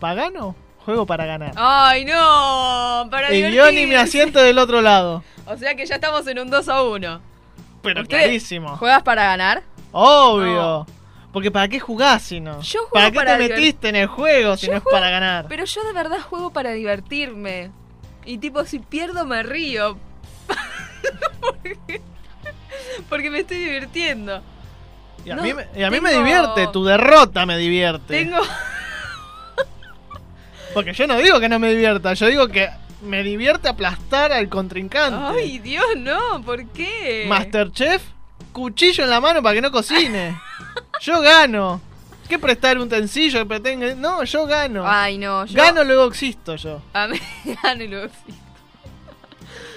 pagano, 0.00 0.54
juego 0.84 1.06
para 1.06 1.26
ganar. 1.26 1.52
Ay, 1.56 2.04
no, 2.04 3.08
para 3.10 3.32
y 3.34 3.52
yo 3.52 3.70
ni 3.72 3.86
me 3.86 3.96
asiento 3.96 4.40
del 4.40 4.58
otro 4.58 4.82
lado. 4.82 5.22
O 5.46 5.56
sea 5.56 5.74
que 5.74 5.86
ya 5.86 5.96
estamos 5.96 6.26
en 6.26 6.38
un 6.40 6.50
2 6.50 6.68
a 6.68 6.82
1. 6.82 7.20
Pero 7.82 8.02
¿Usted 8.02 8.18
clarísimo. 8.18 8.76
¿Juegas 8.76 9.02
para 9.02 9.24
ganar? 9.24 9.62
Obvio. 9.92 10.86
Porque 11.36 11.50
¿para 11.50 11.68
qué 11.68 11.78
jugás 11.78 12.22
si 12.22 12.40
no? 12.40 12.62
Yo 12.62 12.78
juego 12.86 12.92
¿Para 12.94 13.10
qué 13.10 13.16
para 13.16 13.36
te 13.36 13.46
metiste 13.46 13.90
en 13.90 13.96
el 13.96 14.06
juego 14.06 14.56
si 14.56 14.68
Yo 14.68 14.72
no 14.72 14.78
es 14.78 14.84
para 14.90 15.10
ganar? 15.10 15.44
Pero 15.50 15.66
yo 15.66 15.84
de 15.84 15.92
verdad 15.92 16.18
juego 16.22 16.50
para 16.50 16.72
divertirme. 16.72 17.70
Y 18.24 18.38
tipo, 18.38 18.64
si 18.64 18.78
pierdo 18.78 19.26
me 19.26 19.42
río. 19.42 19.98
porque, 21.42 22.00
porque 23.10 23.28
me 23.28 23.40
estoy 23.40 23.58
divirtiendo. 23.58 24.40
Y 25.26 25.30
a 25.30 25.36
no, 25.36 25.42
mí, 25.42 25.52
me- 25.52 25.68
y 25.76 25.82
a 25.82 25.90
mí 25.90 26.00
me 26.00 26.14
divierte, 26.14 26.68
tu 26.68 26.86
derrota 26.86 27.44
me 27.44 27.58
divierte. 27.58 28.16
Tengo... 28.16 28.38
Porque 30.72 30.94
yo 30.94 31.06
no 31.06 31.18
digo 31.18 31.38
que 31.38 31.50
no 31.50 31.58
me 31.58 31.68
divierta, 31.68 32.14
yo 32.14 32.28
digo 32.28 32.48
que 32.48 32.70
me 33.02 33.22
divierte 33.22 33.68
aplastar 33.68 34.32
al 34.32 34.48
contrincante. 34.48 35.38
Ay, 35.38 35.58
Dios, 35.58 35.84
no, 35.98 36.40
¿por 36.42 36.66
qué? 36.68 37.26
Masterchef, 37.28 38.15
cuchillo 38.56 39.04
en 39.04 39.10
la 39.10 39.20
mano 39.20 39.42
para 39.42 39.54
que 39.54 39.60
no 39.60 39.70
cocine. 39.70 40.40
yo 41.02 41.20
gano. 41.20 41.78
¿Qué 42.26 42.38
prestar 42.38 42.78
un 42.78 42.84
utensilio 42.84 43.40
que 43.40 43.46
pretende? 43.46 43.94
No, 43.94 44.24
yo 44.24 44.46
gano. 44.46 44.82
Ay, 44.86 45.18
no, 45.18 45.44
yo... 45.44 45.54
Gano 45.62 45.84
luego 45.84 46.06
existo 46.06 46.56
yo. 46.56 46.80
A 46.94 47.06
mí 47.06 47.18
gano 47.62 47.84
y 47.84 47.88
luego 47.88 48.06
existo. 48.06 48.32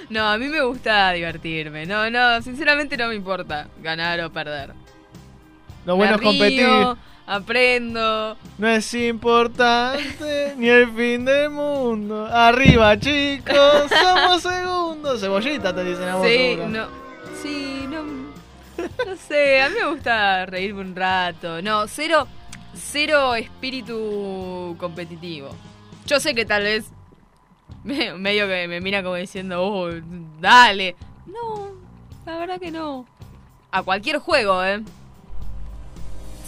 No, 0.10 0.28
a 0.28 0.38
mí 0.38 0.48
me 0.48 0.62
gusta 0.62 1.12
divertirme. 1.12 1.86
No, 1.86 2.10
no, 2.10 2.42
sinceramente 2.42 2.96
no 2.98 3.10
me 3.10 3.16
importa 3.16 3.68
ganar 3.84 4.20
o 4.22 4.32
perder. 4.32 4.74
Lo 5.86 5.96
bueno 5.98 6.14
Me 6.14 6.16
es 6.18 6.22
competir. 6.24 6.60
río, 6.66 6.98
aprendo. 7.28 8.38
No 8.58 8.68
es 8.68 8.94
importante 8.94 10.54
ni 10.58 10.70
el 10.70 10.90
fin 10.94 11.26
del 11.26 11.50
mundo. 11.52 12.26
Arriba, 12.26 12.98
chicos, 12.98 13.92
somos 14.02 14.42
segundos. 14.42 15.20
Cebollita 15.22 15.76
te 15.76 15.84
dicen 15.84 16.08
a 16.10 16.16
vos. 16.16 16.26
Sí, 16.26 16.34
seguro. 16.56 16.70
no. 16.70 16.88
Sí, 17.44 17.86
no. 18.80 19.16
Sé, 19.16 19.62
a 19.62 19.70
mí 19.70 19.76
me 19.82 19.90
gusta 19.90 20.46
reírme 20.46 20.82
un 20.82 20.96
rato. 20.96 21.62
No, 21.62 21.88
cero. 21.88 22.28
Cero 22.74 23.36
espíritu 23.36 24.76
competitivo. 24.80 25.50
Yo 26.06 26.20
sé 26.20 26.34
que 26.36 26.46
tal 26.46 26.64
vez. 26.64 26.92
me- 27.84 28.14
medio 28.14 28.48
que 28.48 28.68
me 28.68 28.80
mira 28.82 29.02
como 29.04 29.16
diciendo, 29.16 29.64
oh, 29.64 29.90
dale. 30.40 30.96
No, 31.26 31.70
la 32.26 32.38
verdad 32.38 32.60
que 32.60 32.72
no. 32.72 33.06
A 33.72 33.84
cualquier 33.84 34.18
juego, 34.20 34.64
¿eh? 34.64 34.82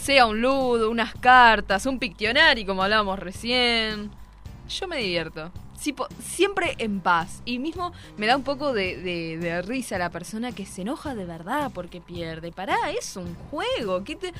Sea 0.00 0.26
un 0.26 0.40
ludo, 0.40 0.90
unas 0.90 1.14
cartas, 1.14 1.86
un 1.86 1.98
pictionary, 2.00 2.64
como 2.64 2.82
hablábamos 2.82 3.18
recién. 3.18 4.10
Yo 4.68 4.88
me 4.88 4.96
divierto. 4.98 5.50
Siempre 6.20 6.74
en 6.78 7.00
paz. 7.00 7.42
Y 7.44 7.58
mismo 7.58 7.92
me 8.16 8.26
da 8.26 8.36
un 8.36 8.44
poco 8.44 8.72
de, 8.72 8.96
de- 8.96 9.38
de 9.38 9.62
risa 9.62 9.98
la 9.98 10.10
persona 10.10 10.52
que 10.52 10.64
se 10.66 10.82
enoja 10.82 11.14
de 11.14 11.24
verdad 11.24 11.70
porque 11.74 12.00
pierde. 12.00 12.52
Pará, 12.52 12.76
es 12.96 13.16
un 13.16 13.34
juego. 13.50 14.04
¿qué 14.04 14.16
te- 14.16 14.32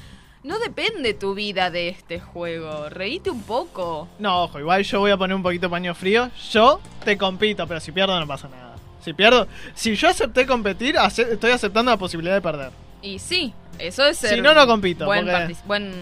No 0.44 0.58
depende 0.58 1.14
tu 1.14 1.34
vida 1.34 1.70
de 1.70 1.88
este 1.88 2.18
juego. 2.20 2.88
Reíte 2.88 3.30
un 3.30 3.42
poco. 3.42 4.08
No, 4.18 4.44
ojo, 4.44 4.58
igual 4.60 4.82
yo 4.84 5.00
voy 5.00 5.10
a 5.10 5.16
poner 5.16 5.36
un 5.36 5.42
poquito 5.42 5.68
paño 5.70 5.94
frío. 5.94 6.30
Yo 6.50 6.80
te 7.04 7.16
compito, 7.18 7.66
pero 7.66 7.80
si 7.80 7.92
pierdo 7.92 8.18
no 8.18 8.26
pasa 8.26 8.48
nada. 8.48 8.76
Si 9.00 9.12
pierdo, 9.14 9.48
si 9.74 9.94
yo 9.96 10.08
acepté 10.08 10.46
competir, 10.46 10.96
ace- 10.96 11.32
estoy 11.32 11.50
aceptando 11.50 11.90
la 11.90 11.96
posibilidad 11.96 12.34
de 12.34 12.40
perder. 12.40 12.70
Y 13.02 13.18
sí, 13.18 13.52
eso 13.80 14.04
es 14.06 14.16
ser 14.18 14.36
Si 14.36 14.40
no, 14.40 14.54
no 14.54 14.64
compito, 14.66 15.06
Buen, 15.06 15.24
porque- 15.26 15.54
partic- 15.54 15.64
buen 15.66 15.92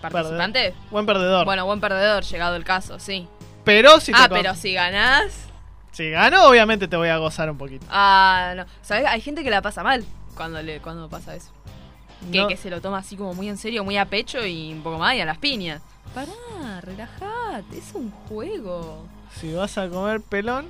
participante. 0.00 0.74
Buen 0.90 1.06
perdedor. 1.06 1.44
Bueno, 1.44 1.66
buen 1.66 1.80
perdedor, 1.80 2.24
llegado 2.24 2.56
el 2.56 2.64
caso, 2.64 2.98
sí. 2.98 3.28
Pero 3.64 4.00
si 4.00 4.12
te 4.12 4.18
ah, 4.20 4.28
pero 4.28 4.54
si 4.54 4.72
ganás. 4.74 5.32
si 5.92 6.10
gano, 6.10 6.44
obviamente 6.46 6.88
te 6.88 6.96
voy 6.96 7.08
a 7.08 7.18
gozar 7.18 7.50
un 7.50 7.58
poquito. 7.58 7.86
Ah, 7.90 8.52
no. 8.56 8.64
¿Sabes? 8.82 9.06
Hay 9.06 9.20
gente 9.20 9.42
que 9.44 9.50
la 9.50 9.62
pasa 9.62 9.82
mal 9.82 10.04
cuando 10.34 10.62
le 10.62 10.80
cuando 10.80 11.08
pasa 11.08 11.34
eso. 11.34 11.50
Que, 12.32 12.38
No. 12.38 12.48
que 12.48 12.56
se 12.56 12.68
lo 12.70 12.80
toma 12.80 12.98
así 12.98 13.16
como 13.16 13.32
muy 13.34 13.48
en 13.48 13.56
serio, 13.56 13.82
muy 13.84 13.96
a 13.96 14.04
pecho 14.04 14.44
y 14.44 14.72
un 14.72 14.82
poco 14.82 14.98
más 14.98 15.14
y 15.14 15.20
a 15.20 15.24
las 15.24 15.38
piñas. 15.38 15.80
Pará, 16.14 16.80
relajate, 16.80 17.78
es 17.78 17.92
un 17.94 18.10
juego. 18.10 19.06
Si 19.40 19.52
vas 19.54 19.78
a 19.78 19.88
comer 19.88 20.20
pelón, 20.20 20.66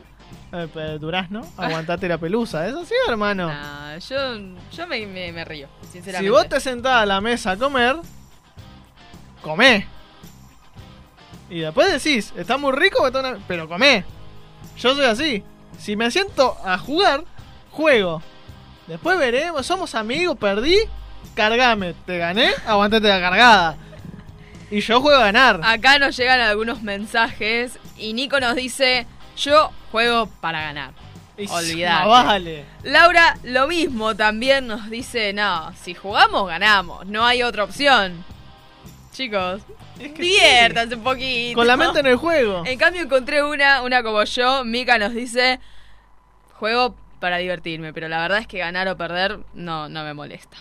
eh, 0.53 0.69
pe- 0.73 0.99
durazno, 0.99 1.41
aguantate 1.57 2.07
la 2.09 2.19
pelusa. 2.19 2.69
¿Es 2.69 2.75
así, 2.75 2.95
hermano? 3.09 3.49
Nah, 3.49 3.97
yo, 3.99 4.37
yo 4.73 4.87
me, 4.87 5.07
me- 5.07 5.33
me 5.33 5.45
río, 5.45 5.67
sinceramente. 5.91 6.25
Si 6.27 6.29
vos 6.31 6.49
te 6.49 6.61
sentás 6.61 6.97
a 7.03 7.07
la 7.07 7.21
mesa 7.21 7.53
a 7.53 7.57
comer, 7.57 7.97
comé. 9.43 9.87
Y 11.51 11.61
después 11.61 11.93
decís, 11.93 12.33
está 12.37 12.57
muy 12.57 12.73
rico, 12.73 13.03
una- 13.03 13.39
pero 13.47 13.69
comé. 13.69 14.05
Yo 14.79 14.95
soy 14.95 15.05
así. 15.05 15.43
Si 15.79 15.97
me 15.97 16.11
siento 16.11 16.57
a 16.65 16.79
jugar, 16.79 17.25
juego. 17.71 18.23
Después 18.87 19.19
veremos, 19.19 19.67
somos 19.67 19.95
amigos, 19.95 20.37
perdí, 20.39 20.77
cargame. 21.35 21.95
Te 22.07 22.19
gané, 22.19 22.51
aguantate 22.67 23.09
la 23.09 23.21
cargada. 23.21 23.77
Y 24.71 24.81
yo 24.81 25.01
juego 25.01 25.19
a 25.21 25.25
ganar. 25.27 25.61
Acá 25.65 25.99
nos 25.99 26.17
llegan 26.17 26.41
algunos 26.41 26.83
mensajes 26.83 27.79
y 27.99 28.13
Nico 28.13 28.39
nos 28.41 28.55
dice, 28.55 29.07
yo 29.37 29.71
juego 29.91 30.27
para 30.41 30.61
ganar. 30.63 30.93
Más 32.07 32.25
vale. 32.27 32.65
Laura, 32.83 33.37
lo 33.45 33.67
mismo 33.67 34.15
también 34.15 34.67
nos 34.67 34.91
dice, 34.91 35.33
no, 35.33 35.73
si 35.83 35.95
jugamos, 35.95 36.47
ganamos, 36.49 37.07
no 37.07 37.25
hay 37.25 37.43
otra 37.43 37.65
opción. 37.65 38.25
Chicos, 39.25 39.61
Es 39.99 40.13
que 40.13 40.23
diviértanse 40.23 40.95
un 40.95 41.03
poquito. 41.03 41.57
Con 41.59 41.67
la 41.67 41.77
mente 41.77 42.01
en 42.01 42.07
el 42.07 42.17
juego. 42.17 42.63
En 42.65 42.79
cambio 42.79 43.03
encontré 43.03 43.43
una, 43.45 43.83
una 43.83 44.03
como 44.03 44.25
yo, 44.25 44.65
Mika 44.65 44.97
nos 44.97 45.13
dice, 45.13 45.61
juego 46.55 46.95
para 47.21 47.37
divertirme, 47.37 47.93
pero 47.93 48.09
la 48.09 48.19
verdad 48.23 48.39
es 48.39 48.47
que 48.47 48.59
ganar 48.59 48.89
o 48.89 48.97
perder 48.97 49.41
no, 49.53 49.89
no 49.91 50.05
me 50.05 50.15
molesta. 50.15 50.57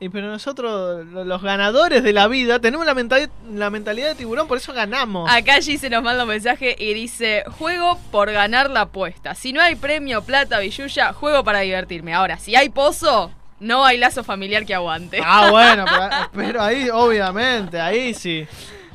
Y 0.00 0.08
pero 0.08 0.26
nosotros, 0.26 1.06
lo- 1.06 1.24
los 1.24 1.42
ganadores 1.42 2.02
de 2.02 2.12
la 2.12 2.26
vida, 2.26 2.58
tenemos 2.58 2.84
la, 2.84 2.94
mental- 2.94 3.30
la 3.52 3.70
mentalidad 3.70 4.08
de 4.08 4.14
tiburón, 4.16 4.48
por 4.48 4.58
eso 4.58 4.72
ganamos. 4.72 5.30
Acá 5.30 5.58
G 5.58 5.78
se 5.78 5.88
nos 5.90 6.02
manda 6.02 6.24
un 6.24 6.28
mensaje 6.28 6.74
y 6.76 6.92
dice, 6.94 7.44
juego 7.56 8.00
por 8.10 8.32
ganar 8.32 8.68
la 8.68 8.80
apuesta. 8.80 9.36
Si 9.36 9.52
no 9.52 9.60
hay 9.62 9.76
premio, 9.76 10.22
plata, 10.22 10.58
billulla, 10.58 11.12
juego 11.12 11.44
para 11.44 11.60
divertirme. 11.60 12.14
Ahora, 12.14 12.36
si 12.40 12.56
hay 12.56 12.68
pozo, 12.68 13.30
no 13.62 13.84
hay 13.84 13.96
lazo 13.96 14.24
familiar 14.24 14.66
que 14.66 14.74
aguante. 14.74 15.20
Ah, 15.24 15.50
bueno, 15.50 15.84
pero, 15.86 16.10
pero 16.34 16.62
ahí, 16.62 16.90
obviamente, 16.90 17.80
ahí 17.80 18.12
sí. 18.12 18.46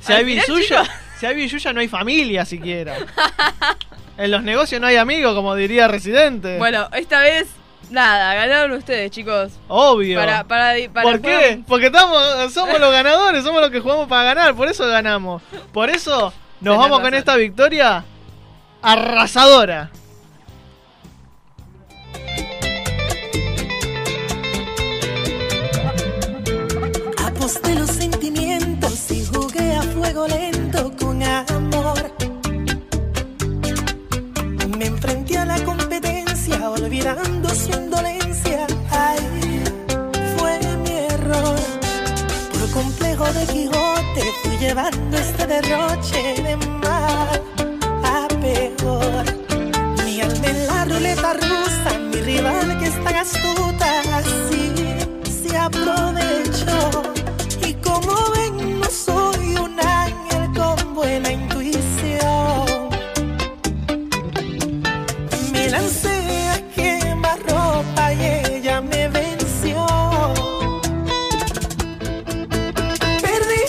Si 0.02 0.12
Al 0.14 0.20
hay 0.20 0.26
final, 0.26 0.46
chicos. 0.46 0.88
si 1.20 1.26
hay 1.26 1.36
billulla 1.36 1.74
no 1.74 1.80
hay 1.80 1.88
familia 1.88 2.46
siquiera. 2.46 2.96
En 4.18 4.32
los 4.32 4.44
negocios 4.44 4.82
no 4.82 4.88
hay 4.88 4.98
amigos, 4.98 5.34
como 5.36 5.56
diría 5.56 5.88
Residente. 5.88 6.58
Bueno, 6.58 6.90
esta 6.94 7.22
vez, 7.22 7.48
nada, 7.90 8.34
ganaron 8.34 8.72
ustedes, 8.72 9.12
chicos. 9.12 9.54
Obvio. 9.68 10.20
Para, 10.20 10.44
para, 10.44 10.74
para 10.92 11.04
¿Por 11.04 11.22
qué? 11.22 11.62
Porque 11.68 11.88
estamos, 11.88 12.52
somos 12.52 12.80
los 12.80 12.92
ganadores, 12.92 13.44
somos 13.44 13.62
los 13.62 13.72
que 13.72 13.80
jugamos 13.80 14.08
para 14.08 14.24
ganar, 14.24 14.56
por 14.56 14.68
eso 14.68 14.88
ganamos. 14.88 15.42
Por 15.72 15.90
eso 15.90 16.34
nos 16.62 16.76
Tenés 16.76 16.78
vamos 16.78 17.00
con 17.00 17.14
esta 17.14 17.36
victoria 17.36 18.04
arrasadora. 18.82 19.92
Aposté 27.48 27.76
los 27.76 27.92
sentimientos 27.92 29.10
y 29.10 29.24
jugué 29.24 29.74
a 29.78 29.82
fuego 29.82 30.28
lento 30.28 30.92
con 31.00 31.24
amor. 31.24 32.12
Me 34.78 34.88
enfrenté 34.88 35.38
a 35.38 35.46
la 35.46 35.58
competencia 35.64 36.70
olvidando 36.70 37.48
su 37.56 37.72
indolencia. 37.72 38.68
Ay, 38.92 39.64
fue 40.36 40.60
mi 40.84 40.92
error. 40.92 41.56
Por 42.52 42.70
complejo 42.72 43.24
de 43.32 43.46
Quijote 43.46 44.24
fui 44.44 44.58
llevando 44.58 45.18
este 45.18 45.48
derroche 45.48 46.44
de 46.44 46.58
mal 46.58 47.42
a 48.04 48.28
peor. 48.42 49.24
Mi 50.04 50.20
alma 50.20 50.48
en 50.48 50.68
la 50.68 50.84
ruleta 50.84 51.34
rusa, 51.36 51.98
mi 52.12 52.20
rival 52.20 52.78
que 52.78 52.88
es 52.88 53.04
tan 53.06 53.16
astuta, 53.16 54.02
así 54.18 54.74
se 55.32 55.58
aprovechó. 55.58 57.08
Como 58.00 58.32
ven, 58.32 58.80
no 58.80 58.90
soy 58.92 59.56
un 59.56 59.80
ángel 59.80 60.54
con 60.54 60.94
buena 60.94 61.32
intuición. 61.32 62.90
Me 65.52 65.68
lancé 65.70 66.48
a 66.50 66.58
quemar 66.76 67.40
ropa 67.40 68.14
y 68.14 68.22
ella 68.24 68.82
me 68.82 69.08
venció. 69.08 69.88
Perdí, 73.26 73.64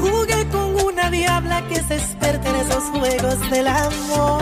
jugué 0.00 0.48
con 0.52 0.68
una 0.86 1.10
diabla 1.10 1.66
que 1.68 1.82
se 1.82 1.96
experta 1.96 2.48
en 2.48 2.56
esos 2.64 2.84
juegos 2.96 3.50
del 3.50 3.66
amor. 3.66 4.41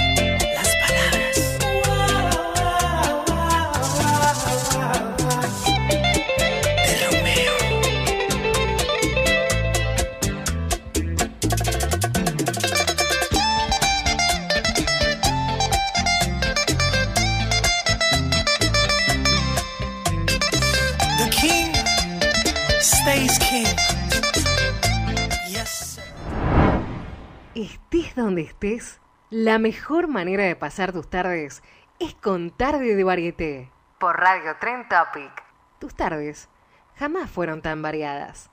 Estés 27.53 28.15
donde 28.15 28.41
estés, 28.41 29.01
la 29.29 29.59
mejor 29.59 30.07
manera 30.07 30.45
de 30.45 30.55
pasar 30.55 30.93
tus 30.93 31.09
tardes 31.09 31.61
es 31.99 32.13
con 32.15 32.51
Tarde 32.51 32.95
de 32.95 33.03
Varieté. 33.03 33.69
Por 33.99 34.17
Radio 34.17 34.55
Tren 34.61 34.87
Topic. 34.87 35.43
Tus 35.79 35.93
tardes 35.93 36.47
jamás 36.95 37.29
fueron 37.29 37.61
tan 37.61 37.81
variadas. 37.81 38.49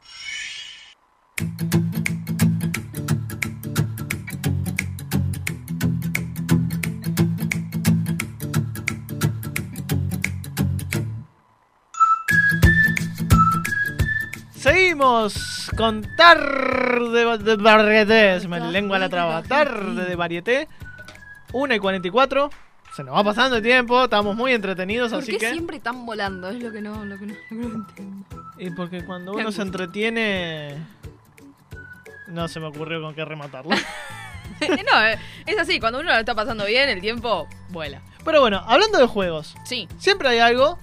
Seguimos 14.89 15.71
con 15.77 16.01
tarde 16.17 17.39
de 17.41 17.57
varieté. 17.57 18.41
Se 18.41 18.49
me 18.49 18.59
lengua 18.59 18.99
la 18.99 19.11
traba. 19.11 19.43
Tarde 19.43 20.07
de 20.07 20.17
varieté. 20.17 20.67
1 21.53 21.75
y 21.75 21.79
44. 21.79 22.51
Se 22.97 23.05
nos 23.05 23.15
va 23.15 23.23
pasando 23.23 23.57
el 23.57 23.63
tiempo. 23.63 24.05
Estamos 24.05 24.35
muy 24.35 24.55
entretenidos, 24.55 25.11
¿Por 25.11 25.21
así 25.21 25.33
qué 25.33 25.39
que. 25.41 25.53
siempre 25.53 25.77
están 25.77 26.07
volando? 26.07 26.49
Es 26.49 26.63
lo 26.63 26.73
que 26.73 26.81
no, 26.81 27.05
lo 27.05 27.19
que 27.19 27.27
no, 27.27 27.35
lo 27.35 27.47
que 27.49 27.55
no 27.55 27.75
entiendo. 27.75 28.27
Y 28.57 28.71
porque 28.71 29.05
cuando 29.05 29.35
uno 29.35 29.53
se 29.53 29.61
entretiene. 29.61 30.79
No 32.29 32.49
se 32.49 32.59
me 32.59 32.69
ocurrió 32.69 33.03
con 33.03 33.15
qué 33.15 33.27
rematarlo. 33.27 33.73
no, 34.91 35.05
eh, 35.05 35.19
es 35.45 35.59
así, 35.59 35.81
cuando 35.81 36.01
uno 36.01 36.09
lo 36.09 36.19
está 36.19 36.35
pasando 36.35 36.65
bien, 36.65 36.89
el 36.89 37.03
tiempo 37.03 37.47
vuela. 37.69 38.01
Pero 38.25 38.41
bueno, 38.41 38.65
hablando 38.67 38.97
de 38.97 39.07
juegos. 39.07 39.55
Sí. 39.67 39.87
Siempre 39.99 40.29
hay 40.29 40.39
algo. 40.39 40.79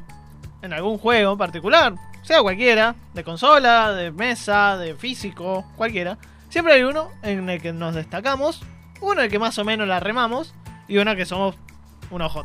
En 0.62 0.74
algún 0.74 1.00
juego 1.00 1.32
en 1.32 1.38
particular. 1.40 1.96
Sea 2.26 2.42
cualquiera. 2.42 2.96
De 3.14 3.24
consola, 3.24 3.94
de 3.94 4.12
mesa, 4.12 4.78
de 4.78 4.96
físico. 4.96 5.64
Cualquiera. 5.76 6.18
Siempre 6.50 6.74
hay 6.74 6.84
uno 6.84 7.12
en 7.22 7.48
el 7.50 7.62
que 7.62 7.72
nos 7.72 7.94
destacamos. 7.94 8.62
Uno 9.00 9.14
en 9.14 9.26
el 9.26 9.30
que 9.30 9.38
más 9.38 9.58
o 9.60 9.64
menos 9.64 9.88
la 9.88 10.00
remamos. 10.00 10.56
Y 10.88 10.98
uno 10.98 11.16
que 11.16 11.26
somos 11.26 11.56
un 12.10 12.22
OJ. 12.24 12.38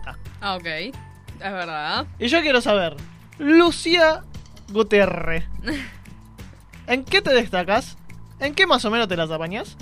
Ah, 0.43 0.57
ok. 0.57 0.67
Es 0.67 0.93
verdad. 1.41 2.07
Y 2.19 2.29
yo 2.29 2.43
quiero 2.43 2.61
saber, 2.61 2.97
Lucía 3.39 4.23
Gutiérrez, 4.71 5.47
¿en 6.87 7.05
qué 7.05 7.23
te 7.23 7.33
destacas? 7.33 7.97
¿En 8.39 8.55
qué 8.55 8.67
más 8.67 8.85
o 8.85 8.91
menos 8.91 9.09
te 9.09 9.17
las 9.17 9.31
apañas? 9.31 9.77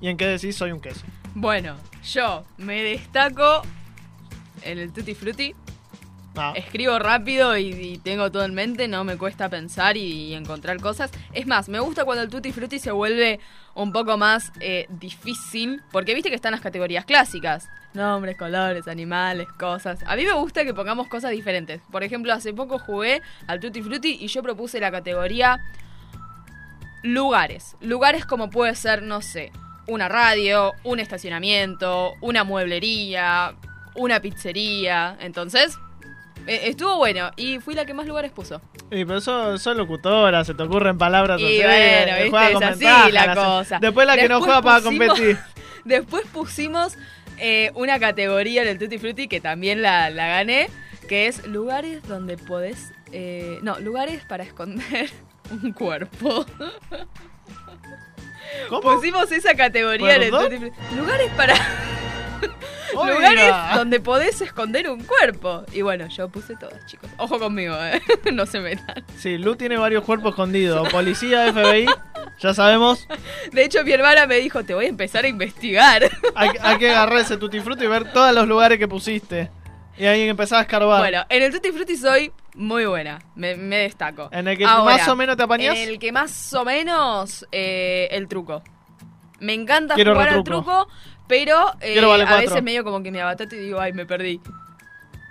¿Y 0.00 0.08
en 0.08 0.16
qué 0.16 0.26
decís 0.26 0.56
soy 0.56 0.72
un 0.72 0.80
queso? 0.80 1.02
Bueno, 1.36 1.76
yo 2.02 2.44
me 2.58 2.82
destaco 2.82 3.62
en 4.62 4.78
el 4.78 4.92
Tutti 4.92 5.14
Frutti. 5.14 5.54
Ah, 6.36 6.52
Escribo 6.56 6.98
rápido 6.98 7.56
y, 7.56 7.98
tengo 8.02 8.30
todo 8.32 8.44
en 8.44 8.54
mente, 8.54 8.88
no 8.88 9.04
me 9.04 9.16
cuesta 9.16 9.48
pensar 9.48 9.96
y, 9.96 10.00
y 10.00 10.34
encontrar 10.34 10.80
cosas. 10.80 11.10
Es 11.32 11.46
más, 11.46 11.68
me 11.68 11.78
gusta 11.80 12.04
cuando 12.04 12.22
el 12.22 12.30
Tutti 12.30 12.52
Frutti 12.52 12.78
se 12.78 12.90
vuelve 12.90 13.40
un 13.74 13.92
poco 13.92 14.16
más 14.16 14.52
eh, 14.60 14.86
difícil, 14.88 15.82
porque 15.92 16.14
viste 16.14 16.30
que 16.30 16.36
están 16.36 16.52
las 16.52 16.60
categorías 16.60 17.04
clásicas. 17.04 17.68
Nombres, 17.92 18.36
colores, 18.36 18.88
animales, 18.88 19.48
cosas. 19.58 20.00
A 20.06 20.16
mí 20.16 20.24
me 20.24 20.32
gusta 20.32 20.64
que 20.64 20.74
pongamos 20.74 21.08
cosas 21.08 21.30
diferentes. 21.30 21.80
Por 21.90 22.02
ejemplo, 22.02 22.32
hace 22.32 22.52
poco 22.52 22.78
jugué 22.78 23.22
al 23.46 23.60
Tutti 23.60 23.82
Frutti 23.82 24.18
y 24.20 24.26
yo 24.26 24.42
propuse 24.42 24.80
la 24.80 24.90
categoría 24.90 25.60
lugares. 27.02 27.76
Lugares 27.80 28.26
como 28.26 28.50
puede 28.50 28.74
ser, 28.74 29.02
no 29.02 29.22
sé, 29.22 29.52
una 29.86 30.08
radio, 30.08 30.72
un 30.82 30.98
estacionamiento, 30.98 32.14
una 32.20 32.42
mueblería, 32.42 33.54
una 33.94 34.20
pizzería. 34.20 35.16
Entonces, 35.20 35.78
eh, 36.46 36.60
estuvo 36.64 36.96
bueno 36.96 37.30
y 37.36 37.58
fui 37.60 37.74
la 37.74 37.84
que 37.84 37.94
más 37.94 38.06
lugares 38.06 38.30
puso. 38.32 38.60
y 38.90 39.04
pero 39.04 39.20
sos, 39.20 39.60
sos 39.62 39.76
locutora, 39.76 40.44
se 40.44 40.54
te 40.54 40.62
ocurren 40.62 40.98
palabras 40.98 41.40
Y 41.40 41.44
así, 41.44 41.56
bueno, 41.62 42.12
viste, 42.14 42.30
juega 42.30 42.48
es 42.50 42.62
así 42.62 43.12
la 43.12 43.26
la- 43.26 43.34
cosa. 43.34 43.78
Después 43.80 44.06
la 44.06 44.16
que 44.16 44.28
no 44.28 44.36
Después 44.40 44.44
juega 44.44 44.62
para 44.62 44.80
pusimos- 44.80 45.08
competir. 45.08 45.38
Después 45.84 46.24
pusimos 46.32 46.96
eh, 47.38 47.70
una 47.74 47.98
categoría 47.98 48.62
en 48.62 48.68
el 48.68 48.78
Tutti 48.78 48.98
Frutti 48.98 49.28
que 49.28 49.40
también 49.40 49.82
la, 49.82 50.08
la 50.10 50.26
gané, 50.28 50.68
que 51.08 51.26
es 51.26 51.46
lugares 51.46 52.02
donde 52.08 52.36
podés... 52.38 52.92
eh, 53.12 53.58
no, 53.62 53.78
lugares 53.80 54.24
para 54.24 54.44
esconder 54.44 55.10
un 55.62 55.72
cuerpo. 55.72 56.46
¿Cómo? 58.68 58.80
Pusimos 58.94 59.30
esa 59.32 59.54
categoría 59.54 60.14
en 60.16 60.22
el 60.22 60.30
¿Perdón? 60.30 60.44
Tutti 60.50 60.58
Frutti. 60.58 60.96
Lugares 60.96 61.30
para... 61.36 61.54
Lugares 62.94 63.52
donde 63.74 64.00
podés 64.00 64.40
esconder 64.40 64.88
un 64.88 65.02
cuerpo. 65.02 65.64
Y 65.72 65.82
bueno, 65.82 66.06
yo 66.08 66.28
puse 66.28 66.54
todas, 66.56 66.84
chicos. 66.86 67.10
Ojo 67.16 67.38
conmigo, 67.38 67.76
eh. 67.80 68.00
no 68.32 68.46
se 68.46 68.60
metan. 68.60 69.04
Sí, 69.16 69.38
Lu 69.38 69.56
tiene 69.56 69.76
varios 69.76 70.04
cuerpos 70.04 70.30
escondidos. 70.30 70.88
Policía, 70.90 71.52
FBI, 71.52 71.86
ya 72.40 72.54
sabemos. 72.54 73.06
De 73.52 73.64
hecho, 73.64 73.82
mi 73.84 73.92
hermana 73.92 74.26
me 74.26 74.36
dijo, 74.36 74.64
te 74.64 74.74
voy 74.74 74.86
a 74.86 74.88
empezar 74.88 75.24
a 75.24 75.28
investigar. 75.28 76.02
Hay, 76.34 76.50
hay 76.60 76.78
que 76.78 76.90
agarrar 76.90 77.18
ese 77.18 77.36
tutti 77.36 77.60
frutti 77.60 77.84
y 77.84 77.88
ver 77.88 78.12
todos 78.12 78.32
los 78.34 78.46
lugares 78.46 78.78
que 78.78 78.88
pusiste. 78.88 79.50
Y 79.96 80.06
ahí 80.06 80.28
empezás 80.28 80.58
a 80.58 80.62
escarbar. 80.62 80.98
Bueno, 80.98 81.24
en 81.28 81.42
el 81.42 81.52
Tutti 81.52 81.70
Frutti 81.70 81.96
soy 81.96 82.32
muy 82.54 82.84
buena, 82.84 83.20
me, 83.36 83.54
me 83.54 83.76
destaco. 83.76 84.28
En 84.32 84.48
el 84.48 84.58
que 84.58 84.64
Ahora, 84.64 84.96
más 84.96 85.08
o 85.08 85.14
menos 85.14 85.36
te 85.36 85.44
apañás. 85.44 85.76
En 85.76 85.88
el 85.88 85.98
que 86.00 86.10
más 86.10 86.52
o 86.52 86.64
menos 86.64 87.46
eh, 87.52 88.08
el 88.10 88.26
truco. 88.26 88.62
Me 89.38 89.52
encanta 89.52 89.94
Quiero 89.94 90.12
jugar 90.14 90.30
al 90.30 90.34
retruco. 90.38 90.62
truco, 90.62 90.88
pero 91.26 91.74
eh, 91.80 92.00
vale 92.00 92.24
a 92.24 92.36
veces 92.36 92.62
medio 92.62 92.84
como 92.84 93.02
que 93.02 93.10
me 93.10 93.20
abatate 93.20 93.56
y 93.56 93.60
digo, 93.60 93.80
ay, 93.80 93.92
me 93.92 94.06
perdí. 94.06 94.40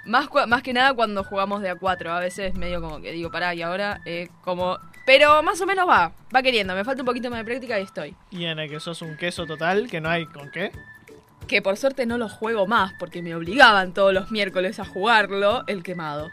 Más, 0.05 0.27
más 0.47 0.63
que 0.63 0.73
nada 0.73 0.93
cuando 0.93 1.23
jugamos 1.23 1.61
de 1.61 1.69
a 1.69 1.75
cuatro, 1.75 2.11
a 2.11 2.19
veces 2.19 2.55
medio 2.55 2.81
como 2.81 3.01
que 3.01 3.11
digo, 3.11 3.31
pará, 3.31 3.53
y 3.53 3.61
ahora 3.61 4.01
eh, 4.05 4.29
como... 4.41 4.77
Pero 5.05 5.43
más 5.43 5.59
o 5.59 5.65
menos 5.65 5.87
va, 5.87 6.13
va 6.33 6.41
queriendo, 6.41 6.73
me 6.75 6.85
falta 6.85 7.01
un 7.01 7.05
poquito 7.05 7.29
más 7.29 7.39
de 7.39 7.45
práctica 7.45 7.79
y 7.79 7.83
estoy. 7.83 8.15
Y 8.31 8.45
en 8.45 8.59
el 8.59 8.69
que 8.69 8.79
sos 8.79 9.01
un 9.01 9.17
queso 9.17 9.45
total, 9.45 9.89
que 9.89 9.99
no 9.99 10.09
hay 10.09 10.25
con 10.25 10.49
qué. 10.49 10.71
Que 11.47 11.61
por 11.61 11.75
suerte 11.75 12.05
no 12.05 12.17
lo 12.17 12.29
juego 12.29 12.67
más, 12.67 12.93
porque 12.99 13.21
me 13.21 13.35
obligaban 13.35 13.93
todos 13.93 14.13
los 14.13 14.31
miércoles 14.31 14.79
a 14.79 14.85
jugarlo, 14.85 15.63
el 15.67 15.83
quemado. 15.83 16.29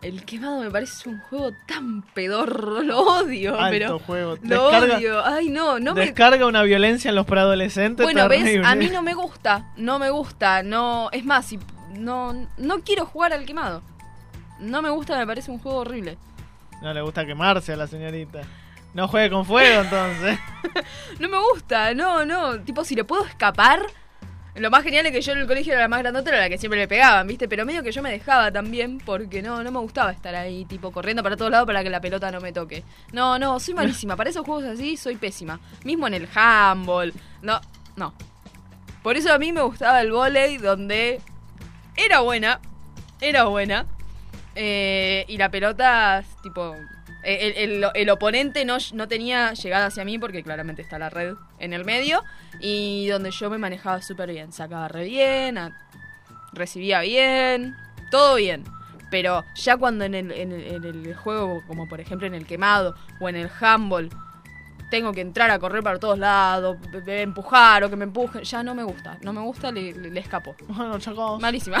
El 0.00 0.24
quemado 0.24 0.60
me 0.60 0.70
parece 0.70 1.08
un 1.08 1.18
juego 1.18 1.52
tan 1.66 2.02
pedorro, 2.14 2.82
lo 2.84 3.00
odio, 3.00 3.58
Alto 3.58 3.70
pero 3.70 3.98
juego. 3.98 4.36
lo 4.42 4.70
Descarga, 4.70 4.96
odio. 4.96 5.24
Ay, 5.26 5.48
no, 5.48 5.80
no 5.80 5.94
me... 5.94 6.02
descarga 6.02 6.46
una 6.46 6.62
violencia 6.62 7.08
en 7.08 7.16
los 7.16 7.26
preadolescentes. 7.26 8.04
Bueno, 8.04 8.28
ves, 8.28 8.64
a 8.64 8.74
mí 8.76 8.88
no 8.88 9.02
me 9.02 9.14
gusta, 9.14 9.72
no 9.76 9.98
me 9.98 10.10
gusta, 10.10 10.62
no... 10.62 11.08
Es 11.12 11.24
más, 11.24 11.46
si 11.46 11.58
no, 11.96 12.48
no 12.58 12.80
quiero 12.80 13.06
jugar 13.06 13.32
al 13.32 13.44
quemado. 13.44 13.82
No 14.60 14.82
me 14.82 14.90
gusta, 14.90 15.18
me 15.18 15.26
parece 15.26 15.50
un 15.50 15.58
juego 15.58 15.78
horrible. 15.78 16.16
No 16.80 16.92
le 16.94 17.00
gusta 17.00 17.26
quemarse 17.26 17.72
a 17.72 17.76
la 17.76 17.86
señorita. 17.88 18.42
No 18.94 19.08
juegue 19.08 19.30
con 19.30 19.44
fuego 19.44 19.82
entonces. 19.82 20.38
No 21.18 21.28
me 21.28 21.38
gusta, 21.52 21.92
no, 21.94 22.24
no. 22.24 22.60
Tipo, 22.60 22.84
si 22.84 22.94
le 22.94 23.02
puedo 23.04 23.24
escapar. 23.24 23.82
Lo 24.58 24.70
más 24.70 24.82
genial 24.82 25.06
es 25.06 25.12
que 25.12 25.20
yo 25.20 25.32
en 25.32 25.38
el 25.38 25.46
colegio 25.46 25.72
era 25.72 25.82
la 25.82 25.88
más 25.88 26.00
grandota, 26.00 26.30
era 26.30 26.40
la 26.40 26.48
que 26.48 26.58
siempre 26.58 26.78
le 26.80 26.88
pegaban, 26.88 27.26
¿viste? 27.26 27.48
Pero 27.48 27.64
medio 27.64 27.82
que 27.82 27.92
yo 27.92 28.02
me 28.02 28.10
dejaba 28.10 28.50
también 28.50 28.98
porque 28.98 29.40
no, 29.42 29.62
no 29.62 29.70
me 29.70 29.78
gustaba 29.78 30.10
estar 30.10 30.34
ahí, 30.34 30.64
tipo, 30.64 30.90
corriendo 30.90 31.22
para 31.22 31.36
todos 31.36 31.50
lados 31.50 31.66
para 31.66 31.82
que 31.82 31.90
la 31.90 32.00
pelota 32.00 32.30
no 32.30 32.40
me 32.40 32.52
toque. 32.52 32.82
No, 33.12 33.38
no, 33.38 33.60
soy 33.60 33.74
malísima. 33.80 34.16
Para 34.16 34.30
esos 34.30 34.44
juegos 34.44 34.64
así 34.64 34.96
soy 34.96 35.16
pésima. 35.16 35.60
Mismo 35.84 36.06
en 36.06 36.14
el 36.14 36.28
handball. 36.34 37.12
No, 37.42 37.60
no. 37.96 38.14
Por 39.02 39.16
eso 39.16 39.32
a 39.32 39.38
mí 39.38 39.52
me 39.52 39.62
gustaba 39.62 40.00
el 40.00 40.10
volei 40.12 40.58
donde 40.58 41.20
era 41.96 42.20
buena, 42.20 42.60
era 43.20 43.44
buena. 43.44 43.86
eh, 44.54 45.24
y 45.28 45.36
la 45.38 45.50
pelota, 45.50 46.24
tipo, 46.42 46.74
el, 47.22 47.56
el- 47.82 47.86
el 47.94 48.10
oponente 48.10 48.64
no, 48.64 48.78
no 48.94 49.08
tenía 49.08 49.52
llegada 49.54 49.86
hacia 49.86 50.04
mí 50.04 50.18
porque 50.18 50.42
claramente 50.42 50.82
está 50.82 50.98
la 50.98 51.10
red 51.10 51.34
en 51.58 51.72
el 51.72 51.84
medio. 51.84 52.22
Y 52.60 53.06
donde 53.08 53.30
yo 53.30 53.50
me 53.50 53.58
manejaba 53.58 54.00
súper 54.02 54.30
bien. 54.30 54.52
Sacaba 54.52 54.88
re 54.88 55.04
bien, 55.04 55.58
a- 55.58 55.76
recibía 56.52 57.00
bien, 57.00 57.76
todo 58.10 58.36
bien. 58.36 58.64
Pero 59.10 59.44
ya 59.54 59.76
cuando 59.76 60.04
en 60.04 60.14
el, 60.14 60.30
en, 60.32 60.52
el, 60.52 60.64
en 60.66 60.84
el 60.84 61.14
juego, 61.16 61.62
como 61.66 61.88
por 61.88 62.00
ejemplo 62.00 62.26
en 62.26 62.34
el 62.34 62.46
quemado 62.46 62.94
o 63.20 63.28
en 63.28 63.36
el 63.36 63.50
handball, 63.60 64.10
tengo 64.90 65.12
que 65.12 65.20
entrar 65.20 65.50
a 65.50 65.58
correr 65.58 65.82
para 65.82 65.98
todos 65.98 66.18
lados, 66.18 66.76
empujar 67.06 67.84
o 67.84 67.90
que 67.90 67.96
me 67.96 68.04
empujen, 68.04 68.42
ya 68.42 68.62
no 68.62 68.74
me 68.74 68.82
gusta. 68.82 69.18
No 69.22 69.32
me 69.32 69.40
gusta, 69.40 69.70
le, 69.72 69.92
le, 69.92 70.10
le 70.10 70.20
escapo. 70.20 70.54
Bueno. 70.68 70.98
Malísima. 71.40 71.78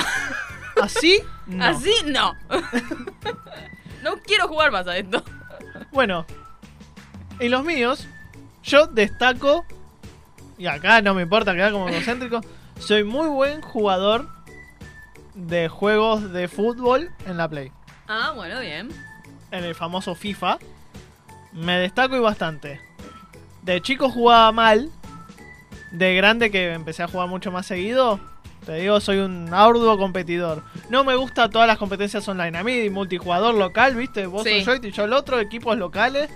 ¿Así? 0.80 1.20
No. 1.46 1.64
Así 1.68 1.92
no. 2.06 2.34
no 4.02 4.18
quiero 4.18 4.48
jugar 4.48 4.70
más 4.70 4.86
a 4.86 4.96
esto. 4.96 5.22
Bueno, 5.92 6.26
y 7.40 7.48
los 7.48 7.64
míos, 7.64 8.06
yo 8.62 8.86
destaco, 8.86 9.64
y 10.56 10.66
acá 10.66 11.00
no 11.02 11.14
me 11.14 11.22
importa 11.22 11.54
quedar 11.54 11.72
como 11.72 11.88
egocéntrico, 11.88 12.40
soy 12.78 13.04
muy 13.04 13.28
buen 13.28 13.60
jugador 13.62 14.28
de 15.34 15.68
juegos 15.68 16.32
de 16.32 16.48
fútbol 16.48 17.10
en 17.26 17.36
la 17.36 17.48
Play. 17.48 17.70
Ah, 18.08 18.32
bueno, 18.34 18.60
bien. 18.60 18.88
En 19.50 19.64
el 19.64 19.74
famoso 19.74 20.14
FIFA. 20.14 20.58
Me 21.52 21.78
destaco 21.78 22.16
y 22.16 22.20
bastante. 22.20 22.80
De 23.62 23.80
chico 23.80 24.10
jugaba 24.10 24.50
mal. 24.52 24.90
De 25.92 26.14
grande 26.14 26.50
que 26.50 26.72
empecé 26.72 27.02
a 27.02 27.08
jugar 27.08 27.28
mucho 27.28 27.52
más 27.52 27.66
seguido. 27.66 28.20
Te 28.68 28.74
digo, 28.74 29.00
soy 29.00 29.16
un 29.20 29.48
arduo 29.54 29.96
competidor. 29.96 30.62
No 30.90 31.02
me 31.02 31.16
gusta 31.16 31.48
todas 31.48 31.66
las 31.66 31.78
competencias 31.78 32.28
online. 32.28 32.58
A 32.58 32.62
mí, 32.62 32.90
multijugador 32.90 33.54
local, 33.54 33.94
¿viste? 33.94 34.26
Vos 34.26 34.42
Sí. 34.42 34.62
sos 34.62 34.78
yo 34.82 34.88
y 34.88 34.92
yo 34.92 35.04
el 35.04 35.14
otro, 35.14 35.40
equipos 35.40 35.78
locales. 35.78 36.28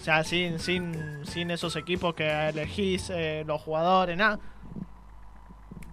O 0.00 0.04
sea, 0.04 0.24
sin, 0.24 0.58
sin, 0.58 1.26
sin 1.26 1.50
esos 1.50 1.76
equipos 1.76 2.14
que 2.14 2.48
elegís 2.48 3.10
eh, 3.10 3.44
los 3.46 3.60
jugadores, 3.60 4.16
nada. 4.16 4.38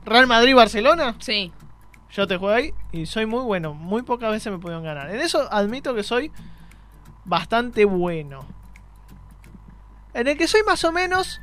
Real 0.06 0.26
Madrid-Barcelona, 0.26 1.16
Sí. 1.20 1.52
yo 2.14 2.26
te 2.28 2.38
juego 2.38 2.56
ahí 2.56 2.74
y 2.94 3.06
soy 3.06 3.26
muy 3.26 3.42
bueno. 3.44 3.74
Muy 3.74 4.04
pocas 4.04 4.32
veces 4.32 4.54
me 4.54 4.58
pudieron 4.60 4.86
ganar. 4.86 5.10
En 5.10 5.20
eso 5.20 5.50
admito 5.52 5.94
que 5.94 6.04
soy 6.04 6.32
bastante 7.26 7.84
bueno. 7.84 8.46
En 10.14 10.30
el 10.30 10.38
que 10.38 10.48
soy 10.48 10.62
más 10.66 10.86
o 10.86 10.94
menos, 10.94 11.42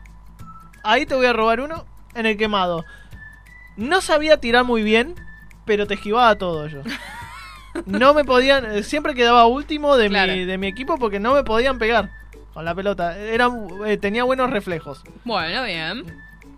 ahí 0.82 1.04
te 1.04 1.14
voy 1.14 1.26
a 1.26 1.34
robar 1.34 1.60
uno, 1.60 1.84
en 2.14 2.24
el 2.24 2.38
quemado. 2.38 2.86
No 3.76 4.00
sabía 4.00 4.36
tirar 4.38 4.64
muy 4.64 4.82
bien, 4.82 5.14
pero 5.64 5.86
te 5.86 5.94
esquivaba 5.94 6.36
todo 6.36 6.66
yo. 6.68 6.82
No 7.86 8.12
me 8.12 8.24
podían, 8.24 8.66
eh, 8.70 8.82
siempre 8.82 9.14
quedaba 9.14 9.46
último 9.46 9.96
de, 9.96 10.08
Claro. 10.08 10.32
mi, 10.32 10.44
de 10.44 10.58
mi 10.58 10.66
equipo 10.66 10.98
porque 10.98 11.18
no 11.20 11.34
me 11.34 11.42
podían 11.42 11.78
pegar. 11.78 12.10
con 12.52 12.66
la 12.66 12.74
pelota. 12.74 13.16
Era, 13.18 13.48
eh, 13.86 13.96
tenía 13.96 14.24
buenos 14.24 14.50
reflejos. 14.50 15.02
Bueno, 15.24 15.64
bien. 15.64 16.04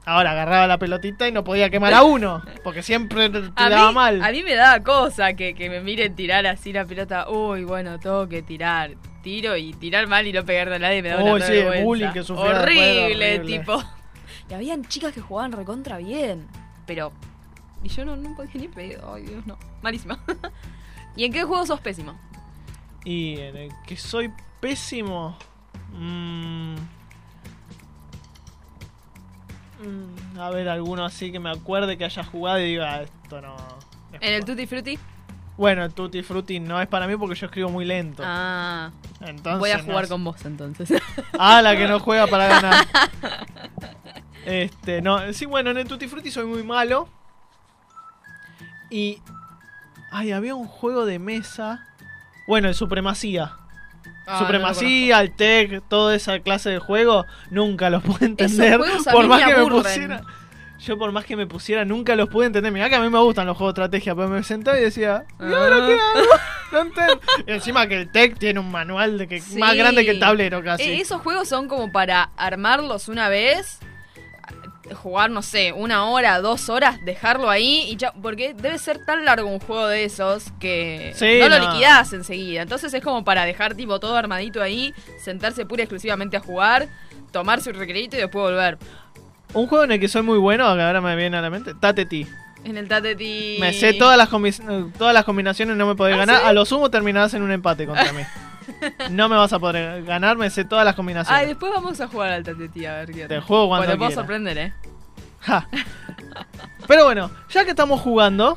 Ahora 0.04 0.32
agarraba 0.32 0.66
la 0.66 0.76
pelotita 0.76 1.28
y 1.28 1.32
no 1.32 1.44
podía 1.44 1.70
quemar 1.70 1.94
a 1.94 2.02
uno, 2.02 2.42
porque 2.64 2.82
siempre 2.82 3.30
te 3.30 3.42
A 3.54 3.70
daba 3.70 3.88
mí, 3.90 3.94
mal. 3.94 4.22
a 4.22 4.30
mí 4.32 4.42
me 4.42 4.54
da 4.56 4.82
cosa 4.82 5.34
que, 5.34 5.54
que 5.54 5.70
me 5.70 5.80
miren 5.80 6.16
tirar 6.16 6.46
así 6.48 6.72
la 6.72 6.84
pelota. 6.84 7.30
Uy, 7.30 7.62
bueno, 7.64 8.00
tengo 8.00 8.28
que 8.28 8.42
tirar. 8.42 8.90
Tiro 9.22 9.56
y 9.56 9.72
tirar 9.72 10.06
mal 10.08 10.26
y 10.26 10.32
no 10.32 10.44
pegarle 10.44 10.74
a 10.76 10.78
nadie 10.80 11.00
me 11.00 11.10
da 11.10 11.22
Uy, 11.22 11.30
una 11.30 11.46
sí, 11.46 11.62
bullying 11.84 12.10
que 12.12 12.20
horrible, 12.20 13.36
horrible. 13.36 13.38
tipo. 13.38 13.82
Y 14.50 14.52
habían 14.54 14.84
chicas 14.84 15.12
que 15.14 15.20
jugaban 15.22 15.52
recontra 15.52 15.96
bien. 15.98 16.46
Pero. 16.86 17.12
Y 17.82 17.88
yo 17.88 18.04
no, 18.04 18.16
no 18.16 18.34
podía 18.34 18.52
ni 18.54 18.68
pedo. 18.68 19.14
Ay, 19.14 19.22
Dios, 19.24 19.46
no. 19.46 19.58
Malísima. 19.82 20.18
¿Y 21.16 21.24
en 21.24 21.32
qué 21.32 21.44
juego 21.44 21.64
sos 21.66 21.80
pésimo? 21.80 22.18
Y 23.04 23.38
en 23.38 23.56
el 23.56 23.72
que 23.86 23.96
soy 23.96 24.32
pésimo. 24.60 25.36
mm, 25.92 26.74
mm, 29.82 30.38
a 30.40 30.50
ver, 30.50 30.68
alguno 30.68 31.04
así 31.04 31.30
que 31.30 31.38
me 31.38 31.50
acuerde 31.50 31.96
que 31.98 32.04
haya 32.04 32.24
jugado 32.24 32.58
y 32.60 32.64
diga, 32.64 33.02
esto 33.02 33.40
no. 33.40 33.54
es 34.12 34.22
¿En 34.22 34.32
el 34.34 34.40
por-". 34.40 34.50
Tutti 34.50 34.66
Frutti? 34.66 34.98
Bueno, 35.56 35.84
el 35.84 35.94
Tutti 35.94 36.22
Frutti 36.22 36.58
no 36.58 36.80
es 36.80 36.88
para 36.88 37.06
mí 37.06 37.16
porque 37.16 37.36
yo 37.36 37.46
escribo 37.46 37.68
muy 37.70 37.84
lento. 37.84 38.22
Ah. 38.26 38.90
Entonces, 39.20 39.60
Voy 39.60 39.70
a 39.70 39.76
no 39.78 39.84
jugar 39.84 40.04
es- 40.04 40.10
con 40.10 40.24
vos 40.24 40.44
entonces. 40.44 40.92
Ah, 41.38 41.62
la 41.62 41.76
que 41.76 41.86
no 41.86 42.00
juega 42.00 42.26
para 42.26 42.46
ganar. 42.48 42.86
Este, 44.46 45.00
no, 45.02 45.32
sí, 45.32 45.46
bueno, 45.46 45.70
en 45.70 45.78
el 45.78 45.88
Tutti 45.88 46.06
Frutti 46.08 46.30
soy 46.30 46.44
muy 46.46 46.62
malo. 46.62 47.08
Y. 48.90 49.20
Ay, 50.10 50.32
había 50.32 50.54
un 50.54 50.66
juego 50.68 51.06
de 51.06 51.18
mesa. 51.18 51.86
Bueno, 52.46 52.68
el 52.68 52.74
Supremacía. 52.74 53.56
Ah, 54.26 54.38
Supremacía, 54.38 55.20
el 55.20 55.34
Tech, 55.34 55.82
toda 55.88 56.14
esa 56.14 56.38
clase 56.40 56.70
de 56.70 56.78
juego, 56.78 57.26
nunca 57.50 57.90
los 57.90 58.02
pude 58.02 58.26
entender. 58.26 58.78
por 59.12 59.26
más 59.26 59.40
me 59.40 59.46
que 59.54 59.60
me 59.60 59.66
pusiera. 59.66 60.22
Yo 60.78 60.98
por 60.98 61.12
más 61.12 61.24
que 61.24 61.36
me 61.36 61.46
pusiera, 61.46 61.84
nunca 61.84 62.14
los 62.14 62.28
pude 62.28 62.46
entender. 62.46 62.70
Mirá 62.70 62.88
que 62.90 62.96
a 62.96 63.00
mí 63.00 63.08
me 63.08 63.18
gustan 63.18 63.46
los 63.46 63.56
juegos 63.56 63.74
de 63.74 63.80
estrategia, 63.82 64.14
pero 64.14 64.28
me 64.28 64.42
sentaba 64.42 64.78
y 64.78 64.82
decía, 64.82 65.24
¿y 65.40 65.44
ahora 65.44 65.86
qué 65.86 65.92
hago? 65.94 66.26
No 66.72 66.80
entiendo. 66.80 67.20
Y 67.46 67.52
encima 67.52 67.86
que 67.86 68.00
el 68.00 68.10
Tech 68.10 68.36
tiene 68.36 68.58
un 68.58 68.68
manual 68.70 69.16
de 69.16 69.28
que 69.28 69.40
Sí. 69.40 69.58
más 69.58 69.76
grande 69.76 70.04
que 70.04 70.10
el 70.10 70.18
tablero 70.18 70.62
casi. 70.64 70.82
Eh, 70.82 71.00
esos 71.00 71.20
juegos 71.22 71.48
son 71.48 71.68
como 71.68 71.92
para 71.92 72.30
armarlos 72.36 73.06
una 73.08 73.28
vez, 73.28 73.78
jugar, 74.92 75.30
no 75.30 75.42
sé, 75.42 75.72
una 75.72 76.06
hora, 76.06 76.40
dos 76.40 76.68
horas, 76.68 76.98
dejarlo 77.04 77.48
ahí 77.48 77.86
y 77.88 77.96
ya. 77.96 78.12
Porque 78.12 78.54
debe 78.54 78.78
ser 78.78 79.04
tan 79.04 79.24
largo 79.24 79.48
un 79.48 79.60
juego 79.60 79.86
de 79.86 80.04
esos 80.04 80.44
que 80.60 81.12
Sí, 81.14 81.38
no 81.40 81.48
lo 81.48 81.58
liquidás 81.58 82.12
enseguida. 82.12 82.62
Entonces 82.62 82.92
es 82.92 83.02
como 83.02 83.24
para 83.24 83.44
dejar 83.44 83.74
tipo 83.74 83.98
todo 84.00 84.16
armadito 84.16 84.62
ahí, 84.62 84.92
sentarse 85.18 85.64
pura 85.64 85.82
y 85.82 85.84
exclusivamente 85.84 86.36
a 86.36 86.40
jugar, 86.40 86.88
tomar 87.32 87.60
su 87.60 87.72
recreito 87.72 88.16
y 88.16 88.20
después 88.20 88.44
volver. 88.44 88.78
Un 89.54 89.66
juego 89.66 89.84
en 89.84 89.92
el 89.92 90.00
que 90.00 90.08
soy 90.08 90.22
muy 90.22 90.38
bueno, 90.38 90.66
ahora 90.66 91.00
me 91.00 91.14
viene 91.16 91.36
a 91.36 91.40
la 91.40 91.50
mente, 91.50 91.74
Tateti. 91.74 92.26
En 92.64 92.76
el 92.76 92.88
Tateti. 92.88 93.58
Me 93.60 93.72
sé 93.72 93.92
todas 93.94 94.16
las, 94.16 94.28
todas 94.98 95.14
las 95.14 95.24
combinaciones, 95.24 95.76
no 95.76 95.86
me 95.86 95.94
podés 95.94 96.14
¿Ah, 96.14 96.18
ganar. 96.18 96.40
sí? 96.40 96.46
A 96.46 96.52
lo 96.52 96.64
sumo 96.64 96.90
terminarás 96.90 97.34
en 97.34 97.42
un 97.42 97.52
empate 97.52 97.86
contra 97.86 98.12
mí. 98.12 98.22
No 99.10 99.28
me 99.28 99.36
vas 99.36 99.52
a 99.52 99.58
poder 99.58 100.04
ganar, 100.04 100.36
me 100.36 100.50
sé 100.50 100.64
todas 100.64 100.84
las 100.84 100.94
combinaciones. 100.94 101.40
Ay, 101.40 101.48
después 101.48 101.72
vamos 101.72 102.00
a 102.00 102.08
jugar 102.08 102.32
al 102.32 102.44
Tateti 102.44 102.86
a 102.86 102.94
ver 102.94 103.12
qué 103.12 103.26
Te 103.26 103.40
juego 103.40 103.68
cuando 103.68 103.86
Bueno, 103.86 103.92
te 103.92 103.98
puedo 103.98 104.10
sorprender, 104.10 104.58
eh. 104.58 104.72
Ja. 105.40 105.68
Pero 106.86 107.04
bueno, 107.04 107.30
ya 107.50 107.64
que 107.64 107.70
estamos 107.70 108.00
jugando, 108.00 108.56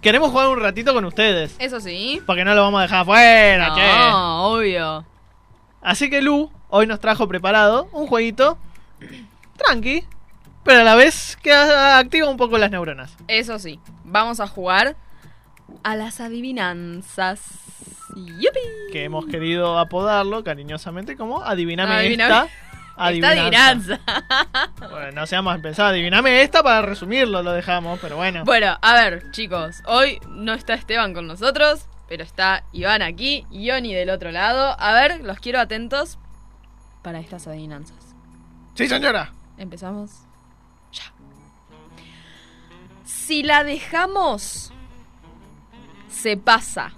queremos 0.00 0.30
jugar 0.30 0.48
un 0.48 0.60
ratito 0.60 0.92
con 0.92 1.04
ustedes. 1.04 1.54
Eso 1.58 1.80
sí. 1.80 2.22
Porque 2.26 2.44
no 2.44 2.54
lo 2.54 2.62
vamos 2.62 2.80
a 2.80 2.82
dejar 2.82 3.00
afuera, 3.00 3.74
che. 3.74 3.86
No, 3.86 4.52
obvio. 4.52 5.04
Así 5.82 6.10
que 6.10 6.20
Lu 6.20 6.50
hoy 6.68 6.86
nos 6.86 7.00
trajo 7.00 7.28
preparado 7.28 7.88
un 7.92 8.06
jueguito 8.06 8.58
tranqui, 9.56 10.04
pero 10.64 10.80
a 10.80 10.84
la 10.84 10.94
vez 10.94 11.38
que 11.42 11.52
activa 11.52 12.28
un 12.28 12.36
poco 12.36 12.58
las 12.58 12.70
neuronas. 12.70 13.16
Eso 13.28 13.58
sí, 13.58 13.78
vamos 14.04 14.40
a 14.40 14.46
jugar 14.46 14.96
a 15.82 15.96
las 15.96 16.20
adivinanzas. 16.20 17.40
¡Yupi! 18.16 18.60
Que 18.92 19.04
hemos 19.04 19.26
querido 19.26 19.78
apodarlo 19.78 20.42
cariñosamente 20.42 21.16
como 21.16 21.42
Adiviname 21.42 21.94
Adiviname- 21.94 22.22
esta. 22.24 22.48
Esta 22.98 23.28
adivinanza. 23.28 24.00
Bueno, 24.90 25.12
no 25.12 25.26
seamos 25.26 25.54
a 25.54 25.58
pensar, 25.58 25.88
adiviname 25.88 26.40
esta 26.40 26.62
para 26.62 26.80
resumirlo, 26.80 27.42
lo 27.42 27.52
dejamos, 27.52 27.98
pero 28.00 28.16
bueno. 28.16 28.42
Bueno, 28.46 28.78
a 28.80 28.94
ver, 28.94 29.30
chicos, 29.32 29.82
hoy 29.84 30.18
no 30.30 30.54
está 30.54 30.72
Esteban 30.72 31.12
con 31.12 31.26
nosotros, 31.26 31.84
pero 32.08 32.22
está 32.22 32.64
Iván 32.72 33.02
aquí 33.02 33.46
y 33.50 33.70
Oni 33.70 33.92
del 33.92 34.08
otro 34.08 34.30
lado. 34.32 34.74
A 34.78 34.94
ver, 34.94 35.20
los 35.24 35.38
quiero 35.40 35.60
atentos 35.60 36.18
para 37.02 37.20
estas 37.20 37.46
adivinanzas. 37.46 37.98
Sí, 38.76 38.88
señora. 38.88 39.30
Empezamos 39.58 40.12
ya. 40.90 41.12
Si 43.04 43.42
la 43.42 43.62
dejamos, 43.62 44.72
se 46.08 46.38
pasa. 46.38 46.92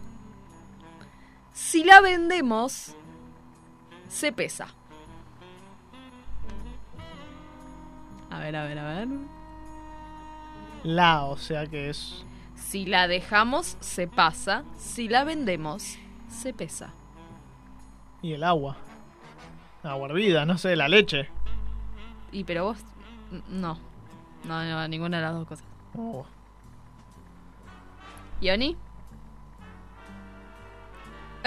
Si 1.70 1.84
la 1.84 2.00
vendemos, 2.00 2.96
se 4.08 4.32
pesa. 4.32 4.68
A 8.30 8.38
ver, 8.38 8.56
a 8.56 8.64
ver, 8.64 8.78
a 8.78 8.84
ver. 8.88 9.08
La, 10.82 11.24
o 11.26 11.36
sea 11.36 11.66
que 11.66 11.90
es. 11.90 12.24
Si 12.54 12.86
la 12.86 13.06
dejamos, 13.06 13.76
se 13.80 14.08
pasa. 14.08 14.64
Si 14.78 15.10
la 15.10 15.24
vendemos, 15.24 15.98
se 16.30 16.54
pesa. 16.54 16.94
Y 18.22 18.32
el 18.32 18.44
agua. 18.44 18.78
Agua 19.82 20.08
hervida, 20.08 20.46
no 20.46 20.56
sé, 20.56 20.74
la 20.74 20.88
leche. 20.88 21.28
Y 22.32 22.44
pero 22.44 22.64
vos... 22.64 22.78
No. 23.50 23.78
No, 24.44 24.64
no, 24.64 24.88
ninguna 24.88 25.18
de 25.18 25.22
las 25.22 25.34
dos 25.34 25.46
cosas. 25.46 25.66
Oh. 25.94 26.24
¿Y 28.40 28.48
Oni? 28.48 28.74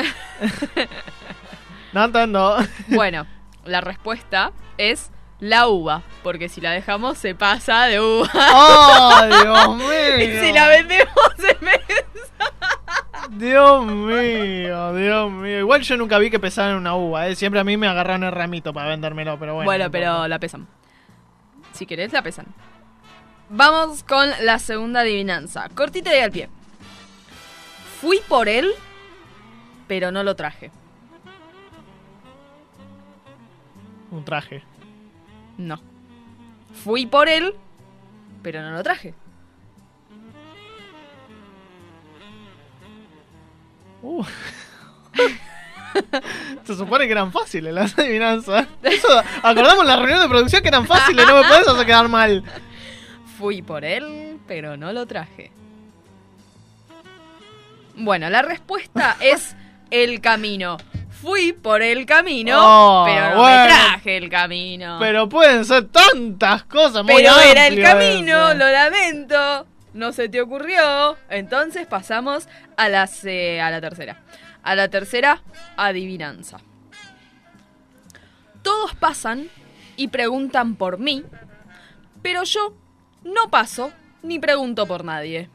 No 1.94 2.06
entiendo. 2.06 2.58
Bueno, 2.88 3.28
la 3.66 3.82
respuesta 3.82 4.52
es 4.78 5.12
la 5.40 5.68
uva. 5.68 6.04
Porque 6.24 6.48
si 6.50 6.62
la 6.62 6.72
dejamos, 6.72 7.18
se 7.18 7.36
pasa 7.36 7.86
de 7.86 8.00
uva. 8.00 8.30
¡Oh, 8.54 9.22
Dios 9.28 9.78
mío! 9.78 10.20
y 10.20 10.40
si 10.40 10.54
la 10.54 10.68
vendemos, 10.68 11.14
se 11.38 11.54
pesa. 11.56 11.82
Dios 13.32 13.86
mío, 13.86 14.94
Dios 14.94 15.32
mío. 15.32 15.60
Igual 15.60 15.82
yo 15.82 15.98
nunca 15.98 16.18
vi 16.18 16.30
que 16.30 16.40
pesaban 16.40 16.76
una 16.76 16.96
uva, 16.96 17.28
¿eh? 17.28 17.36
Siempre 17.36 17.60
a 17.60 17.64
mí 17.64 17.78
me 17.78 17.88
agarraron 17.88 18.24
el 18.24 18.32
ramito 18.32 18.74
para 18.74 18.90
vendérmelo, 18.90 19.38
pero 19.40 19.56
bueno. 19.56 19.66
Bueno, 19.66 19.86
no 19.86 19.92
pero 19.92 20.28
la 20.28 20.40
pesan. 20.40 20.68
Si 21.74 21.86
querés, 21.86 22.14
la 22.14 22.22
pesan. 22.22 22.48
Vamos 23.50 24.04
con 24.04 24.30
la 24.42 24.60
segunda 24.60 25.02
adivinanza. 25.02 25.70
Cortita 25.76 26.16
y 26.16 26.20
al 26.20 26.32
pie. 26.32 26.50
Fui 28.00 28.20
por 28.28 28.48
él, 28.50 28.72
pero 29.92 30.10
no 30.10 30.24
lo 30.24 30.38
traje. 30.38 30.72
Un 34.10 34.24
traje. 34.24 34.64
No. 35.58 35.82
Fui 36.86 37.06
por 37.06 37.28
él, 37.28 37.56
pero 38.42 38.62
no 38.62 38.72
lo 38.72 38.82
traje. 38.84 39.14
Uh. 44.02 44.24
Se 46.64 46.76
supone 46.78 47.06
que 47.06 47.12
eran 47.12 47.34
fáciles 47.34 47.74
las 47.74 48.00
adivinanzas. 48.00 48.68
Eso, 48.84 49.10
acordamos 49.44 49.86
la 49.86 49.98
reunión 49.98 50.22
de 50.22 50.30
producción 50.30 50.62
que 50.62 50.70
eran 50.70 50.88
fáciles, 50.88 51.28
no 51.28 51.36
me 51.36 51.50
puedes 51.50 51.68
hacer 51.68 51.86
quedar 51.86 52.08
mal. 52.08 52.46
Fui 53.38 53.62
por 53.62 53.84
él, 53.84 54.40
pero 54.48 54.78
no 54.78 54.94
lo 54.94 55.06
traje. 55.06 55.52
Bueno, 57.98 58.30
la 58.30 58.42
respuesta 58.42 59.18
es 59.20 59.58
el 59.92 60.20
camino. 60.22 60.78
Fui 61.22 61.54
por 61.54 61.84
el 61.84 62.08
camino, 62.08 62.58
Oh, 62.60 63.04
pero 63.06 63.30
no 63.36 63.42
bueno. 63.42 63.62
me 63.64 63.68
traje 63.70 64.18
el 64.18 64.28
camino. 64.30 64.98
Pero 65.00 65.30
pueden 65.30 65.64
ser 65.66 65.86
tantas 65.90 66.64
cosas 66.64 67.04
muy 67.04 67.14
Pero 67.18 67.38
era 67.40 67.68
el 67.68 67.80
camino, 67.82 68.50
eso. 68.50 68.58
lo 68.58 68.72
lamento. 68.72 69.68
No 69.94 70.14
se 70.14 70.30
te 70.30 70.42
ocurrió. 70.42 71.18
Entonces 71.30 71.86
pasamos 71.86 72.48
a, 72.76 72.90
las, 72.90 73.24
eh, 73.26 73.62
a 73.62 73.70
la 73.70 73.80
tercera. 73.82 74.18
A 74.64 74.74
la 74.74 74.88
tercera 74.88 75.44
adivinanza. 75.78 76.58
Todos 78.64 78.96
pasan 78.96 79.48
y 79.98 80.08
preguntan 80.08 80.76
por 80.76 80.98
mí, 80.98 81.24
pero 82.24 82.44
yo 82.44 82.74
no 83.24 83.50
paso 83.52 83.92
ni 84.24 84.40
pregunto 84.40 84.88
por 84.88 85.04
nadie. 85.04 85.50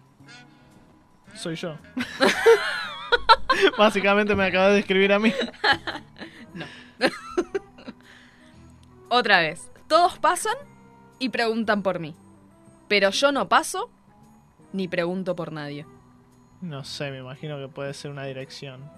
Soy 1.35 1.57
yo. 1.57 1.77
Básicamente 3.79 4.35
me 4.35 4.45
acabas 4.45 4.73
de 4.73 4.81
escribir 4.81 5.13
a 5.13 5.19
mí. 5.19 5.33
Otra 9.09 9.41
vez. 9.41 9.71
Todos 9.89 10.19
pasan 10.19 10.57
y 11.19 11.29
preguntan 11.29 11.83
por 11.83 12.01
mí, 12.01 12.15
pero 12.89 13.11
yo 13.11 13.31
no 13.31 13.49
paso 13.49 13.91
ni 14.73 14.89
pregunto 14.89 15.37
por 15.37 15.53
nadie. 15.53 15.87
No 16.61 16.85
sé, 16.85 17.11
me 17.11 17.19
imagino 17.19 17.59
que 17.59 17.69
puede 17.69 17.95
ser 17.95 18.11
una 18.11 18.25
dirección. 18.25 18.91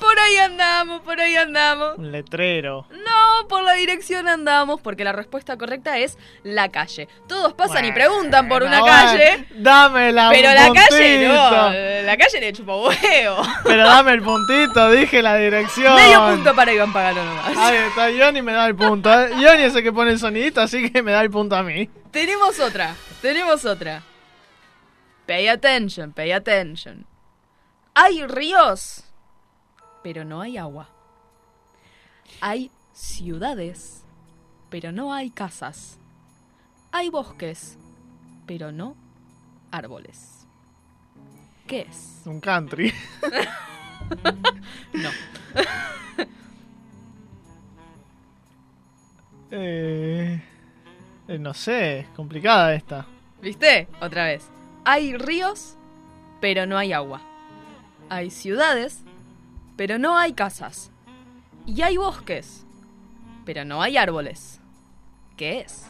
Por 0.00 0.18
ahí 0.18 0.36
andamos, 0.36 1.02
por 1.02 1.20
ahí 1.20 1.36
andamos. 1.36 1.98
Un 1.98 2.12
letrero. 2.12 2.86
No, 2.90 3.48
por 3.48 3.62
la 3.62 3.72
dirección 3.74 4.28
andamos, 4.28 4.80
porque 4.80 5.04
la 5.04 5.12
respuesta 5.12 5.56
correcta 5.56 5.98
es 5.98 6.16
la 6.42 6.68
calle. 6.68 7.08
Todos 7.26 7.52
pasan 7.54 7.84
y 7.84 7.92
preguntan 7.92 8.48
por 8.48 8.62
una 8.62 8.80
bueno, 8.80 8.96
calle, 8.96 9.46
Dámela 9.50 10.30
pero 10.30 10.50
un 10.50 10.54
la 10.54 10.72
calle 10.72 11.28
no. 11.28 11.70
La 12.04 12.16
calle 12.16 12.40
le 12.40 12.52
chupa 12.52 12.76
huevo. 12.76 13.42
Pero 13.64 13.84
dame 13.84 14.12
el 14.12 14.22
puntito, 14.22 14.90
dije 14.90 15.22
la 15.22 15.36
dirección. 15.36 15.94
Medio 15.94 16.26
punto 16.26 16.54
para 16.54 16.72
Iván 16.72 16.92
Pagano 16.92 17.24
nomás. 17.24 17.56
Ahí 17.56 17.76
está, 17.76 18.08
Johnny 18.16 18.42
me 18.42 18.52
da 18.52 18.66
el 18.66 18.76
punto. 18.76 19.12
¿eh? 19.12 19.30
Johnny 19.32 19.64
es 19.64 19.74
el 19.74 19.82
que 19.82 19.92
pone 19.92 20.12
el 20.12 20.18
sonidito, 20.18 20.60
así 20.60 20.90
que 20.90 21.02
me 21.02 21.12
da 21.12 21.20
el 21.22 21.30
punto 21.30 21.56
a 21.56 21.62
mí. 21.62 21.90
Tenemos 22.10 22.58
otra, 22.60 22.94
tenemos 23.20 23.64
otra. 23.64 24.02
Pay 25.26 25.48
attention, 25.48 26.12
pay 26.12 26.32
attention. 26.32 27.06
Hay 27.94 28.24
ríos, 28.26 29.04
pero 30.08 30.24
no 30.24 30.40
hay 30.40 30.56
agua. 30.56 30.88
Hay 32.40 32.70
ciudades, 32.94 34.06
pero 34.70 34.90
no 34.90 35.12
hay 35.12 35.28
casas. 35.28 35.98
Hay 36.92 37.10
bosques, 37.10 37.76
pero 38.46 38.72
no 38.72 38.96
árboles. 39.70 40.46
¿Qué 41.66 41.80
es? 41.90 42.22
Un 42.24 42.40
country. 42.40 42.90
No. 44.94 45.10
Eh, 49.50 50.42
eh, 51.26 51.38
no 51.38 51.52
sé, 51.54 52.00
es 52.00 52.08
complicada 52.10 52.74
esta. 52.74 53.06
¿Viste? 53.40 53.88
Otra 54.00 54.24
vez. 54.24 54.46
Hay 54.84 55.16
ríos, 55.16 55.76
pero 56.40 56.66
no 56.66 56.76
hay 56.76 56.92
agua. 56.92 57.22
Hay 58.10 58.30
ciudades, 58.30 59.02
pero 59.78 59.96
no 59.96 60.18
hay 60.18 60.32
casas. 60.32 60.90
Y 61.64 61.82
hay 61.82 61.96
bosques, 61.96 62.66
pero 63.46 63.64
no 63.64 63.80
hay 63.80 63.96
árboles. 63.96 64.60
¿Qué 65.36 65.60
es? 65.60 65.86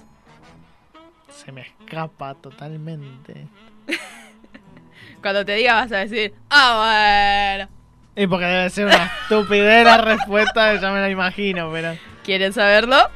Se 1.31 1.51
me 1.51 1.63
escapa 1.63 2.35
totalmente. 2.35 3.49
Cuando 5.23 5.43
te 5.47 5.55
diga 5.55 5.75
vas 5.77 5.93
a 5.93 5.97
decir, 5.99 6.35
ah, 6.51 7.57
bueno. 7.57 7.71
Y 8.15 8.27
porque 8.27 8.45
debe 8.45 8.69
ser 8.69 8.87
una 8.87 9.07
estupidez 9.23 9.85
la 9.87 9.99
respuesta, 10.03 10.75
ya 10.75 10.91
me 10.93 11.01
la 11.01 11.09
imagino, 11.09 11.71
pero. 11.73 11.97
¿Quieren 12.25 12.53
saberlo? 12.53 13.09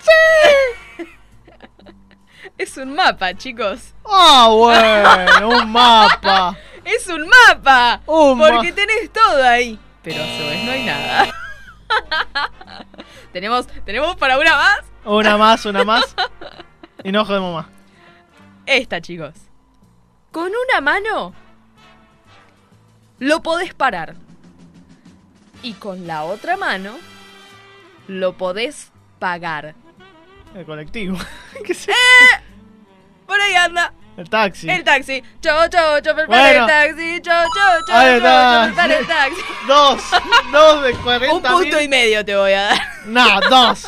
¡Sí! 0.00 1.04
es 2.58 2.76
un 2.78 2.96
mapa, 2.96 3.34
chicos. 3.34 3.94
¡Ah, 4.04 4.48
bueno! 4.50 5.48
¡Un 5.50 5.70
mapa! 5.70 6.56
¡Es 6.84 7.06
un 7.06 7.28
mapa! 7.28 8.00
Un 8.06 8.38
ma- 8.38 8.48
porque 8.48 8.72
tenés 8.72 9.12
todo 9.12 9.44
ahí. 9.44 9.78
Pero 10.02 10.22
a 10.22 10.26
su 10.26 10.44
vez 10.44 10.64
no 10.64 10.70
hay 10.70 10.84
nada. 10.84 11.34
¿Tenemos, 13.32 13.66
¿Tenemos 13.84 14.16
para 14.16 14.38
una 14.38 14.56
más? 14.56 14.80
Una 15.04 15.36
más, 15.36 15.66
una 15.66 15.84
más. 15.84 16.16
Y 17.04 17.12
no 17.12 17.24
jodemos 17.24 17.54
más. 17.54 17.66
Esta, 18.66 19.00
chicos. 19.00 19.34
Con 20.32 20.50
una 20.50 20.80
mano 20.80 21.34
lo 23.18 23.42
podés 23.42 23.74
parar. 23.74 24.16
Y 25.62 25.74
con 25.74 26.06
la 26.06 26.24
otra 26.24 26.56
mano 26.56 26.96
lo 28.08 28.36
podés 28.36 28.92
pagar. 29.18 29.74
El 30.54 30.64
colectivo. 30.64 31.18
¿Qué 31.64 31.74
sé? 31.74 31.92
Por 33.26 33.40
ahí 33.40 33.54
anda. 33.54 33.92
El 34.20 34.28
taxi. 34.28 34.68
El 34.68 34.84
taxi. 34.84 35.22
Cho, 35.40 35.50
cho, 35.70 36.00
cho, 36.02 36.14
para 36.14 36.26
Bueno. 36.26 36.60
el 36.60 36.66
taxi. 36.66 37.20
Cho, 37.22 37.30
cho, 37.30 37.84
cho, 37.86 37.92
Ahí 37.94 38.16
está. 38.16 38.68
cho, 38.68 38.76
para 38.76 38.98
el 38.98 39.06
taxi. 39.06 39.40
Dos. 39.66 40.02
Dos 40.52 40.82
de 40.84 40.92
40 40.92 41.34
Un 41.34 41.42
punto 41.42 41.80
y 41.80 41.88
medio 41.88 42.22
te 42.24 42.36
voy 42.36 42.52
a 42.52 42.62
dar. 42.62 42.78
No, 43.06 43.40
dos. 43.48 43.86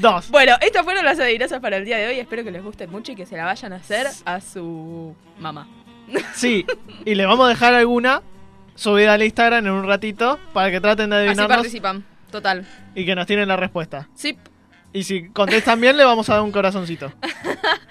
Dos. 0.00 0.28
Bueno, 0.30 0.56
estas 0.60 0.82
fueron 0.82 1.04
las 1.04 1.18
adivinanzas 1.20 1.60
para 1.60 1.76
el 1.76 1.84
día 1.84 1.98
de 1.98 2.08
hoy. 2.08 2.18
Espero 2.18 2.42
que 2.42 2.50
les 2.50 2.62
gusten 2.64 2.90
mucho 2.90 3.12
y 3.12 3.14
que 3.16 3.26
se 3.26 3.36
la 3.36 3.44
vayan 3.44 3.72
a 3.72 3.76
hacer 3.76 4.08
a 4.24 4.40
su 4.40 5.14
mamá. 5.38 5.68
Sí. 6.34 6.66
Y 7.06 7.14
le 7.14 7.24
vamos 7.26 7.46
a 7.46 7.48
dejar 7.50 7.72
alguna 7.74 8.20
subida 8.74 9.14
al 9.14 9.22
Instagram 9.22 9.66
en 9.66 9.72
un 9.72 9.86
ratito 9.86 10.38
para 10.52 10.70
que 10.70 10.80
traten 10.80 11.08
de 11.10 11.16
Así 11.16 11.26
adivinarnos 11.28 11.56
participan. 11.56 12.04
Total. 12.30 12.66
y 12.96 13.06
que 13.06 13.14
nos 13.14 13.26
tienen 13.26 13.46
la 13.48 13.56
respuesta. 13.56 14.08
Sí, 14.14 14.36
Y 14.94 15.02
si 15.02 15.28
contestan 15.30 15.80
bien, 15.80 15.96
le 15.96 16.04
vamos 16.04 16.30
a 16.30 16.34
dar 16.34 16.42
un 16.42 16.52
corazoncito. 16.52 17.12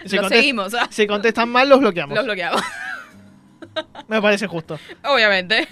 Si 0.05 0.17
lo 0.17 0.27
seguimos. 0.27 0.73
¿ah? 0.73 0.87
Si 0.89 1.07
contestan 1.07 1.47
mal, 1.47 1.69
los 1.69 1.79
bloqueamos. 1.79 2.13
Los 2.13 2.25
bloqueamos. 2.25 2.61
Me 4.09 4.21
parece 4.21 4.47
justo. 4.47 4.77
Obviamente. 5.05 5.65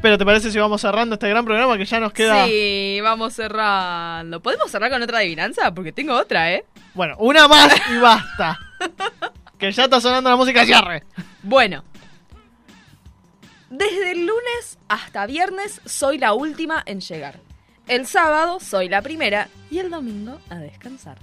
Pero 0.00 0.16
¿te 0.16 0.24
parece 0.24 0.52
si 0.52 0.58
vamos 0.60 0.80
cerrando 0.80 1.14
este 1.14 1.28
gran 1.28 1.44
programa 1.44 1.76
que 1.76 1.84
ya 1.84 1.98
nos 1.98 2.12
queda... 2.12 2.46
Sí, 2.46 3.00
vamos 3.02 3.34
cerrando. 3.34 4.40
¿Podemos 4.40 4.70
cerrar 4.70 4.90
con 4.92 5.02
otra 5.02 5.18
adivinanza? 5.18 5.74
Porque 5.74 5.90
tengo 5.90 6.14
otra, 6.14 6.52
¿eh? 6.52 6.64
Bueno, 6.94 7.16
una 7.18 7.48
más 7.48 7.74
y 7.90 7.98
basta. 7.98 8.60
que 9.58 9.72
ya 9.72 9.84
está 9.84 10.00
sonando 10.00 10.30
la 10.30 10.36
música 10.36 10.64
cierre. 10.64 11.02
Bueno. 11.42 11.82
Desde 13.70 14.12
el 14.12 14.24
lunes 14.24 14.78
hasta 14.88 15.26
viernes 15.26 15.80
soy 15.84 16.18
la 16.18 16.32
última 16.32 16.80
en 16.86 17.00
llegar. 17.00 17.40
El 17.90 18.06
sábado 18.06 18.60
soy 18.60 18.88
la 18.88 19.02
primera 19.02 19.48
y 19.68 19.80
el 19.80 19.90
domingo 19.90 20.38
a 20.48 20.58
descansar. 20.58 21.18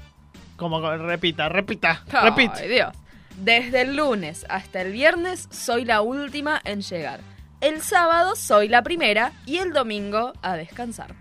Como 0.57 0.81
repita, 0.97 1.47
repita, 1.47 2.03
Ay, 2.11 2.29
repita. 2.29 2.61
Dios. 2.63 2.93
Desde 3.37 3.83
el 3.83 3.95
lunes 3.95 4.45
hasta 4.49 4.81
el 4.81 4.91
viernes 4.91 5.47
soy 5.49 5.85
la 5.85 6.01
última 6.01 6.59
en 6.65 6.81
llegar. 6.81 7.21
El 7.61 7.81
sábado 7.81 8.35
soy 8.35 8.67
la 8.67 8.81
primera 8.83 9.31
y 9.45 9.59
el 9.59 9.71
domingo 9.71 10.33
a 10.41 10.57
descansar. 10.57 11.15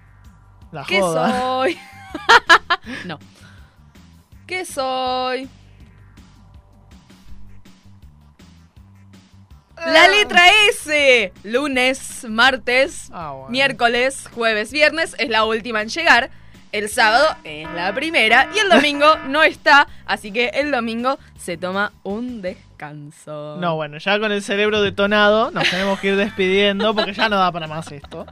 La 0.73 0.83
¿Qué 0.83 1.01
joda. 1.01 1.41
soy? 1.41 1.79
no. 3.07 3.21
¿Qué 4.49 4.65
soy? 4.65 5.49
La 9.85 10.09
letra 10.09 10.43
S. 10.71 11.33
Lunes, 11.45 12.25
martes, 12.29 13.09
Ah, 13.13 13.33
bueno. 13.33 13.51
miércoles, 13.51 14.29
jueves, 14.35 14.73
viernes 14.73 15.15
es 15.19 15.29
la 15.29 15.45
última 15.45 15.83
en 15.83 15.89
llegar. 15.89 16.31
El 16.73 16.89
sábado 16.89 17.25
es 17.45 17.69
la 17.73 17.95
primera 17.95 18.49
y 18.55 18.59
el 18.59 18.69
domingo 18.69 19.07
no 19.29 19.43
está, 19.43 19.87
así 20.07 20.33
que 20.33 20.49
el 20.55 20.71
domingo 20.73 21.19
se 21.39 21.57
toma 21.57 21.93
un 22.03 22.43
descanso. 22.43 23.57
No, 23.61 23.77
bueno, 23.77 23.99
ya 23.99 24.19
con 24.19 24.33
el 24.33 24.43
cerebro 24.43 24.83
detonado 24.83 25.51
nos 25.51 25.69
tenemos 25.71 26.01
que 26.01 26.09
ir 26.09 26.17
despidiendo 26.17 26.95
porque 26.95 27.13
ya 27.15 27.29
no 27.29 27.37
da 27.37 27.53
para 27.53 27.67
más 27.67 27.91
esto. 27.93 28.27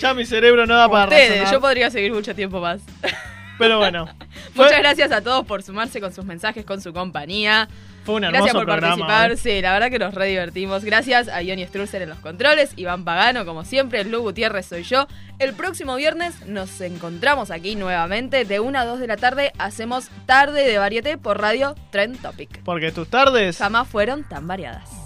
Ya 0.00 0.14
mi 0.14 0.24
cerebro 0.24 0.66
no 0.66 0.76
da 0.76 0.88
para 0.88 1.04
Ustedes, 1.04 1.30
razonar. 1.30 1.52
yo 1.52 1.60
podría 1.60 1.90
seguir 1.90 2.12
mucho 2.12 2.34
tiempo 2.34 2.60
más. 2.60 2.80
Pero 3.58 3.78
bueno, 3.78 4.06
fue, 4.54 4.64
Muchas 4.66 4.78
gracias 4.80 5.12
a 5.12 5.20
todos 5.22 5.46
por 5.46 5.62
sumarse 5.62 6.00
con 6.00 6.12
sus 6.12 6.24
mensajes, 6.24 6.64
con 6.64 6.80
su 6.80 6.92
compañía. 6.92 7.68
fue 8.04 8.16
un 8.16 8.24
hermoso 8.24 8.42
Gracias 8.44 8.54
por 8.54 8.64
programa. 8.66 9.06
participar. 9.06 9.30
hoy. 9.30 9.36
Sí, 9.36 9.62
la 9.62 9.72
verdad 9.72 9.90
que 9.90 9.98
nos 9.98 10.14
re 10.14 10.26
divertimos. 10.26 10.84
Gracias 10.84 11.28
a 11.28 11.40
Ioni 11.42 11.64
Strusser 11.66 12.02
en 12.02 12.08
los 12.10 12.18
controles, 12.18 12.72
Iván 12.76 13.04
Pagano, 13.04 13.44
como 13.46 13.64
siempre, 13.64 14.04
Lu 14.04 14.22
Gutiérrez 14.22 14.66
soy 14.66 14.82
yo. 14.82 15.06
El 15.38 15.54
próximo 15.54 15.96
viernes 15.96 16.46
nos 16.46 16.80
encontramos 16.80 17.50
aquí 17.50 17.76
nuevamente. 17.76 18.44
De 18.44 18.60
1 18.60 18.78
a 18.78 18.84
2 18.84 18.98
de 19.00 19.06
la 19.06 19.16
tarde 19.16 19.52
hacemos 19.58 20.08
tarde 20.26 20.64
de 20.68 20.78
varieté 20.78 21.16
por 21.18 21.40
radio 21.40 21.74
Trend 21.90 22.20
Topic. 22.20 22.62
Porque 22.64 22.92
tus 22.92 23.08
tardes 23.08 23.56
Jamás 23.58 23.88
fueron 23.88 24.24
tan 24.28 24.46
variadas. 24.46 25.03